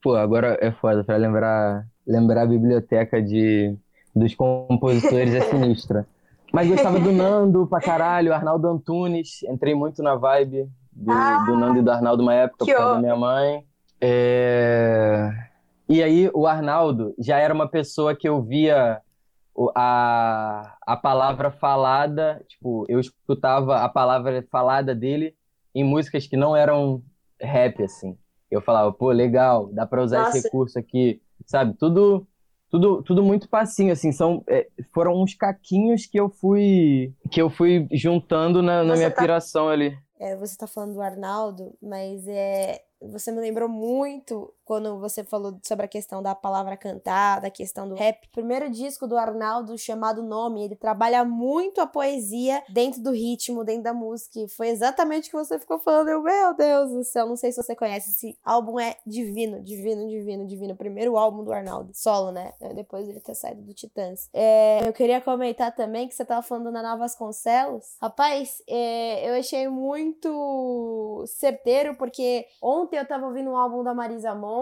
Pô, 0.03 0.15
agora 0.15 0.59
é 0.61 0.71
foda, 0.71 1.03
pra 1.03 1.17
lembrar, 1.17 1.87
lembrar 2.07 2.43
a 2.43 2.47
biblioteca 2.47 3.23
de, 3.23 3.75
dos 4.15 4.35
compositores 4.35 5.35
é 5.35 5.41
sinistra. 5.41 6.07
Mas 6.53 6.69
gostava 6.69 6.99
do 6.99 7.13
Nando 7.13 7.67
pra 7.67 7.81
caralho, 7.81 8.35
Arnaldo 8.35 8.69
Antunes, 8.69 9.43
entrei 9.45 9.75
muito 9.75 10.03
na 10.03 10.17
vibe 10.17 10.69
do, 10.93 11.13
ah, 11.13 11.45
do 11.47 11.57
Nando 11.57 11.79
e 11.79 11.83
do 11.83 11.91
Arnaldo 11.91 12.23
uma 12.23 12.35
época 12.35 12.65
por 12.65 12.75
causa 12.75 12.95
da 12.95 13.01
minha 13.01 13.17
mãe. 13.17 13.65
É... 14.01 15.50
E 15.91 16.05
aí 16.05 16.31
o 16.33 16.47
Arnaldo 16.47 17.13
já 17.19 17.39
era 17.39 17.53
uma 17.53 17.69
pessoa 17.69 18.15
que 18.15 18.29
eu 18.29 18.41
via 18.41 19.03
a, 19.75 20.77
a 20.87 20.97
palavra 20.97 21.51
falada, 21.51 22.41
tipo, 22.47 22.87
eu 22.89 23.01
escutava 23.01 23.79
a 23.79 23.89
palavra 23.89 24.47
falada 24.53 24.95
dele 24.95 25.35
em 25.75 25.83
músicas 25.83 26.29
que 26.29 26.37
não 26.37 26.57
eram 26.57 27.03
rap, 27.41 27.83
assim. 27.83 28.17
Eu 28.49 28.61
falava, 28.61 28.93
pô, 28.93 29.11
legal, 29.11 29.69
dá 29.73 29.85
pra 29.85 30.01
usar 30.01 30.21
Nossa. 30.21 30.39
esse 30.39 30.47
recurso 30.47 30.79
aqui, 30.79 31.21
sabe? 31.45 31.75
Tudo 31.77 32.25
tudo, 32.71 33.03
tudo 33.03 33.21
muito 33.21 33.49
passinho, 33.49 33.93
assim, 33.93 34.13
são, 34.13 34.45
é, 34.49 34.69
foram 34.95 35.21
uns 35.21 35.35
caquinhos 35.35 36.07
que 36.07 36.21
eu 36.21 36.31
fui 36.31 37.13
que 37.29 37.43
eu 37.43 37.51
fui 37.51 37.89
juntando 37.91 38.63
na, 38.63 38.85
na 38.85 38.95
minha 38.95 39.11
tá... 39.11 39.21
piração 39.21 39.69
ali. 39.69 39.99
É, 40.21 40.37
você 40.37 40.57
tá 40.57 40.69
falando 40.69 40.95
do 40.95 41.03
Arnaldo, 41.03 41.75
mas 41.83 42.29
é, 42.29 42.81
você 43.01 43.33
me 43.33 43.41
lembrou 43.41 43.69
muito 43.69 44.53
quando 44.71 45.01
você 45.01 45.25
falou 45.25 45.59
sobre 45.65 45.87
a 45.87 45.89
questão 45.89 46.23
da 46.23 46.33
palavra 46.33 46.77
cantada, 46.77 47.49
a 47.49 47.51
questão 47.51 47.89
do 47.89 47.97
rap. 47.97 48.25
O 48.29 48.31
primeiro 48.31 48.71
disco 48.71 49.05
do 49.05 49.19
Arnaldo, 49.19 49.77
chamado 49.77 50.23
Nome, 50.23 50.63
ele 50.63 50.77
trabalha 50.77 51.25
muito 51.25 51.81
a 51.81 51.89
poesia 51.89 52.63
dentro 52.69 53.03
do 53.03 53.11
ritmo, 53.11 53.65
dentro 53.65 53.83
da 53.83 53.93
música. 53.93 54.39
E 54.39 54.47
foi 54.47 54.69
exatamente 54.69 55.27
o 55.27 55.31
que 55.33 55.37
você 55.37 55.59
ficou 55.59 55.81
falando. 55.81 56.11
Eu, 56.11 56.23
meu 56.23 56.55
Deus 56.55 56.93
do 56.93 57.03
céu, 57.03 57.27
não 57.27 57.35
sei 57.35 57.51
se 57.51 57.61
você 57.61 57.75
conhece. 57.75 58.11
Esse 58.11 58.39
álbum 58.45 58.79
é 58.79 58.95
divino, 59.05 59.61
divino, 59.61 60.09
divino, 60.09 60.47
divino. 60.47 60.77
Primeiro 60.77 61.17
álbum 61.17 61.43
do 61.43 61.53
Arnaldo, 61.53 61.91
solo, 61.93 62.31
né? 62.31 62.53
Depois 62.77 63.09
ele 63.09 63.19
ter 63.19 63.35
saído 63.35 63.63
do 63.63 63.75
Titãs. 63.75 64.31
É, 64.33 64.87
eu 64.87 64.93
queria 64.93 65.21
comentar 65.21 65.75
também 65.75 66.07
que 66.07 66.15
você 66.15 66.25
tava 66.25 66.43
falando 66.43 66.71
da 66.71 66.81
Nova 66.81 66.99
Vasconcelos. 66.99 67.97
Rapaz, 68.01 68.63
é, 68.69 69.29
eu 69.29 69.41
achei 69.41 69.67
muito 69.67 71.25
certeiro, 71.27 71.97
porque 71.97 72.47
ontem 72.63 73.01
eu 73.01 73.05
tava 73.05 73.27
ouvindo 73.27 73.51
um 73.51 73.57
álbum 73.57 73.83
da 73.83 73.93
Marisa 73.93 74.33
Monte 74.33 74.60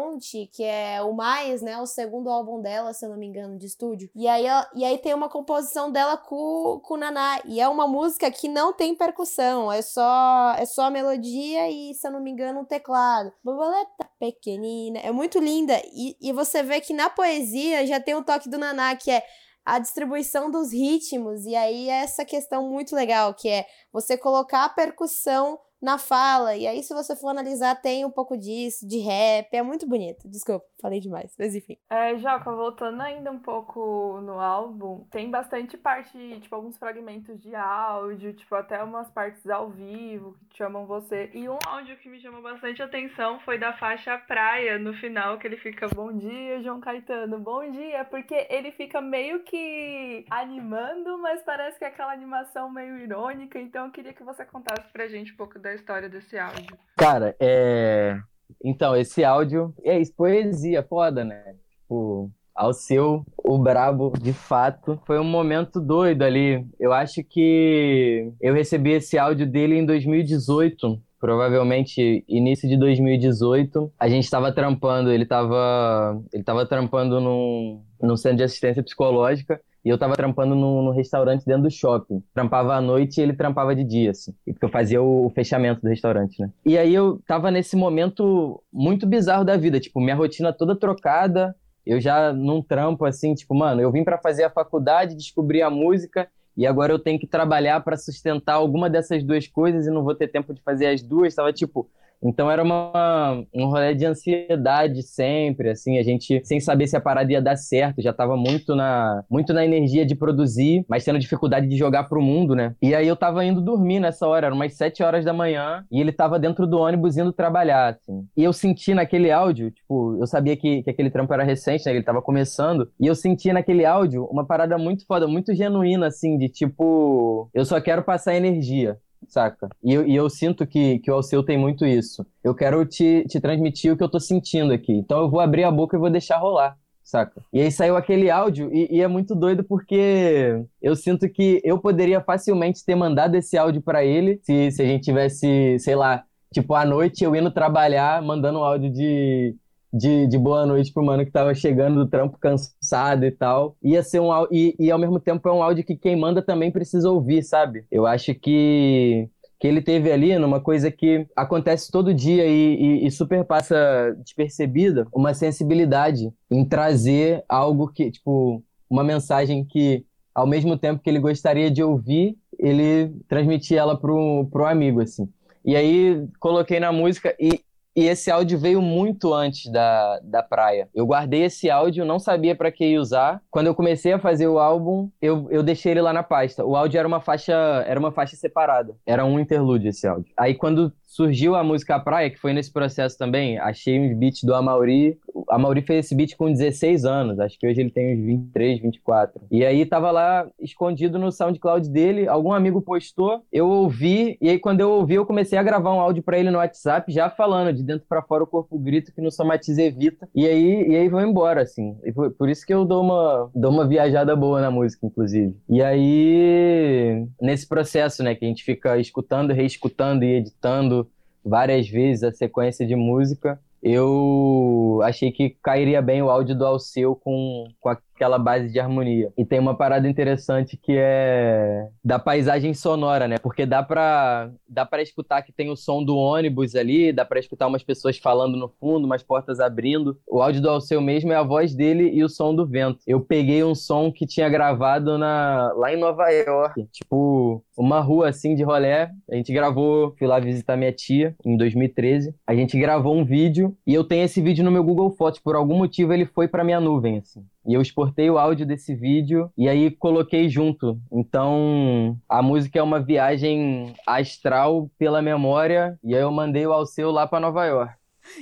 Que 0.52 0.64
é 0.64 1.02
o 1.02 1.12
Mais, 1.12 1.62
né? 1.62 1.78
O 1.80 1.86
segundo 1.86 2.30
álbum 2.30 2.60
dela, 2.60 2.92
se 2.92 3.04
eu 3.04 3.10
não 3.10 3.16
me 3.16 3.26
engano, 3.26 3.58
de 3.58 3.66
estúdio. 3.66 4.10
E 4.14 4.26
aí, 4.28 4.44
e 4.74 4.84
aí 4.84 4.98
tem 4.98 5.14
uma 5.14 5.28
composição 5.28 5.90
dela 5.90 6.16
com, 6.16 6.80
com 6.82 6.94
o 6.94 6.96
Naná. 6.96 7.40
E 7.44 7.60
é 7.60 7.68
uma 7.68 7.86
música 7.86 8.30
que 8.30 8.48
não 8.48 8.72
tem 8.72 8.94
percussão, 8.94 9.70
é 9.70 9.82
só, 9.82 10.54
é 10.56 10.64
só 10.66 10.82
a 10.82 10.90
melodia 10.90 11.70
e, 11.70 11.94
se 11.94 12.06
eu 12.06 12.12
não 12.12 12.20
me 12.20 12.30
engano, 12.30 12.60
um 12.60 12.64
teclado. 12.64 13.32
Borboleta 13.42 14.08
pequenina. 14.18 15.00
É 15.00 15.10
muito 15.10 15.38
linda. 15.38 15.80
E, 15.92 16.16
e 16.20 16.32
você 16.32 16.62
vê 16.62 16.80
que 16.80 16.92
na 16.92 17.10
poesia 17.10 17.86
já 17.86 18.00
tem 18.00 18.14
o 18.14 18.18
um 18.18 18.22
toque 18.22 18.48
do 18.48 18.58
Naná, 18.58 18.94
que 18.96 19.10
é 19.10 19.24
a 19.64 19.78
distribuição 19.78 20.50
dos 20.50 20.72
ritmos. 20.72 21.44
E 21.44 21.54
aí, 21.54 21.88
essa 21.90 22.24
questão 22.24 22.68
muito 22.68 22.96
legal, 22.96 23.34
que 23.34 23.48
é 23.48 23.66
você 23.92 24.16
colocar 24.16 24.64
a 24.64 24.68
percussão 24.68 25.58
na 25.80 25.98
fala. 25.98 26.56
E 26.56 26.66
aí, 26.66 26.82
se 26.82 26.92
você 26.92 27.14
for 27.14 27.28
analisar, 27.28 27.76
tem 27.76 28.04
um 28.04 28.10
pouco 28.10 28.36
disso, 28.36 28.86
de 28.86 28.98
rap. 28.98 29.48
É 29.52 29.62
muito 29.62 29.86
bonito. 29.86 30.28
Desculpa, 30.28 30.66
falei 30.80 31.00
demais, 31.00 31.34
mas 31.38 31.54
enfim. 31.54 31.76
É, 31.88 32.16
Joca, 32.18 32.50
voltando 32.52 33.00
ainda 33.00 33.30
um 33.30 33.38
pouco 33.38 34.20
no 34.22 34.40
álbum, 34.40 35.04
tem 35.10 35.30
bastante 35.30 35.76
parte, 35.76 36.18
tipo, 36.40 36.54
alguns 36.54 36.76
fragmentos 36.76 37.40
de 37.40 37.54
áudio, 37.54 38.32
tipo, 38.34 38.54
até 38.54 38.82
umas 38.82 39.10
partes 39.10 39.48
ao 39.48 39.70
vivo 39.70 40.36
que 40.50 40.58
chamam 40.58 40.86
você. 40.86 41.30
E 41.32 41.48
um 41.48 41.58
áudio 41.66 41.96
que 41.98 42.08
me 42.08 42.20
chamou 42.20 42.42
bastante 42.42 42.82
atenção 42.82 43.40
foi 43.40 43.58
da 43.58 43.72
faixa 43.72 44.18
Praia, 44.18 44.78
no 44.78 44.92
final, 44.94 45.38
que 45.38 45.46
ele 45.46 45.56
fica 45.56 45.88
Bom 45.88 46.12
dia, 46.12 46.60
João 46.62 46.80
Caetano, 46.80 47.38
bom 47.38 47.70
dia, 47.70 48.04
porque 48.04 48.46
ele 48.50 48.70
fica 48.72 49.00
meio 49.00 49.40
que 49.40 50.24
animando, 50.30 51.18
mas 51.18 51.42
parece 51.42 51.78
que 51.78 51.84
é 51.84 51.88
aquela 51.88 52.12
animação 52.12 52.70
meio 52.70 52.98
irônica. 52.98 53.58
Então, 53.58 53.86
eu 53.86 53.92
queria 53.92 54.12
que 54.12 54.22
você 54.22 54.44
contasse 54.44 54.88
pra 54.92 55.08
gente 55.08 55.32
um 55.32 55.36
pouco 55.36 55.58
da 55.58 55.67
da 55.68 55.74
história 55.74 56.08
desse 56.08 56.38
áudio? 56.38 56.78
Cara, 56.96 57.36
é. 57.38 58.18
Então, 58.64 58.96
esse 58.96 59.22
áudio 59.22 59.74
é 59.84 60.00
isso, 60.00 60.14
poesia, 60.14 60.82
foda, 60.82 61.24
né? 61.24 61.54
Tipo, 61.70 62.30
ao 62.54 62.72
seu, 62.72 63.24
o 63.36 63.58
brabo, 63.58 64.12
de 64.18 64.32
fato, 64.32 65.00
foi 65.06 65.20
um 65.20 65.24
momento 65.24 65.78
doido 65.80 66.22
ali. 66.22 66.66
Eu 66.80 66.92
acho 66.92 67.22
que 67.22 68.32
eu 68.40 68.54
recebi 68.54 68.92
esse 68.92 69.18
áudio 69.18 69.46
dele 69.46 69.76
em 69.76 69.84
2018, 69.84 71.00
provavelmente 71.18 72.24
início 72.28 72.68
de 72.68 72.76
2018. 72.76 73.92
A 73.98 74.08
gente 74.08 74.24
estava 74.24 74.52
trampando, 74.52 75.10
ele 75.10 75.24
estava 75.24 76.20
ele 76.32 76.42
tava 76.42 76.66
trampando 76.66 77.20
num, 77.20 77.82
num 78.00 78.16
centro 78.16 78.38
de 78.38 78.44
assistência 78.44 78.82
psicológica 78.82 79.60
e 79.84 79.88
eu 79.90 79.98
tava 79.98 80.14
trampando 80.14 80.54
no, 80.54 80.82
no, 80.82 80.90
restaurante 80.90 81.44
dentro 81.44 81.62
do 81.62 81.70
shopping. 81.70 82.22
Trampava 82.34 82.74
à 82.74 82.80
noite 82.80 83.18
e 83.18 83.22
ele 83.22 83.32
trampava 83.32 83.74
de 83.74 83.84
dia, 83.84 84.10
assim. 84.10 84.34
Porque 84.44 84.64
eu 84.64 84.68
fazia 84.68 85.00
o, 85.00 85.26
o, 85.26 85.30
fechamento 85.30 85.80
do 85.80 85.88
restaurante, 85.88 86.40
né? 86.40 86.50
E 86.64 86.76
aí 86.76 86.92
eu 86.92 87.20
tava 87.26 87.50
nesse 87.50 87.76
momento 87.76 88.62
muito 88.72 89.06
bizarro 89.06 89.44
da 89.44 89.56
vida. 89.56 89.80
Tipo, 89.80 90.00
minha 90.00 90.16
rotina 90.16 90.52
toda 90.52 90.76
trocada. 90.76 91.54
Eu 91.86 92.00
já 92.00 92.34
num 92.34 92.60
trampo, 92.60 93.06
assim, 93.06 93.34
tipo, 93.34 93.54
mano, 93.54 93.80
eu 93.80 93.90
vim 93.90 94.04
para 94.04 94.18
fazer 94.18 94.44
a 94.44 94.50
faculdade, 94.50 95.16
descobrir 95.16 95.62
a 95.62 95.70
música. 95.70 96.28
E 96.58 96.66
agora 96.66 96.92
eu 96.92 96.98
tenho 96.98 97.20
que 97.20 97.26
trabalhar 97.26 97.78
para 97.84 97.96
sustentar 97.96 98.54
alguma 98.54 98.90
dessas 98.90 99.22
duas 99.22 99.46
coisas 99.46 99.86
e 99.86 99.90
não 99.90 100.02
vou 100.02 100.12
ter 100.12 100.26
tempo 100.26 100.52
de 100.52 100.60
fazer 100.60 100.86
as 100.86 101.00
duas. 101.00 101.32
Tava 101.32 101.52
tipo, 101.52 101.88
então 102.22 102.50
era 102.50 102.62
uma, 102.62 103.44
um 103.54 103.66
rolê 103.66 103.94
de 103.94 104.04
ansiedade 104.04 105.02
sempre, 105.02 105.70
assim, 105.70 105.98
a 105.98 106.02
gente 106.02 106.40
sem 106.44 106.60
saber 106.60 106.86
se 106.86 106.96
a 106.96 107.00
parada 107.00 107.32
ia 107.32 107.40
dar 107.40 107.56
certo, 107.56 108.02
já 108.02 108.12
tava 108.12 108.36
muito 108.36 108.74
na, 108.74 109.24
muito 109.30 109.52
na 109.52 109.64
energia 109.64 110.04
de 110.04 110.14
produzir, 110.14 110.84
mas 110.88 111.04
tendo 111.04 111.18
dificuldade 111.18 111.68
de 111.68 111.76
jogar 111.76 112.04
pro 112.04 112.20
mundo, 112.20 112.54
né? 112.54 112.74
E 112.82 112.94
aí 112.94 113.06
eu 113.06 113.16
tava 113.16 113.44
indo 113.44 113.60
dormir 113.60 114.00
nessa 114.00 114.26
hora, 114.26 114.46
eram 114.46 114.56
umas 114.56 114.74
sete 114.74 115.02
horas 115.02 115.24
da 115.24 115.32
manhã, 115.32 115.84
e 115.90 116.00
ele 116.00 116.12
tava 116.12 116.38
dentro 116.38 116.66
do 116.66 116.78
ônibus 116.78 117.16
indo 117.16 117.32
trabalhar, 117.32 117.94
assim. 117.94 118.26
E 118.36 118.44
eu 118.44 118.52
senti 118.52 118.94
naquele 118.94 119.30
áudio, 119.30 119.70
tipo, 119.70 120.16
eu 120.18 120.26
sabia 120.26 120.56
que, 120.56 120.82
que 120.82 120.90
aquele 120.90 121.10
trampo 121.10 121.32
era 121.32 121.44
recente, 121.44 121.86
né? 121.86 121.92
Ele 121.92 122.02
tava 122.02 122.22
começando, 122.22 122.90
e 123.00 123.06
eu 123.06 123.14
senti 123.14 123.52
naquele 123.52 123.84
áudio 123.84 124.24
uma 124.26 124.46
parada 124.46 124.76
muito 124.76 125.06
foda, 125.06 125.26
muito 125.26 125.54
genuína, 125.54 126.06
assim, 126.08 126.36
de 126.36 126.48
tipo, 126.48 127.48
eu 127.54 127.64
só 127.64 127.80
quero 127.80 128.02
passar 128.02 128.34
energia 128.34 128.98
saca? 129.28 129.68
E 129.82 129.92
eu, 129.92 130.06
e 130.06 130.16
eu 130.16 130.28
sinto 130.28 130.66
que, 130.66 130.98
que 130.98 131.10
o 131.10 131.14
Alceu 131.14 131.42
tem 131.42 131.56
muito 131.56 131.86
isso. 131.86 132.26
Eu 132.42 132.54
quero 132.54 132.84
te, 132.84 133.24
te 133.28 133.40
transmitir 133.40 133.92
o 133.92 133.96
que 133.96 134.02
eu 134.02 134.08
tô 134.08 134.18
sentindo 134.18 134.72
aqui. 134.72 134.92
Então 134.92 135.20
eu 135.20 135.30
vou 135.30 135.40
abrir 135.40 135.64
a 135.64 135.70
boca 135.70 135.96
e 135.96 136.00
vou 136.00 136.10
deixar 136.10 136.38
rolar, 136.38 136.76
saca? 137.02 137.42
E 137.52 137.60
aí 137.60 137.70
saiu 137.70 137.96
aquele 137.96 138.30
áudio 138.30 138.70
e, 138.72 138.96
e 138.96 139.00
é 139.02 139.08
muito 139.08 139.34
doido 139.34 139.62
porque 139.62 140.60
eu 140.80 140.96
sinto 140.96 141.28
que 141.28 141.60
eu 141.62 141.78
poderia 141.78 142.20
facilmente 142.20 142.84
ter 142.84 142.94
mandado 142.94 143.34
esse 143.36 143.56
áudio 143.56 143.82
para 143.82 144.04
ele 144.04 144.40
se, 144.42 144.70
se 144.72 144.82
a 144.82 144.86
gente 144.86 145.04
tivesse, 145.04 145.78
sei 145.78 145.94
lá, 145.94 146.24
tipo, 146.52 146.74
à 146.74 146.84
noite 146.84 147.22
eu 147.22 147.36
indo 147.36 147.50
trabalhar, 147.50 148.22
mandando 148.22 148.58
um 148.58 148.64
áudio 148.64 148.90
de 148.90 149.54
de, 149.92 150.26
de 150.26 150.38
boa 150.38 150.66
noite 150.66 150.92
pro 150.92 151.04
mano 151.04 151.24
que 151.24 151.32
tava 151.32 151.54
chegando 151.54 152.04
do 152.04 152.10
trampo 152.10 152.38
cansado 152.38 153.24
e 153.24 153.30
tal. 153.30 153.76
Ia 153.82 154.02
ser 154.02 154.20
um 154.20 154.30
e, 154.50 154.74
e 154.78 154.90
ao 154.90 154.98
mesmo 154.98 155.18
tempo 155.18 155.48
é 155.48 155.52
um 155.52 155.62
áudio 155.62 155.84
que 155.84 155.96
quem 155.96 156.16
manda 156.16 156.42
também 156.42 156.70
precisa 156.70 157.10
ouvir, 157.10 157.42
sabe? 157.42 157.84
Eu 157.90 158.06
acho 158.06 158.34
que 158.34 159.28
que 159.60 159.66
ele 159.66 159.82
teve 159.82 160.12
ali 160.12 160.38
numa 160.38 160.60
coisa 160.60 160.90
que 160.90 161.26
acontece 161.34 161.90
todo 161.90 162.14
dia 162.14 162.46
e, 162.46 162.76
e, 162.76 163.06
e, 163.06 163.10
super 163.10 163.44
passa 163.44 164.16
despercebida, 164.22 165.06
uma 165.12 165.34
sensibilidade 165.34 166.32
em 166.48 166.64
trazer 166.64 167.42
algo 167.48 167.88
que, 167.88 168.10
tipo, 168.10 168.62
uma 168.88 169.02
mensagem 169.02 169.64
que, 169.64 170.04
ao 170.32 170.46
mesmo 170.46 170.78
tempo 170.78 171.02
que 171.02 171.10
ele 171.10 171.18
gostaria 171.18 171.70
de 171.70 171.82
ouvir, 171.82 172.36
ele 172.56 173.12
transmitia 173.28 173.80
ela 173.80 173.98
pro, 173.98 174.46
pro 174.52 174.64
amigo, 174.64 175.00
assim. 175.00 175.28
E 175.64 175.74
aí 175.74 176.24
coloquei 176.38 176.78
na 176.78 176.92
música 176.92 177.34
e, 177.38 177.60
e 177.98 178.06
esse 178.06 178.30
áudio 178.30 178.56
veio 178.56 178.80
muito 178.80 179.34
antes 179.34 179.68
da, 179.72 180.20
da 180.22 180.40
praia. 180.40 180.88
Eu 180.94 181.04
guardei 181.04 181.42
esse 181.42 181.68
áudio, 181.68 182.04
não 182.04 182.20
sabia 182.20 182.54
para 182.54 182.70
que 182.70 182.96
usar. 182.96 183.42
Quando 183.50 183.66
eu 183.66 183.74
comecei 183.74 184.12
a 184.12 184.20
fazer 184.20 184.46
o 184.46 184.60
álbum, 184.60 185.10
eu, 185.20 185.48
eu 185.50 185.64
deixei 185.64 185.90
ele 185.90 186.00
lá 186.00 186.12
na 186.12 186.22
pasta. 186.22 186.64
O 186.64 186.76
áudio 186.76 186.96
era 186.96 187.08
uma 187.08 187.20
faixa, 187.20 187.52
era 187.88 187.98
uma 187.98 188.12
faixa 188.12 188.36
separada. 188.36 188.94
Era 189.04 189.24
um 189.24 189.40
interlúdio 189.40 189.88
esse 189.88 190.06
áudio. 190.06 190.32
Aí 190.36 190.54
quando 190.54 190.92
surgiu 191.18 191.56
a 191.56 191.64
música 191.64 191.98
Praia, 191.98 192.30
que 192.30 192.38
foi 192.38 192.52
nesse 192.52 192.72
processo 192.72 193.18
também. 193.18 193.58
Achei 193.58 193.98
uns 193.98 194.16
beats 194.16 194.44
do 194.44 194.54
Amauri. 194.54 195.18
A 195.48 195.56
Amauri 195.56 195.82
fez 195.82 196.06
esse 196.06 196.14
beat 196.14 196.36
com 196.36 196.52
16 196.52 197.04
anos, 197.04 197.40
acho 197.40 197.58
que 197.58 197.66
hoje 197.66 197.80
ele 197.80 197.90
tem 197.90 198.14
uns 198.14 198.24
23, 198.24 198.80
24. 198.80 199.40
E 199.50 199.64
aí 199.64 199.84
tava 199.84 200.12
lá 200.12 200.48
escondido 200.60 201.18
no 201.18 201.32
SoundCloud 201.32 201.90
dele, 201.90 202.28
algum 202.28 202.52
amigo 202.52 202.80
postou, 202.80 203.42
eu 203.52 203.68
ouvi, 203.68 204.38
e 204.40 204.48
aí 204.48 204.60
quando 204.60 204.80
eu 204.80 204.90
ouvi, 204.90 205.14
eu 205.14 205.26
comecei 205.26 205.58
a 205.58 205.62
gravar 205.62 205.92
um 205.92 206.00
áudio 206.00 206.22
para 206.22 206.38
ele 206.38 206.52
no 206.52 206.58
WhatsApp, 206.58 207.10
já 207.12 207.28
falando 207.28 207.72
de 207.72 207.82
dentro 207.82 208.06
para 208.08 208.22
fora 208.22 208.44
o 208.44 208.46
corpo 208.46 208.78
grita 208.78 209.10
que 209.10 209.20
no 209.20 209.32
somatiza 209.32 209.82
evita. 209.82 210.28
E 210.32 210.46
aí, 210.46 210.88
e 210.88 210.96
aí 210.96 211.08
vou 211.08 211.20
embora, 211.20 211.62
assim. 211.62 211.96
E 212.04 212.12
por, 212.12 212.30
por 212.30 212.48
isso 212.48 212.64
que 212.64 212.72
eu 212.72 212.84
dou 212.84 213.02
uma, 213.02 213.50
dou 213.54 213.72
uma 213.72 213.88
viajada 213.88 214.36
boa 214.36 214.60
na 214.60 214.70
música, 214.70 215.04
inclusive. 215.04 215.56
E 215.68 215.82
aí, 215.82 217.26
nesse 217.40 217.66
processo, 217.66 218.22
né, 218.22 218.36
que 218.36 218.44
a 218.44 218.48
gente 218.48 218.62
fica 218.62 218.98
escutando, 218.98 219.52
reescutando 219.52 220.24
e 220.24 220.36
editando 220.36 221.07
várias 221.48 221.88
vezes 221.88 222.22
a 222.24 222.32
sequência 222.32 222.86
de 222.86 222.94
música, 222.94 223.60
eu 223.82 225.00
achei 225.04 225.30
que 225.30 225.50
cairia 225.62 226.02
bem 226.02 226.22
o 226.22 226.30
áudio 226.30 226.56
do 226.56 226.66
Alceu 226.66 227.14
com, 227.16 227.68
com 227.80 227.88
aquela 228.18 228.38
base 228.38 228.68
de 228.68 228.80
harmonia. 228.80 229.32
E 229.38 229.44
tem 229.44 229.60
uma 229.60 229.76
parada 229.76 230.08
interessante 230.08 230.76
que 230.76 230.94
é 230.96 231.86
da 232.04 232.18
paisagem 232.18 232.74
sonora, 232.74 233.28
né? 233.28 233.38
Porque 233.38 233.64
dá 233.64 233.80
pra, 233.80 234.50
dá 234.68 234.84
pra 234.84 235.00
escutar 235.00 235.42
que 235.42 235.52
tem 235.52 235.70
o 235.70 235.76
som 235.76 236.02
do 236.02 236.16
ônibus 236.16 236.74
ali, 236.74 237.12
dá 237.12 237.24
pra 237.24 237.38
escutar 237.38 237.68
umas 237.68 237.84
pessoas 237.84 238.18
falando 238.18 238.56
no 238.56 238.68
fundo, 238.68 239.06
umas 239.06 239.22
portas 239.22 239.60
abrindo. 239.60 240.18
O 240.26 240.42
áudio 240.42 240.60
do 240.60 240.68
Alceu 240.68 241.00
mesmo 241.00 241.32
é 241.32 241.36
a 241.36 241.42
voz 241.44 241.74
dele 241.74 242.10
e 242.12 242.24
o 242.24 242.28
som 242.28 242.52
do 242.52 242.66
vento. 242.66 242.98
Eu 243.06 243.20
peguei 243.20 243.62
um 243.62 243.74
som 243.74 244.10
que 244.10 244.26
tinha 244.26 244.48
gravado 244.48 245.16
na, 245.16 245.72
lá 245.76 245.92
em 245.92 245.96
Nova 245.96 246.28
York, 246.28 246.88
tipo 246.90 247.62
uma 247.76 248.00
rua 248.00 248.28
assim 248.28 248.56
de 248.56 248.64
rolé. 248.64 249.10
A 249.30 249.36
gente 249.36 249.52
gravou, 249.52 250.12
fui 250.18 250.26
lá 250.26 250.40
visitar 250.40 250.76
minha 250.76 250.92
tia 250.92 251.36
em 251.44 251.56
2013. 251.56 252.34
A 252.44 252.54
gente 252.54 252.76
gravou 252.78 253.16
um 253.16 253.24
vídeo 253.24 253.76
e 253.86 253.94
eu 253.94 254.02
tenho 254.02 254.24
esse 254.24 254.42
vídeo 254.42 254.64
no 254.64 254.72
meu 254.72 254.82
Google 254.82 255.10
Fotos. 255.10 255.38
Por 255.38 255.54
algum 255.54 255.78
motivo 255.78 256.12
ele 256.12 256.26
foi 256.26 256.48
para 256.48 256.64
minha 256.64 256.80
nuvem, 256.80 257.18
assim. 257.18 257.44
E 257.68 257.74
eu 257.74 257.82
exportei 257.82 258.30
o 258.30 258.38
áudio 258.38 258.64
desse 258.64 258.94
vídeo 258.94 259.52
e 259.56 259.68
aí 259.68 259.90
coloquei 259.90 260.48
junto. 260.48 260.98
Então, 261.12 262.18
a 262.26 262.40
música 262.40 262.78
é 262.78 262.82
uma 262.82 262.98
viagem 262.98 263.94
astral 264.06 264.90
pela 264.98 265.20
memória 265.20 265.98
e 266.02 266.14
aí 266.14 266.22
eu 266.22 266.30
mandei 266.32 266.66
o 266.66 266.72
Alceu 266.72 267.10
lá 267.10 267.26
para 267.26 267.40
Nova 267.40 267.66
York. 267.66 267.92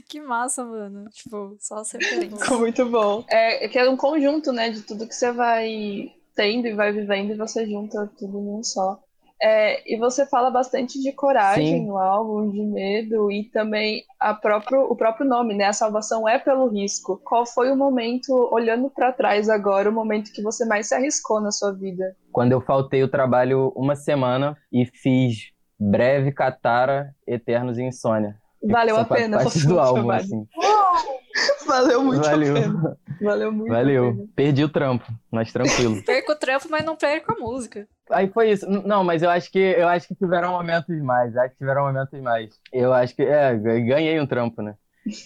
Que 0.08 0.20
massa, 0.20 0.64
mano. 0.64 1.08
Tipo, 1.10 1.56
só 1.58 1.78
as 1.78 1.90
referências. 1.90 2.40
Ficou 2.40 2.60
muito 2.60 2.86
bom. 2.86 3.24
É 3.28 3.68
que 3.68 3.78
é 3.78 3.90
um 3.90 3.96
conjunto, 3.96 4.52
né, 4.52 4.70
de 4.70 4.82
tudo 4.82 5.06
que 5.08 5.14
você 5.14 5.32
vai 5.32 6.12
tendo 6.36 6.68
e 6.68 6.74
vai 6.74 6.92
vivendo 6.92 7.32
e 7.32 7.36
você 7.36 7.66
junta 7.66 8.08
tudo 8.18 8.40
num 8.40 8.62
só. 8.62 9.00
É, 9.41 9.82
e 9.93 9.99
você 9.99 10.24
fala 10.26 10.51
bastante 10.51 11.01
de 11.01 11.12
coragem 11.12 11.80
Sim. 11.80 11.87
no 11.87 11.99
álbum, 11.99 12.51
de 12.51 12.62
medo 12.62 13.30
e 13.30 13.45
também 13.45 14.03
a 14.18 14.32
próprio, 14.32 14.84
o 14.91 14.97
próprio 14.97 15.28
nome, 15.28 15.55
né? 15.55 15.66
A 15.66 15.72
salvação 15.74 16.26
é 16.26 16.39
pelo 16.39 16.68
risco. 16.68 17.20
Qual 17.22 17.45
foi 17.45 17.70
o 17.70 17.76
momento, 17.76 18.32
olhando 18.51 18.89
para 18.89 19.12
trás 19.12 19.51
agora, 19.51 19.91
o 19.91 19.93
momento 19.93 20.32
que 20.32 20.43
você 20.43 20.64
mais 20.64 20.89
se 20.89 20.95
arriscou 20.95 21.41
na 21.41 21.51
sua 21.51 21.72
vida? 21.72 22.16
Quando 22.32 22.53
eu 22.53 22.61
faltei 22.62 23.03
o 23.03 23.09
trabalho 23.09 23.72
uma 23.76 23.95
semana 23.95 24.57
e 24.72 24.87
fiz 24.87 25.53
breve 25.78 26.32
catara, 26.32 27.14
eternos 27.26 27.76
e 27.76 27.82
insônia. 27.82 28.37
Valeu 28.62 28.97
a 28.97 29.05
pena. 29.05 29.39
Parte 29.39 29.66
do 29.66 29.78
álbum, 29.78 30.11
assim. 30.11 30.47
Valeu 31.66 32.03
muito 32.03 32.22
Valeu. 32.22 32.57
a 32.57 32.61
pena. 32.61 32.99
Valeu 33.20 33.53
muito 33.53 33.72
a 33.72 33.76
Valeu. 33.76 34.14
pena. 34.14 34.28
Perdi 34.34 34.64
o 34.64 34.68
trampo, 34.68 35.05
mas 35.30 35.53
tranquilo. 35.53 36.03
Perco 36.05 36.32
o 36.32 36.37
trampo, 36.37 36.68
mas 36.70 36.84
não 36.84 36.97
perco 36.97 37.32
a 37.32 37.39
música. 37.39 37.87
Aí 38.11 38.28
foi 38.28 38.50
isso. 38.50 38.68
Não, 38.68 39.02
mas 39.02 39.22
eu 39.22 39.30
acho 39.30 39.50
que 39.50 39.59
eu 39.59 39.88
acho 39.88 40.09
que 40.09 40.14
tiveram 40.14 40.52
momentos 40.52 40.96
mais. 41.02 41.36
Acho 41.36 41.50
que 41.50 41.59
tiveram 41.59 41.86
momentos 41.86 42.20
mais. 42.20 42.50
Eu 42.72 42.92
acho 42.92 43.14
que 43.14 43.22
é, 43.22 43.57
ganhei 43.57 44.20
um 44.20 44.26
trampo, 44.26 44.62
né? 44.62 44.74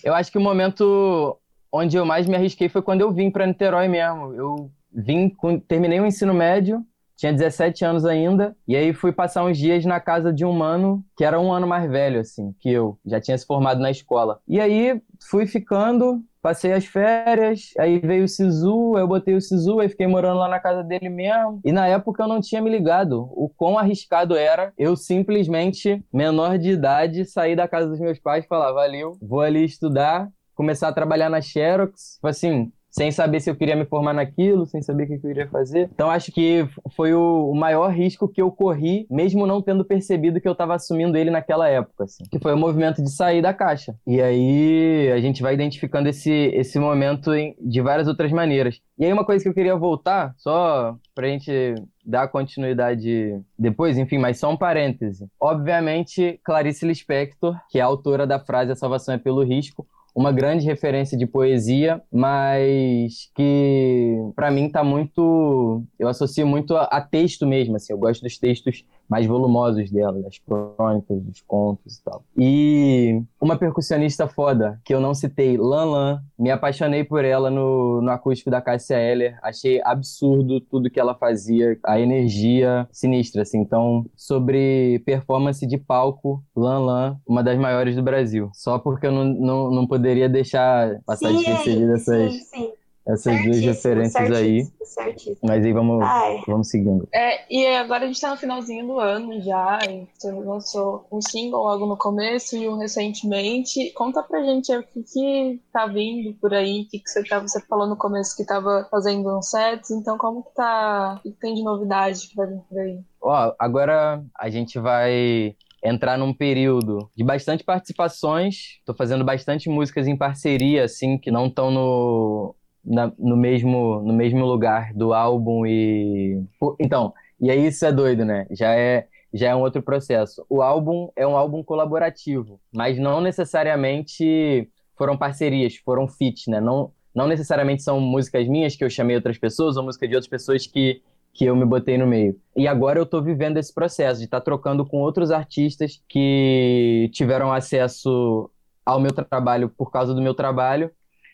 Eu 0.04 0.14
acho 0.14 0.30
que 0.30 0.38
o 0.38 0.40
momento 0.40 1.38
onde 1.72 1.96
eu 1.96 2.04
mais 2.04 2.26
me 2.26 2.36
arrisquei 2.36 2.68
foi 2.68 2.82
quando 2.82 3.00
eu 3.00 3.12
vim 3.12 3.30
para 3.30 3.46
Niterói 3.46 3.88
mesmo. 3.88 4.34
Eu 4.34 4.70
vim, 4.92 5.34
terminei 5.68 6.00
o 6.00 6.06
ensino 6.06 6.34
médio, 6.34 6.84
tinha 7.16 7.32
17 7.32 7.84
anos 7.84 8.04
ainda, 8.04 8.56
e 8.66 8.74
aí 8.74 8.92
fui 8.92 9.12
passar 9.12 9.44
uns 9.44 9.58
dias 9.58 9.84
na 9.84 10.00
casa 10.00 10.32
de 10.32 10.44
um 10.44 10.52
mano 10.52 11.04
que 11.16 11.24
era 11.24 11.38
um 11.38 11.52
ano 11.52 11.66
mais 11.66 11.88
velho, 11.88 12.20
assim, 12.20 12.54
que 12.58 12.70
eu. 12.70 12.98
Já 13.04 13.20
tinha 13.20 13.36
se 13.36 13.46
formado 13.46 13.80
na 13.80 13.90
escola. 13.90 14.40
E 14.48 14.60
aí 14.60 15.00
fui 15.28 15.46
ficando, 15.46 16.22
passei 16.42 16.72
as 16.72 16.84
férias, 16.84 17.70
aí 17.78 17.98
veio 17.98 18.24
o 18.24 18.28
Sisu, 18.28 18.96
eu 18.96 19.06
botei 19.06 19.34
o 19.34 19.40
Sisu, 19.40 19.80
aí 19.80 19.88
fiquei 19.88 20.06
morando 20.06 20.38
lá 20.38 20.48
na 20.48 20.60
casa 20.60 20.82
dele 20.82 21.08
mesmo. 21.08 21.60
E 21.64 21.72
na 21.72 21.86
época 21.86 22.22
eu 22.22 22.28
não 22.28 22.40
tinha 22.40 22.62
me 22.62 22.70
ligado 22.70 23.28
o 23.32 23.48
quão 23.48 23.78
arriscado 23.78 24.36
era 24.36 24.72
eu 24.78 24.96
simplesmente, 24.96 26.04
menor 26.12 26.58
de 26.58 26.70
idade, 26.70 27.24
sair 27.24 27.56
da 27.56 27.68
casa 27.68 27.88
dos 27.88 28.00
meus 28.00 28.18
pais 28.18 28.44
e 28.44 28.48
falar: 28.48 28.72
valeu, 28.72 29.12
vou 29.20 29.40
ali 29.40 29.64
estudar, 29.64 30.28
começar 30.54 30.88
a 30.88 30.92
trabalhar 30.92 31.30
na 31.30 31.40
Xerox. 31.40 32.14
Tipo 32.14 32.28
assim, 32.28 32.72
sem 32.90 33.10
saber 33.12 33.40
se 33.40 33.48
eu 33.48 33.56
queria 33.56 33.76
me 33.76 33.84
formar 33.84 34.12
naquilo, 34.12 34.66
sem 34.66 34.82
saber 34.82 35.04
o 35.04 35.06
que 35.06 35.26
eu 35.26 35.30
iria 35.30 35.48
fazer. 35.48 35.88
Então 35.94 36.10
acho 36.10 36.32
que 36.32 36.66
foi 36.96 37.14
o, 37.14 37.54
maior 37.54 37.90
risco 37.90 38.28
que 38.28 38.42
eu 38.42 38.50
corri, 38.50 39.06
mesmo 39.10 39.46
não 39.46 39.62
tendo 39.62 39.84
percebido 39.84 40.40
que 40.40 40.48
eu 40.48 40.52
estava 40.52 40.74
assumindo 40.74 41.16
ele 41.16 41.30
naquela 41.30 41.68
época, 41.68 42.04
assim, 42.04 42.24
que 42.30 42.38
foi 42.38 42.52
o 42.54 42.58
movimento 42.58 43.02
de 43.02 43.10
sair 43.10 43.42
da 43.42 43.54
caixa. 43.54 43.94
E 44.06 44.20
aí 44.20 45.10
a 45.12 45.20
gente 45.20 45.42
vai 45.42 45.54
identificando 45.54 46.08
esse, 46.08 46.30
esse 46.30 46.78
momento 46.78 47.32
em- 47.34 47.54
de 47.60 47.80
várias 47.80 48.08
outras 48.08 48.32
maneiras. 48.32 48.80
E 48.98 49.04
aí 49.04 49.12
uma 49.12 49.24
coisa 49.24 49.42
que 49.42 49.48
eu 49.48 49.54
queria 49.54 49.76
voltar, 49.76 50.34
só 50.36 50.96
pra 51.14 51.28
gente 51.28 51.74
dar 52.04 52.28
continuidade 52.28 53.40
depois, 53.58 53.96
enfim, 53.98 54.18
mas 54.18 54.38
só 54.38 54.50
um 54.50 54.56
parêntese. 54.56 55.26
Obviamente, 55.38 56.40
Clarice 56.44 56.86
Lispector, 56.86 57.56
que 57.70 57.78
é 57.78 57.82
a 57.82 57.86
autora 57.86 58.26
da 58.26 58.38
frase 58.38 58.72
A 58.72 58.76
Salvação 58.76 59.14
é 59.14 59.18
pelo 59.18 59.44
Risco, 59.44 59.86
uma 60.14 60.32
grande 60.32 60.64
referência 60.64 61.16
de 61.16 61.26
poesia, 61.26 62.02
mas 62.12 63.30
que 63.34 64.16
pra 64.34 64.50
mim 64.50 64.70
tá 64.70 64.82
muito, 64.82 65.82
eu 65.98 66.08
associo 66.08 66.46
muito 66.46 66.76
a, 66.76 66.84
a 66.84 67.00
texto 67.00 67.46
mesmo, 67.46 67.76
assim, 67.76 67.92
eu 67.92 67.98
gosto 67.98 68.22
dos 68.22 68.38
textos 68.38 68.84
mais 69.10 69.26
volumosos 69.26 69.90
dela, 69.90 70.22
das 70.22 70.38
crônicas, 70.38 71.20
dos 71.20 71.40
contos 71.40 71.96
e 71.96 72.04
tal. 72.04 72.22
E 72.38 73.22
uma 73.40 73.58
percussionista 73.58 74.28
foda, 74.28 74.80
que 74.84 74.94
eu 74.94 75.00
não 75.00 75.12
citei, 75.12 75.56
Lan 75.56 75.86
Lan, 75.86 76.22
me 76.38 76.50
apaixonei 76.50 77.02
por 77.02 77.24
ela 77.24 77.50
no, 77.50 78.00
no 78.00 78.10
acústico 78.10 78.50
da 78.50 78.62
Cássia 78.62 78.96
Eller, 78.96 79.36
achei 79.42 79.80
absurdo 79.84 80.60
tudo 80.60 80.88
que 80.88 81.00
ela 81.00 81.14
fazia, 81.14 81.76
a 81.84 81.98
energia 81.98 82.86
sinistra, 82.92 83.42
assim. 83.42 83.58
Então, 83.58 84.06
sobre 84.14 85.02
performance 85.04 85.66
de 85.66 85.76
palco, 85.76 86.42
Lan 86.54 86.78
Lan, 86.78 87.16
uma 87.26 87.42
das 87.42 87.58
maiores 87.58 87.96
do 87.96 88.02
Brasil. 88.04 88.48
Só 88.54 88.78
porque 88.78 89.06
eu 89.06 89.12
não, 89.12 89.24
não, 89.24 89.70
não 89.72 89.86
poderia 89.86 90.28
deixar 90.28 91.00
passar 91.04 91.32
despercebido 91.32 91.94
essas, 91.94 92.32
sim, 92.32 92.40
sim. 92.44 92.72
Essas 93.06 93.32
duas 93.42 93.56
Certíssimo, 93.56 93.72
referências 93.72 94.32
aí. 94.32 94.64
certíssimo. 94.84 95.36
Mas 95.42 95.64
aí 95.64 95.72
vamos, 95.72 96.02
Ai, 96.02 96.42
vamos 96.46 96.68
seguindo. 96.68 97.08
É, 97.12 97.40
e 97.50 97.66
agora 97.66 98.04
a 98.04 98.06
gente 98.06 98.20
tá 98.20 98.30
no 98.30 98.36
finalzinho 98.36 98.86
do 98.86 98.98
ano 98.98 99.40
já, 99.40 99.78
você 100.14 100.30
lançou 100.30 101.06
um 101.10 101.20
single 101.20 101.62
logo 101.62 101.86
no 101.86 101.96
começo 101.96 102.56
e 102.56 102.68
um 102.68 102.76
recentemente. 102.76 103.90
Conta 103.92 104.22
pra 104.22 104.42
gente 104.42 104.74
o 104.74 104.82
que, 104.82 105.02
que 105.02 105.60
tá 105.72 105.86
vindo 105.86 106.34
por 106.34 106.52
aí, 106.54 106.82
o 106.82 106.88
que, 106.88 106.98
que 106.98 107.08
você 107.10 107.24
tá. 107.24 107.40
Você 107.40 107.60
falou 107.62 107.86
no 107.86 107.96
começo 107.96 108.36
que 108.36 108.44
tava 108.44 108.86
fazendo 108.90 109.36
uns 109.36 109.48
sets, 109.50 109.90
então 109.90 110.18
como 110.18 110.42
que 110.42 110.54
tá. 110.54 111.16
O 111.18 111.22
que, 111.22 111.32
que 111.32 111.40
tem 111.40 111.54
de 111.54 111.62
novidade 111.62 112.28
que 112.28 112.36
vai 112.36 112.46
vir 112.46 112.60
por 112.68 112.78
aí? 112.78 113.00
Ó, 113.22 113.54
agora 113.58 114.22
a 114.38 114.50
gente 114.50 114.78
vai 114.78 115.54
entrar 115.82 116.18
num 116.18 116.32
período 116.34 117.10
de 117.16 117.24
bastante 117.24 117.64
participações. 117.64 118.80
Tô 118.84 118.94
fazendo 118.94 119.24
bastante 119.24 119.68
músicas 119.68 120.06
em 120.06 120.16
parceria, 120.16 120.84
assim, 120.84 121.16
que 121.16 121.30
não 121.30 121.46
estão 121.46 121.70
no, 121.70 122.54
na- 122.84 123.12
no 123.18 123.36
mesmo, 123.36 124.00
no 124.02 124.12
mesmo 124.12 124.44
lugar 124.44 124.92
do 124.94 125.12
álbum 125.12 125.66
e... 125.66 126.42
Então, 126.78 127.12
e 127.40 127.50
aí 127.50 127.66
isso 127.66 127.84
é 127.84 127.92
doido, 127.92 128.24
né? 128.24 128.46
Já 128.50 128.74
é, 128.74 129.06
já 129.32 129.48
é 129.50 129.54
um 129.54 129.60
outro 129.60 129.82
processo. 129.82 130.44
O 130.48 130.62
álbum 130.62 131.10
é 131.16 131.26
um 131.26 131.36
álbum 131.36 131.62
colaborativo, 131.62 132.60
mas 132.72 132.98
não 132.98 133.20
necessariamente 133.20 134.68
foram 134.96 135.16
parcerias, 135.16 135.76
foram 135.76 136.06
feats, 136.08 136.46
né? 136.46 136.60
Não, 136.60 136.92
não 137.14 137.26
necessariamente 137.26 137.82
são 137.82 138.00
músicas 138.00 138.46
minhas 138.48 138.76
que 138.76 138.84
eu 138.84 138.90
chamei 138.90 139.16
outras 139.16 139.38
pessoas 139.38 139.76
ou 139.76 139.82
música 139.84 140.06
de 140.06 140.14
outras 140.14 140.28
pessoas 140.30 140.66
que 140.66 141.02
que 141.32 141.44
eu 141.44 141.54
me 141.54 141.64
botei 141.64 141.96
no 141.96 142.08
meio. 142.08 142.36
E 142.56 142.66
agora 142.66 142.98
eu 142.98 143.06
tô 143.06 143.22
vivendo 143.22 143.56
esse 143.56 143.72
processo 143.72 144.18
de 144.18 144.24
estar 144.24 144.40
trocando 144.40 144.84
com 144.84 144.98
outros 144.98 145.30
artistas 145.30 146.02
que 146.08 147.08
tiveram 147.12 147.52
acesso 147.52 148.50
ao 148.84 148.98
meu 149.00 149.12
trabalho 149.12 149.68
por 149.70 149.90
causa 149.92 150.12
do 150.12 150.20
meu 150.20 150.34
trabalho. 150.34 150.90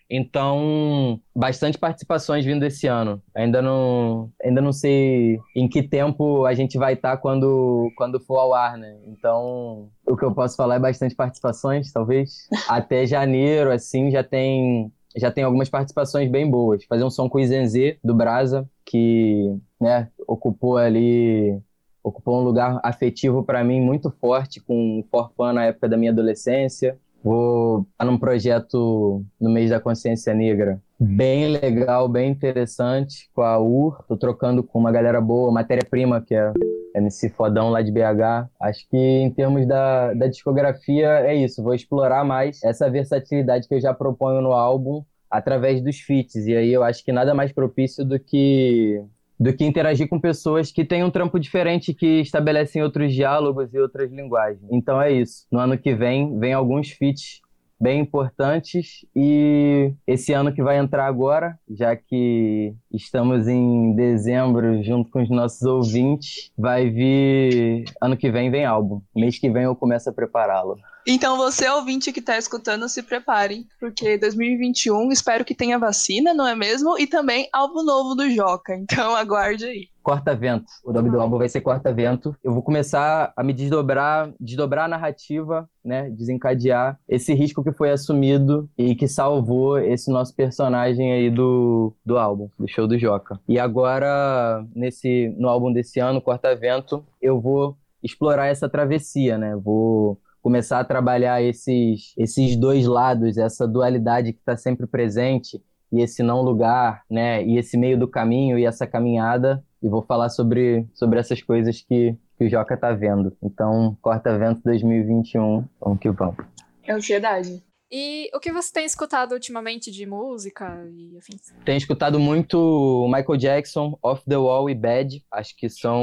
Então, 0.09 1.20
bastante 1.34 1.76
participações 1.78 2.44
vindo 2.44 2.64
esse 2.64 2.86
ano. 2.86 3.20
Ainda 3.34 3.61
não, 3.61 4.30
ainda 4.42 4.61
não 4.61 4.72
sei 4.72 5.38
em 5.54 5.68
que 5.68 5.82
tempo 5.82 6.44
a 6.46 6.54
gente 6.54 6.78
vai 6.78 6.94
estar 6.94 7.16
quando, 7.16 7.90
quando 7.96 8.20
for 8.20 8.38
ao 8.38 8.54
ar, 8.54 8.78
né? 8.78 8.96
Então, 9.07 9.88
o 10.07 10.16
que 10.16 10.24
eu 10.24 10.32
posso 10.32 10.57
falar 10.57 10.76
é 10.76 10.80
bastante 10.80 11.14
participações, 11.14 11.92
talvez. 11.92 12.48
Até 12.68 13.07
janeiro, 13.07 13.72
assim, 13.72 14.11
já 14.11 14.22
tem 14.22 14.92
já 15.18 15.30
tem 15.30 15.42
algumas 15.42 15.70
participações 15.70 16.30
bem 16.30 16.48
boas. 16.48 16.84
Fazer 16.84 17.02
um 17.02 17.09
som 17.09 17.26
com 17.26 17.38
o 17.38 17.40
Izenze, 17.40 17.98
do 18.04 18.14
Brasa, 18.14 18.68
que 18.84 19.57
né, 19.80 20.11
ocupou 20.26 20.76
ali 20.76 21.59
ocupou 22.07 22.40
um 22.40 22.44
lugar 22.44 22.78
afetivo 22.84 23.42
para 23.42 23.64
mim 23.64 23.80
muito 23.80 24.12
forte 24.12 24.61
com 24.61 25.00
o 25.00 25.04
Forfan 25.11 25.52
na 25.54 25.64
época 25.64 25.88
da 25.88 25.96
minha 25.96 26.12
adolescência. 26.12 26.96
Vou 27.22 27.86
estar 27.92 28.04
num 28.04 28.18
projeto 28.18 29.24
no 29.40 29.50
mês 29.50 29.70
da 29.70 29.80
consciência 29.80 30.32
negra 30.34 30.80
bem 30.98 31.48
legal, 31.48 32.08
bem 32.08 32.30
interessante 32.30 33.28
com 33.34 33.42
a 33.42 33.58
UR. 33.58 34.02
Tô 34.08 34.16
trocando 34.16 34.62
com 34.62 34.78
uma 34.78 34.90
galera 34.90 35.20
boa, 35.20 35.52
matéria-prima, 35.52 36.22
que 36.22 36.34
é 36.34 36.52
MC 36.94 37.28
Fodão 37.30 37.70
lá 37.70 37.82
de 37.82 37.92
BH. 37.92 38.48
Acho 38.60 38.88
que 38.88 38.96
em 38.96 39.30
termos 39.30 39.66
da, 39.66 40.14
da 40.14 40.26
discografia 40.26 41.08
é 41.20 41.34
isso. 41.34 41.62
Vou 41.62 41.74
explorar 41.74 42.24
mais 42.24 42.62
essa 42.62 42.90
versatilidade 42.90 43.68
que 43.68 43.74
eu 43.74 43.80
já 43.80 43.92
proponho 43.92 44.40
no 44.40 44.52
álbum 44.52 45.04
através 45.30 45.82
dos 45.82 45.98
feats. 46.00 46.46
E 46.46 46.56
aí 46.56 46.72
eu 46.72 46.82
acho 46.82 47.04
que 47.04 47.12
nada 47.12 47.34
mais 47.34 47.52
propício 47.52 48.04
do 48.04 48.18
que 48.18 49.02
do 49.39 49.53
que 49.53 49.64
interagir 49.64 50.09
com 50.09 50.18
pessoas 50.18 50.72
que 50.72 50.84
têm 50.84 51.05
um 51.05 51.11
trampo 51.11 51.39
diferente, 51.39 51.93
que 51.93 52.20
estabelecem 52.20 52.82
outros 52.82 53.12
diálogos 53.12 53.72
e 53.72 53.78
outras 53.78 54.11
linguagens. 54.11 54.62
Então 54.70 55.01
é 55.01 55.12
isso. 55.12 55.47
No 55.51 55.59
ano 55.59 55.76
que 55.78 55.95
vem, 55.95 56.39
vem 56.39 56.53
alguns 56.53 56.91
feats 56.91 57.41
bem 57.79 58.01
importantes 58.01 59.05
e 59.14 59.93
esse 60.07 60.33
ano 60.33 60.53
que 60.53 60.62
vai 60.62 60.79
entrar 60.79 61.07
agora, 61.07 61.59
já 61.68 61.95
que 61.95 62.74
estamos 62.93 63.47
em 63.47 63.95
dezembro 63.95 64.83
junto 64.83 65.11
com 65.11 65.22
os 65.22 65.31
nossos 65.31 65.62
ouvintes, 65.62 66.51
vai 66.57 66.91
vir 66.91 67.85
ano 68.01 68.16
que 68.16 68.31
vem 68.31 68.51
vem 68.51 68.64
álbum. 68.64 69.01
Mês 69.14 69.39
que 69.39 69.51
vem 69.51 69.64
eu 69.64 69.77
começo 69.77 70.09
a 70.09 70.12
prepará-lo. 70.12 70.77
Então, 71.09 71.37
você 71.37 71.68
ouvinte 71.68 72.12
que 72.12 72.20
tá 72.20 72.37
escutando, 72.37 72.89
se 72.89 73.01
preparem, 73.01 73.68
porque 73.79 74.18
2021 74.18 75.12
espero 75.12 75.45
que 75.45 75.55
tenha 75.55 75.79
vacina, 75.79 76.35
não 76.35 76.49
é 76.49 76.57
mesmo? 76.57 76.99
E 76.99 77.07
também 77.07 77.49
álbum 77.53 77.85
novo 77.85 78.16
do 78.16 78.29
Joca. 78.29 78.74
Então, 78.74 79.14
aguarde 79.14 79.64
aí. 79.64 79.89
Corta 80.07 80.36
Vento. 80.36 80.66
O 80.84 80.92
nome 80.92 81.11
do 81.11 81.20
álbum 81.20 81.36
vai 81.36 81.48
ser 81.48 81.61
Corta 81.62 81.92
Vento. 81.92 82.36
Eu 82.44 82.52
vou 82.52 82.62
começar 82.62 83.32
a 83.36 83.42
me 83.42 83.52
desdobrar, 83.52 84.32
desdobrar 84.38 84.84
a 84.84 84.88
narrativa, 84.88 85.68
né? 85.84 86.09
Desencadear 86.11 86.96
esse 87.09 87.34
risco 87.34 87.64
que 87.64 87.72
foi 87.72 87.90
assumido 87.90 88.70
e 88.78 88.94
que 88.94 89.09
salvou 89.09 89.80
esse 89.80 90.09
nosso 90.09 90.32
personagem 90.32 91.12
aí 91.12 91.28
do, 91.28 91.92
do 92.07 92.16
álbum, 92.16 92.48
do 92.57 92.68
show 92.68 92.86
do 92.86 92.96
Joca. 92.96 93.40
E 93.48 93.59
agora, 93.59 94.64
nesse, 94.76 95.34
no 95.36 95.48
álbum 95.48 95.72
desse 95.72 95.98
ano, 95.98 96.22
Corta 96.22 96.54
Vento, 96.54 97.04
eu 97.20 97.40
vou 97.40 97.76
explorar 98.00 98.46
essa 98.46 98.68
travessia, 98.68 99.36
né? 99.36 99.57
Vou 99.57 100.20
começar 100.40 100.78
a 100.78 100.84
trabalhar 100.84 101.42
esses, 101.42 102.14
esses 102.16 102.54
dois 102.54 102.86
lados, 102.86 103.36
essa 103.36 103.66
dualidade 103.66 104.32
que 104.32 104.38
está 104.38 104.57
sempre 104.57 104.86
presente 104.86 105.61
e 105.90 106.00
esse 106.00 106.22
não 106.22 106.42
lugar, 106.42 107.02
né? 107.11 107.44
E 107.44 107.59
esse 107.59 107.76
meio 107.76 107.98
do 107.98 108.07
caminho 108.07 108.59
e 108.59 108.64
essa 108.64 108.86
caminhada. 108.86 109.64
E 109.83 109.89
vou 109.89 110.03
falar 110.03 110.29
sobre, 110.29 110.87
sobre 110.95 111.18
essas 111.18 111.43
coisas 111.43 111.81
que, 111.83 112.16
que 112.39 112.45
o 112.45 112.49
Joca 112.49 112.77
tá 112.77 112.93
vendo. 112.93 113.37
Então, 113.43 113.97
Corta 114.01 114.37
Vento 114.39 114.62
2021, 114.64 115.64
vamos 115.81 115.99
que 115.99 116.11
vamos. 116.11 116.45
Ansiedade. 116.89 117.62
E 117.91 118.29
o 118.35 118.41
que 118.41 118.53
você 118.53 118.72
tem 118.72 118.85
escutado 118.85 119.33
ultimamente 119.33 119.93
de 119.93 120.05
música 120.07 120.85
e 120.93 121.16
afins? 121.16 121.55
Tenho 121.64 121.79
escutado 121.79 122.18
muito 122.18 123.07
Michael 123.07 123.39
Jackson, 123.39 123.97
Off 124.03 124.24
the 124.29 124.37
Wall 124.37 124.68
e 124.68 124.74
Bad. 124.74 125.24
Acho 125.31 125.57
que 125.57 125.68
são, 125.68 126.03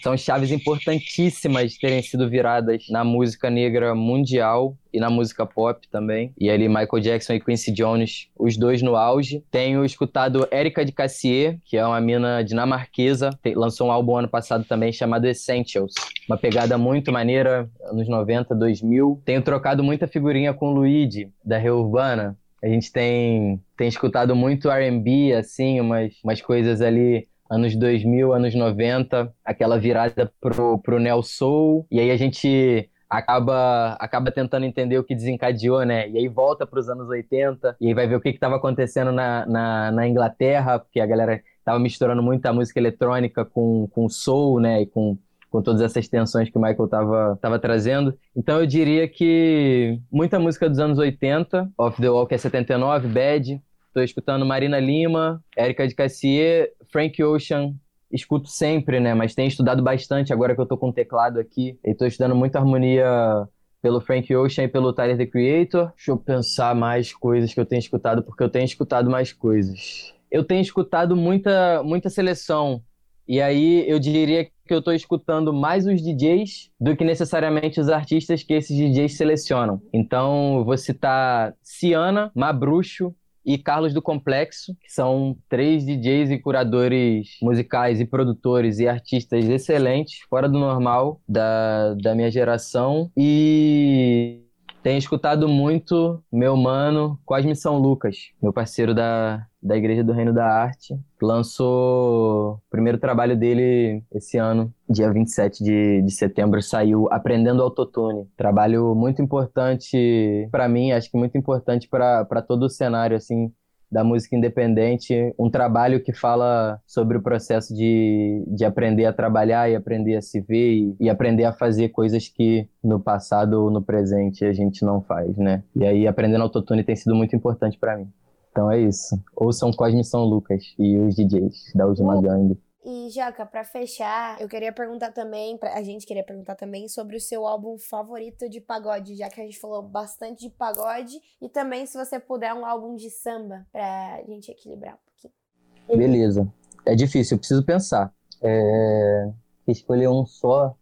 são 0.00 0.16
chaves 0.16 0.52
importantíssimas 0.52 1.72
de 1.72 1.80
terem 1.80 2.02
sido 2.02 2.30
viradas 2.30 2.84
na 2.88 3.02
música 3.02 3.50
negra 3.50 3.96
mundial. 3.96 4.76
E 4.92 5.00
na 5.00 5.10
música 5.10 5.46
pop 5.46 5.86
também. 5.88 6.32
E 6.38 6.50
ali 6.50 6.68
Michael 6.68 7.00
Jackson 7.00 7.34
e 7.34 7.40
Quincy 7.40 7.72
Jones, 7.72 8.28
os 8.38 8.56
dois 8.56 8.82
no 8.82 8.96
auge. 8.96 9.44
Tenho 9.50 9.84
escutado 9.84 10.48
Erika 10.50 10.84
de 10.84 10.92
Cassier, 10.92 11.58
que 11.64 11.76
é 11.76 11.86
uma 11.86 12.00
mina 12.00 12.42
dinamarquesa, 12.42 13.30
lançou 13.54 13.88
um 13.88 13.92
álbum 13.92 14.16
ano 14.16 14.28
passado 14.28 14.64
também 14.64 14.92
chamado 14.92 15.26
Essentials. 15.26 15.94
Uma 16.28 16.36
pegada 16.36 16.76
muito 16.78 17.12
maneira, 17.12 17.68
anos 17.84 18.08
90, 18.08 18.54
2000. 18.54 19.22
Tenho 19.24 19.42
trocado 19.42 19.82
muita 19.82 20.06
figurinha 20.06 20.52
com 20.52 20.68
o 20.68 20.74
Luigi, 20.74 21.30
da 21.44 21.58
Reurbana. 21.58 22.36
A 22.62 22.66
gente 22.66 22.90
tem, 22.90 23.60
tem 23.76 23.88
escutado 23.88 24.34
muito 24.34 24.70
R&B, 24.70 25.32
assim, 25.32 25.80
umas, 25.80 26.14
umas 26.24 26.40
coisas 26.40 26.80
ali 26.80 27.28
anos 27.50 27.74
2000, 27.74 28.32
anos 28.32 28.54
90, 28.54 29.32
aquela 29.44 29.78
virada 29.78 30.30
pro, 30.40 30.78
pro 30.78 30.98
Neo 30.98 31.22
Soul, 31.22 31.86
e 31.90 31.98
aí 31.98 32.10
a 32.10 32.16
gente 32.16 32.90
acaba 33.08 33.94
acaba 33.94 34.30
tentando 34.30 34.64
entender 34.64 34.98
o 34.98 35.04
que 35.04 35.14
desencadeou, 35.14 35.84
né? 35.84 36.08
E 36.08 36.18
aí 36.18 36.28
volta 36.28 36.66
para 36.66 36.78
os 36.78 36.88
anos 36.88 37.08
80 37.08 37.76
e 37.80 37.88
aí 37.88 37.94
vai 37.94 38.06
ver 38.06 38.16
o 38.16 38.20
que 38.20 38.28
estava 38.28 38.56
acontecendo 38.56 39.12
na, 39.12 39.46
na, 39.46 39.90
na, 39.90 40.08
Inglaterra, 40.08 40.78
porque 40.78 41.00
a 41.00 41.06
galera 41.06 41.42
estava 41.58 41.78
misturando 41.78 42.22
muita 42.22 42.52
música 42.52 42.78
eletrônica 42.78 43.44
com, 43.44 43.88
com 43.88 44.08
soul, 44.08 44.60
né? 44.60 44.82
E 44.82 44.86
com, 44.86 45.18
com 45.50 45.62
todas 45.62 45.80
essas 45.80 46.08
tensões 46.08 46.50
que 46.50 46.58
o 46.58 46.60
Michael 46.60 46.84
estava 46.84 47.38
tava 47.40 47.58
trazendo. 47.58 48.16
Então 48.36 48.60
eu 48.60 48.66
diria 48.66 49.08
que 49.08 49.98
muita 50.10 50.38
música 50.38 50.68
dos 50.68 50.78
anos 50.78 50.98
80, 50.98 51.70
Off 51.78 52.00
the 52.00 52.08
Wall 52.08 52.26
que 52.26 52.34
é 52.34 52.38
79, 52.38 53.08
Bad, 53.08 53.60
Estou 53.88 54.04
escutando 54.04 54.46
Marina 54.46 54.78
Lima, 54.78 55.42
Érica 55.56 55.88
de 55.88 55.92
Cassier, 55.92 56.70
Frank 56.92 57.20
Ocean, 57.24 57.74
escuto 58.10 58.48
sempre, 58.48 59.00
né? 59.00 59.14
Mas 59.14 59.34
tenho 59.34 59.48
estudado 59.48 59.82
bastante 59.82 60.32
agora 60.32 60.54
que 60.54 60.60
eu 60.60 60.66
tô 60.66 60.76
com 60.76 60.88
o 60.88 60.92
teclado 60.92 61.38
aqui. 61.38 61.78
E 61.84 61.94
tô 61.94 62.06
estudando 62.06 62.34
muita 62.34 62.58
harmonia 62.58 63.46
pelo 63.80 64.00
Frank 64.00 64.34
Ocean 64.34 64.64
e 64.64 64.68
pelo 64.68 64.92
Tyler, 64.92 65.16
The 65.16 65.26
Creator. 65.26 65.92
Deixa 65.94 66.10
eu 66.10 66.16
pensar 66.16 66.74
mais 66.74 67.12
coisas 67.12 67.52
que 67.52 67.60
eu 67.60 67.66
tenho 67.66 67.80
escutado, 67.80 68.22
porque 68.22 68.42
eu 68.42 68.48
tenho 68.48 68.64
escutado 68.64 69.10
mais 69.10 69.32
coisas. 69.32 70.14
Eu 70.30 70.44
tenho 70.44 70.60
escutado 70.60 71.16
muita, 71.16 71.82
muita 71.82 72.10
seleção. 72.10 72.82
E 73.26 73.42
aí 73.42 73.84
eu 73.88 73.98
diria 73.98 74.44
que 74.44 74.74
eu 74.74 74.82
tô 74.82 74.90
escutando 74.90 75.52
mais 75.52 75.86
os 75.86 76.02
DJs 76.02 76.70
do 76.80 76.96
que 76.96 77.04
necessariamente 77.04 77.78
os 77.78 77.88
artistas 77.88 78.42
que 78.42 78.54
esses 78.54 78.74
DJs 78.74 79.16
selecionam. 79.16 79.82
Então, 79.92 80.64
vou 80.64 80.76
citar 80.78 81.54
Ciana, 81.62 82.30
Mabruxo, 82.34 83.14
e 83.48 83.56
Carlos 83.56 83.94
do 83.94 84.02
Complexo, 84.02 84.74
que 84.74 84.92
são 84.92 85.34
três 85.48 85.82
DJs 85.86 86.30
e 86.32 86.38
curadores 86.38 87.38
musicais 87.40 87.98
e 87.98 88.04
produtores 88.04 88.78
e 88.78 88.86
artistas 88.86 89.48
excelentes, 89.48 90.20
fora 90.28 90.46
do 90.46 90.58
normal 90.58 91.18
da, 91.26 91.94
da 91.94 92.14
minha 92.14 92.30
geração. 92.30 93.10
E 93.16 94.47
tenho 94.88 94.98
escutado 94.98 95.46
muito 95.46 96.24
meu 96.32 96.56
mano 96.56 97.20
Cosme 97.26 97.54
São 97.54 97.76
Lucas, 97.76 98.30
meu 98.42 98.54
parceiro 98.54 98.94
da, 98.94 99.46
da 99.62 99.76
Igreja 99.76 100.02
do 100.02 100.14
Reino 100.14 100.32
da 100.32 100.46
Arte. 100.46 100.98
Lançou 101.20 102.54
o 102.54 102.60
primeiro 102.70 102.96
trabalho 102.96 103.36
dele 103.36 104.02
esse 104.10 104.38
ano, 104.38 104.72
dia 104.88 105.12
27 105.12 105.62
de, 105.62 106.00
de 106.00 106.10
setembro, 106.10 106.62
saiu 106.62 107.06
Aprendendo 107.12 107.62
Autotune. 107.62 108.26
Trabalho 108.34 108.94
muito 108.94 109.20
importante 109.20 110.48
para 110.50 110.66
mim, 110.66 110.92
acho 110.92 111.10
que 111.10 111.18
muito 111.18 111.36
importante 111.36 111.86
para 111.86 112.40
todo 112.40 112.62
o 112.62 112.70
cenário, 112.70 113.14
assim, 113.14 113.52
da 113.90 114.04
música 114.04 114.36
independente, 114.36 115.34
um 115.38 115.50
trabalho 115.50 116.02
que 116.02 116.12
fala 116.12 116.80
sobre 116.86 117.16
o 117.16 117.22
processo 117.22 117.74
de, 117.74 118.44
de 118.46 118.64
aprender 118.64 119.06
a 119.06 119.12
trabalhar 119.12 119.70
e 119.70 119.74
aprender 119.74 120.16
a 120.16 120.22
se 120.22 120.40
ver 120.40 120.74
e, 120.74 120.96
e 121.00 121.10
aprender 121.10 121.44
a 121.44 121.52
fazer 121.52 121.88
coisas 121.88 122.28
que 122.28 122.68
no 122.82 123.00
passado 123.00 123.54
ou 123.54 123.70
no 123.70 123.82
presente 123.82 124.44
a 124.44 124.52
gente 124.52 124.84
não 124.84 125.00
faz, 125.00 125.36
né? 125.36 125.62
E 125.74 125.84
aí 125.84 126.06
aprendendo 126.06 126.42
autotune 126.42 126.84
tem 126.84 126.96
sido 126.96 127.14
muito 127.14 127.34
importante 127.34 127.78
para 127.78 127.96
mim. 127.96 128.08
Então 128.50 128.70
é 128.70 128.80
isso. 128.80 129.18
Ouçam 129.36 129.72
Cosme 129.72 130.04
São 130.04 130.24
Lucas 130.24 130.74
e 130.78 130.98
os 130.98 131.14
DJs 131.14 131.72
da 131.74 131.86
Última 131.86 132.20
Gangue. 132.20 132.58
E, 132.84 133.10
Jaca, 133.10 133.44
para 133.44 133.64
fechar, 133.64 134.40
eu 134.40 134.48
queria 134.48 134.72
perguntar 134.72 135.10
também, 135.10 135.58
pra, 135.58 135.74
a 135.74 135.82
gente 135.82 136.06
queria 136.06 136.22
perguntar 136.22 136.54
também 136.54 136.88
sobre 136.88 137.16
o 137.16 137.20
seu 137.20 137.46
álbum 137.46 137.76
favorito 137.76 138.48
de 138.48 138.60
pagode, 138.60 139.16
já 139.16 139.28
que 139.28 139.40
a 139.40 139.44
gente 139.44 139.58
falou 139.58 139.82
bastante 139.82 140.48
de 140.48 140.50
pagode, 140.50 141.18
e 141.42 141.48
também 141.48 141.86
se 141.86 141.98
você 141.98 142.20
puder 142.20 142.54
um 142.54 142.64
álbum 142.64 142.94
de 142.94 143.10
samba, 143.10 143.66
pra 143.72 144.22
gente 144.28 144.50
equilibrar 144.50 144.94
um 144.94 144.98
pouquinho. 145.04 145.98
Beleza. 145.98 146.48
É 146.86 146.94
difícil, 146.94 147.34
eu 147.34 147.38
preciso 147.38 147.64
pensar. 147.64 148.12
É... 148.40 149.28
Escolher 149.66 150.08
um 150.08 150.24
só. 150.24 150.74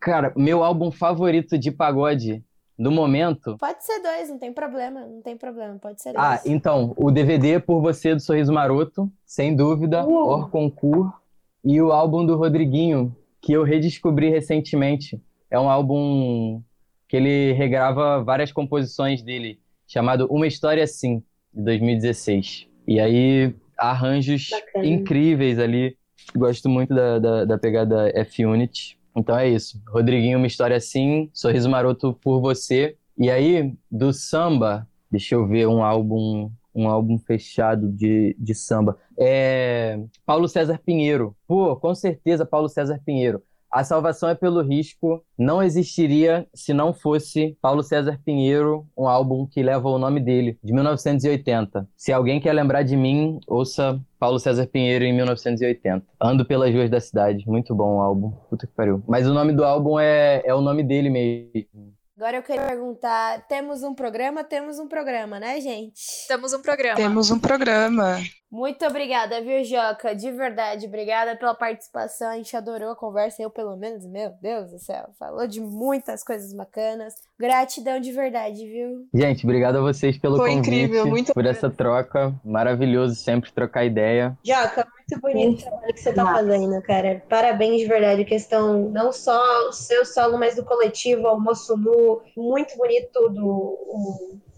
Cara, 0.00 0.32
meu 0.36 0.62
álbum 0.62 0.90
favorito 0.90 1.58
de 1.58 1.70
pagode 1.70 2.42
no 2.78 2.90
momento. 2.90 3.58
Pode 3.58 3.84
ser 3.84 4.00
dois, 4.00 4.30
não 4.30 4.38
tem 4.38 4.52
problema, 4.52 5.06
não 5.06 5.20
tem 5.20 5.36
problema, 5.36 5.78
pode 5.78 6.00
ser 6.00 6.10
ah, 6.16 6.30
dois. 6.30 6.40
Ah, 6.40 6.42
então, 6.46 6.94
o 6.96 7.10
DVD 7.10 7.60
Por 7.60 7.82
Você 7.82 8.14
do 8.14 8.20
Sorriso 8.20 8.52
Maroto, 8.52 9.10
sem 9.26 9.54
dúvida, 9.54 10.06
uh. 10.06 10.12
Or 10.12 10.50
Concur 10.50 11.21
e 11.64 11.80
o 11.80 11.92
álbum 11.92 12.24
do 12.26 12.36
Rodriguinho, 12.36 13.14
que 13.40 13.52
eu 13.52 13.62
redescobri 13.62 14.28
recentemente. 14.28 15.20
É 15.50 15.58
um 15.58 15.68
álbum 15.68 16.62
que 17.08 17.16
ele 17.16 17.52
regrava 17.52 18.22
várias 18.22 18.50
composições 18.50 19.22
dele, 19.22 19.60
chamado 19.86 20.26
Uma 20.30 20.46
História 20.46 20.82
Assim, 20.82 21.22
de 21.52 21.62
2016. 21.62 22.66
E 22.88 22.98
aí, 22.98 23.54
arranjos 23.76 24.48
Bacana. 24.50 24.86
incríveis 24.86 25.58
ali. 25.58 25.96
Gosto 26.34 26.68
muito 26.68 26.94
da, 26.94 27.18
da, 27.18 27.44
da 27.44 27.58
pegada 27.58 28.10
F-Unit. 28.14 28.98
Então 29.14 29.36
é 29.36 29.48
isso. 29.48 29.80
Rodriguinho, 29.86 30.38
Uma 30.38 30.46
História 30.46 30.76
Assim, 30.76 31.30
Sorriso 31.34 31.68
Maroto 31.68 32.14
por 32.22 32.40
Você. 32.40 32.96
E 33.18 33.30
aí, 33.30 33.74
do 33.90 34.12
samba, 34.12 34.88
deixa 35.10 35.34
eu 35.34 35.46
ver 35.46 35.68
um 35.68 35.84
álbum 35.84 36.50
um 36.74 36.88
álbum 36.88 37.18
fechado 37.18 37.88
de, 37.88 38.36
de 38.38 38.54
samba. 38.54 38.96
É 39.18 39.98
Paulo 40.24 40.48
César 40.48 40.80
Pinheiro. 40.84 41.36
Pô, 41.46 41.76
com 41.76 41.94
certeza 41.94 42.46
Paulo 42.46 42.68
César 42.68 43.00
Pinheiro. 43.04 43.42
A 43.72 43.84
Salvação 43.84 44.28
é 44.28 44.34
pelo 44.34 44.60
Risco 44.60 45.24
não 45.38 45.62
existiria 45.62 46.46
se 46.52 46.74
não 46.74 46.92
fosse 46.92 47.56
Paulo 47.58 47.82
César 47.82 48.20
Pinheiro, 48.22 48.86
um 48.94 49.08
álbum 49.08 49.46
que 49.46 49.62
leva 49.62 49.88
o 49.88 49.98
nome 49.98 50.20
dele, 50.20 50.58
de 50.62 50.74
1980. 50.74 51.88
Se 51.96 52.12
alguém 52.12 52.38
quer 52.38 52.52
lembrar 52.52 52.82
de 52.82 52.94
mim, 52.98 53.40
ouça 53.46 53.98
Paulo 54.18 54.38
César 54.38 54.66
Pinheiro 54.66 55.06
em 55.06 55.14
1980. 55.14 56.04
Ando 56.20 56.44
pelas 56.44 56.70
ruas 56.70 56.90
da 56.90 57.00
cidade. 57.00 57.48
Muito 57.48 57.74
bom 57.74 57.96
o 57.96 58.00
álbum. 58.02 58.32
Puta 58.50 58.66
que 58.66 58.74
pariu. 58.74 59.02
Mas 59.08 59.26
o 59.26 59.32
nome 59.32 59.54
do 59.54 59.64
álbum 59.64 59.98
é, 59.98 60.42
é 60.44 60.54
o 60.54 60.60
nome 60.60 60.82
dele 60.82 61.08
mesmo. 61.08 61.94
Agora 62.16 62.36
eu 62.36 62.42
queria 62.42 62.66
perguntar: 62.66 63.46
temos 63.48 63.82
um 63.82 63.94
programa? 63.94 64.44
Temos 64.44 64.78
um 64.78 64.86
programa, 64.86 65.40
né, 65.40 65.60
gente? 65.60 66.26
Temos 66.28 66.52
um 66.52 66.60
programa. 66.60 66.96
Temos 66.96 67.30
um 67.30 67.38
programa. 67.38 68.18
Muito 68.52 68.84
obrigada, 68.84 69.40
viu, 69.40 69.64
Joca? 69.64 70.14
De 70.14 70.30
verdade, 70.30 70.86
obrigada 70.86 71.34
pela 71.34 71.54
participação. 71.54 72.28
A 72.28 72.36
gente 72.36 72.54
adorou 72.54 72.90
a 72.90 72.96
conversa, 72.96 73.42
eu 73.42 73.48
pelo 73.48 73.74
menos, 73.78 74.04
meu 74.04 74.30
Deus 74.42 74.70
do 74.70 74.78
céu. 74.78 75.08
Falou 75.18 75.46
de 75.46 75.58
muitas 75.58 76.22
coisas 76.22 76.52
bacanas. 76.52 77.14
Gratidão 77.40 77.98
de 77.98 78.12
verdade, 78.12 78.58
viu? 78.58 79.06
Gente, 79.14 79.46
obrigado 79.46 79.76
a 79.76 79.80
vocês 79.80 80.18
pelo 80.18 80.36
Foi 80.36 80.50
convite, 80.50 80.68
incrível, 80.68 81.06
muito 81.06 81.32
por 81.32 81.46
essa 81.46 81.70
troca. 81.70 82.34
Maravilhoso 82.44 83.14
sempre 83.14 83.50
trocar 83.50 83.86
ideia. 83.86 84.36
Joca, 84.44 84.86
muito 85.12 85.20
bonito 85.20 85.60
o 85.60 85.64
trabalho 85.64 85.94
que 85.94 86.00
você 86.00 86.12
tá 86.12 86.24
fazendo, 86.24 86.82
cara. 86.82 87.22
Parabéns 87.28 87.80
de 87.80 87.86
verdade. 87.86 88.24
Questão 88.24 88.88
não 88.90 89.12
só 89.12 89.68
o 89.68 89.72
seu 89.72 90.04
solo, 90.04 90.38
mas 90.38 90.56
do 90.56 90.64
coletivo, 90.64 91.26
Almoço 91.26 91.76
Nu. 91.76 92.22
Muito 92.36 92.76
bonito 92.76 93.08
tudo. 93.12 93.78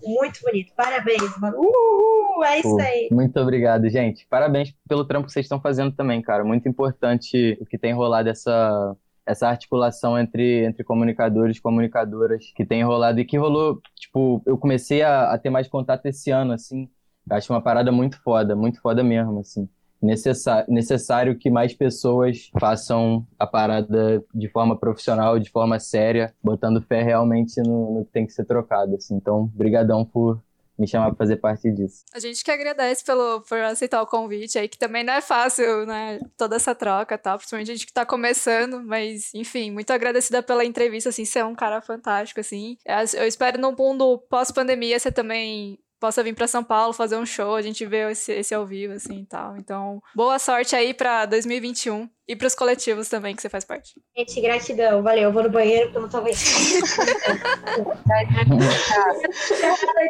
Muito 0.05 0.41
bonito. 0.43 0.73
Parabéns, 0.77 1.39
mano. 1.39 1.57
Uhul, 1.59 2.45
é 2.45 2.59
isso 2.61 2.79
aí. 2.79 3.09
Muito 3.11 3.39
obrigado, 3.41 3.89
gente. 3.89 4.27
Parabéns 4.29 4.75
pelo 4.89 5.05
trampo 5.05 5.27
que 5.27 5.33
vocês 5.33 5.45
estão 5.45 5.61
fazendo 5.61 5.93
também, 5.93 6.21
cara. 6.21 6.45
Muito 6.45 6.69
importante 6.69 7.59
o 7.61 7.67
que 7.67 7.79
tem 7.79 7.93
rolado 7.93 8.29
essa 8.29 8.97
essa 9.27 9.49
articulação 9.49 10.19
entre, 10.19 10.67
entre 10.67 10.85
comunicadores 10.85 11.57
e 11.57 11.63
comunicadoras 11.63 12.53
que 12.55 12.63
tem 12.63 12.85
rolado 12.85 13.19
e 13.19 13.25
que 13.25 13.39
rolou, 13.39 13.81
tipo, 13.99 14.43
eu 14.45 14.59
comecei 14.59 15.01
a, 15.01 15.33
a 15.33 15.39
ter 15.39 15.49
mais 15.49 15.67
contato 15.67 16.05
esse 16.05 16.31
ano, 16.31 16.53
assim, 16.53 16.91
acho 17.31 17.51
uma 17.51 17.63
parada 17.63 17.91
muito 17.91 18.23
foda, 18.23 18.55
muito 18.55 18.83
foda 18.83 19.03
mesmo, 19.03 19.41
assim 19.41 19.67
necessário, 20.05 21.39
que 21.39 21.51
mais 21.51 21.75
pessoas 21.75 22.51
façam 22.59 23.27
a 23.39 23.47
parada 23.47 24.23
de 24.35 24.49
forma 24.49 24.79
profissional, 24.79 25.39
de 25.39 25.51
forma 25.51 25.79
séria, 25.79 26.35
botando 26.43 26.83
fé 26.83 27.03
realmente 27.03 27.61
no, 27.63 27.99
no 27.99 28.05
que 28.05 28.13
tem 28.13 28.27
que 28.27 28.33
ser 28.33 28.45
trocado. 28.45 28.97
Assim. 28.97 29.17
Então, 29.17 29.47
brigadão 29.55 30.05
por 30.05 30.41
me 30.79 30.89
chamar 30.89 31.09
para 31.09 31.19
fazer 31.19 31.37
parte 31.37 31.71
disso. 31.71 32.05
A 32.13 32.19
gente 32.19 32.43
que 32.43 32.51
agradece 32.51 33.05
pelo, 33.05 33.41
por 33.43 33.59
aceitar 33.59 34.03
o 34.03 34.07
convite 34.07 34.59
aí, 34.59 34.69
que 34.69 34.79
também 34.79 35.05
não 35.05 35.15
é 35.15 35.21
fácil, 35.21 35.87
né? 35.87 36.19
Toda 36.37 36.57
essa 36.57 36.75
troca, 36.75 37.17
tá? 37.17 37.37
Principalmente 37.37 37.71
a 37.71 37.75
gente 37.75 37.87
que 37.87 37.93
tá 37.93 38.05
começando, 38.05 38.83
mas, 38.83 39.33
enfim, 39.35 39.71
muito 39.71 39.93
agradecida 39.93 40.43
pela 40.43 40.65
entrevista, 40.65 41.11
assim, 41.11 41.25
você 41.25 41.39
é 41.39 41.45
um 41.45 41.55
cara 41.55 41.81
fantástico, 41.81 42.41
assim. 42.41 42.77
Eu 43.17 43.27
espero 43.27 43.61
no 43.61 43.73
mundo 43.73 44.19
pós-pandemia 44.29 44.99
você 44.99 45.13
também 45.13 45.79
possa 46.05 46.23
vir 46.23 46.35
para 46.35 46.47
São 46.47 46.63
Paulo 46.63 46.93
fazer 46.93 47.17
um 47.17 47.25
show, 47.25 47.55
a 47.55 47.63
gente 47.63 47.87
vê 47.87 48.11
esse, 48.11 48.31
esse 48.31 48.55
ao 48.55 48.67
vivo, 48.67 48.93
assim 48.93 49.21
e 49.21 49.25
tal. 49.25 49.57
Então, 49.57 50.03
boa 50.15 50.39
sorte 50.39 50.77
aí 50.77 50.93
para 50.93 51.25
2021 51.25 52.07
e 52.29 52.37
para 52.37 52.47
os 52.47 52.55
coletivos 52.55 53.09
também 53.09 53.35
que 53.35 53.41
você 53.41 53.49
faz 53.49 53.65
parte. 53.65 53.95
Gente, 54.15 54.39
gratidão. 54.43 55.03
Valeu. 55.03 55.25
Eu 55.25 55.33
vou 55.33 55.43
no 55.43 55.49
banheiro 55.49 55.87
porque 55.87 55.97
eu 55.97 56.03
não 56.03 56.11
tô 56.11 56.21
vendo. 56.21 56.37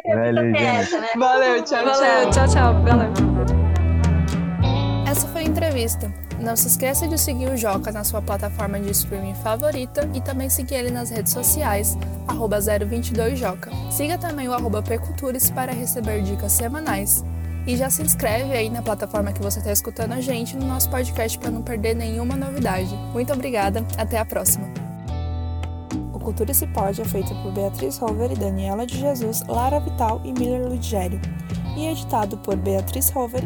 Valeu, 0.05 0.43
né? 0.43 1.09
Valeu, 1.15 1.63
tchau, 1.63 1.85
Valeu, 1.85 2.29
tchau. 2.29 2.31
tchau, 2.31 2.47
tchau. 2.49 2.73
Valeu. 2.83 3.13
Essa 5.09 5.27
foi 5.29 5.43
a 5.43 5.45
entrevista. 5.45 6.24
Não 6.45 6.55
se 6.55 6.67
esqueça 6.67 7.07
de 7.07 7.17
seguir 7.17 7.47
o 7.47 7.57
Joca 7.57 7.91
na 7.91 8.03
sua 8.03 8.21
plataforma 8.21 8.79
de 8.79 8.91
streaming 8.91 9.33
favorita 9.33 10.07
e 10.13 10.21
também 10.21 10.47
seguir 10.47 10.75
ele 10.75 10.91
nas 10.91 11.09
redes 11.09 11.33
sociais, 11.33 11.97
arroba 12.27 12.59
022joca. 12.59 13.71
Siga 13.91 14.15
também 14.19 14.47
o 14.47 14.53
arroba 14.53 14.83
Precultures 14.83 15.49
para 15.49 15.73
receber 15.73 16.21
dicas 16.21 16.51
semanais. 16.51 17.25
E 17.65 17.75
já 17.75 17.89
se 17.89 18.03
inscreve 18.03 18.55
aí 18.55 18.69
na 18.69 18.83
plataforma 18.83 19.33
que 19.33 19.41
você 19.41 19.57
está 19.57 19.71
escutando 19.71 20.11
a 20.11 20.21
gente 20.21 20.55
no 20.55 20.67
nosso 20.67 20.87
podcast 20.87 21.35
para 21.39 21.49
não 21.49 21.63
perder 21.63 21.95
nenhuma 21.95 22.35
novidade. 22.35 22.95
Muito 23.11 23.33
obrigada, 23.33 23.83
até 23.97 24.19
a 24.19 24.23
próxima. 24.23 24.67
O 26.13 26.19
Cultura 26.19 26.53
Se 26.53 26.67
Pode 26.67 27.01
é 27.01 27.05
feito 27.05 27.33
por 27.41 27.53
Beatriz 27.53 27.97
Rover 27.97 28.31
e 28.31 28.35
Daniela 28.35 28.85
de 28.85 28.99
Jesus, 28.99 29.41
Lara 29.47 29.79
Vital 29.79 30.21
e 30.23 30.31
Miller 30.31 30.67
Ludgério. 30.67 31.19
E 31.75 31.87
editado 31.87 32.37
por 32.37 32.55
Beatriz 32.55 33.09
Rover 33.09 33.43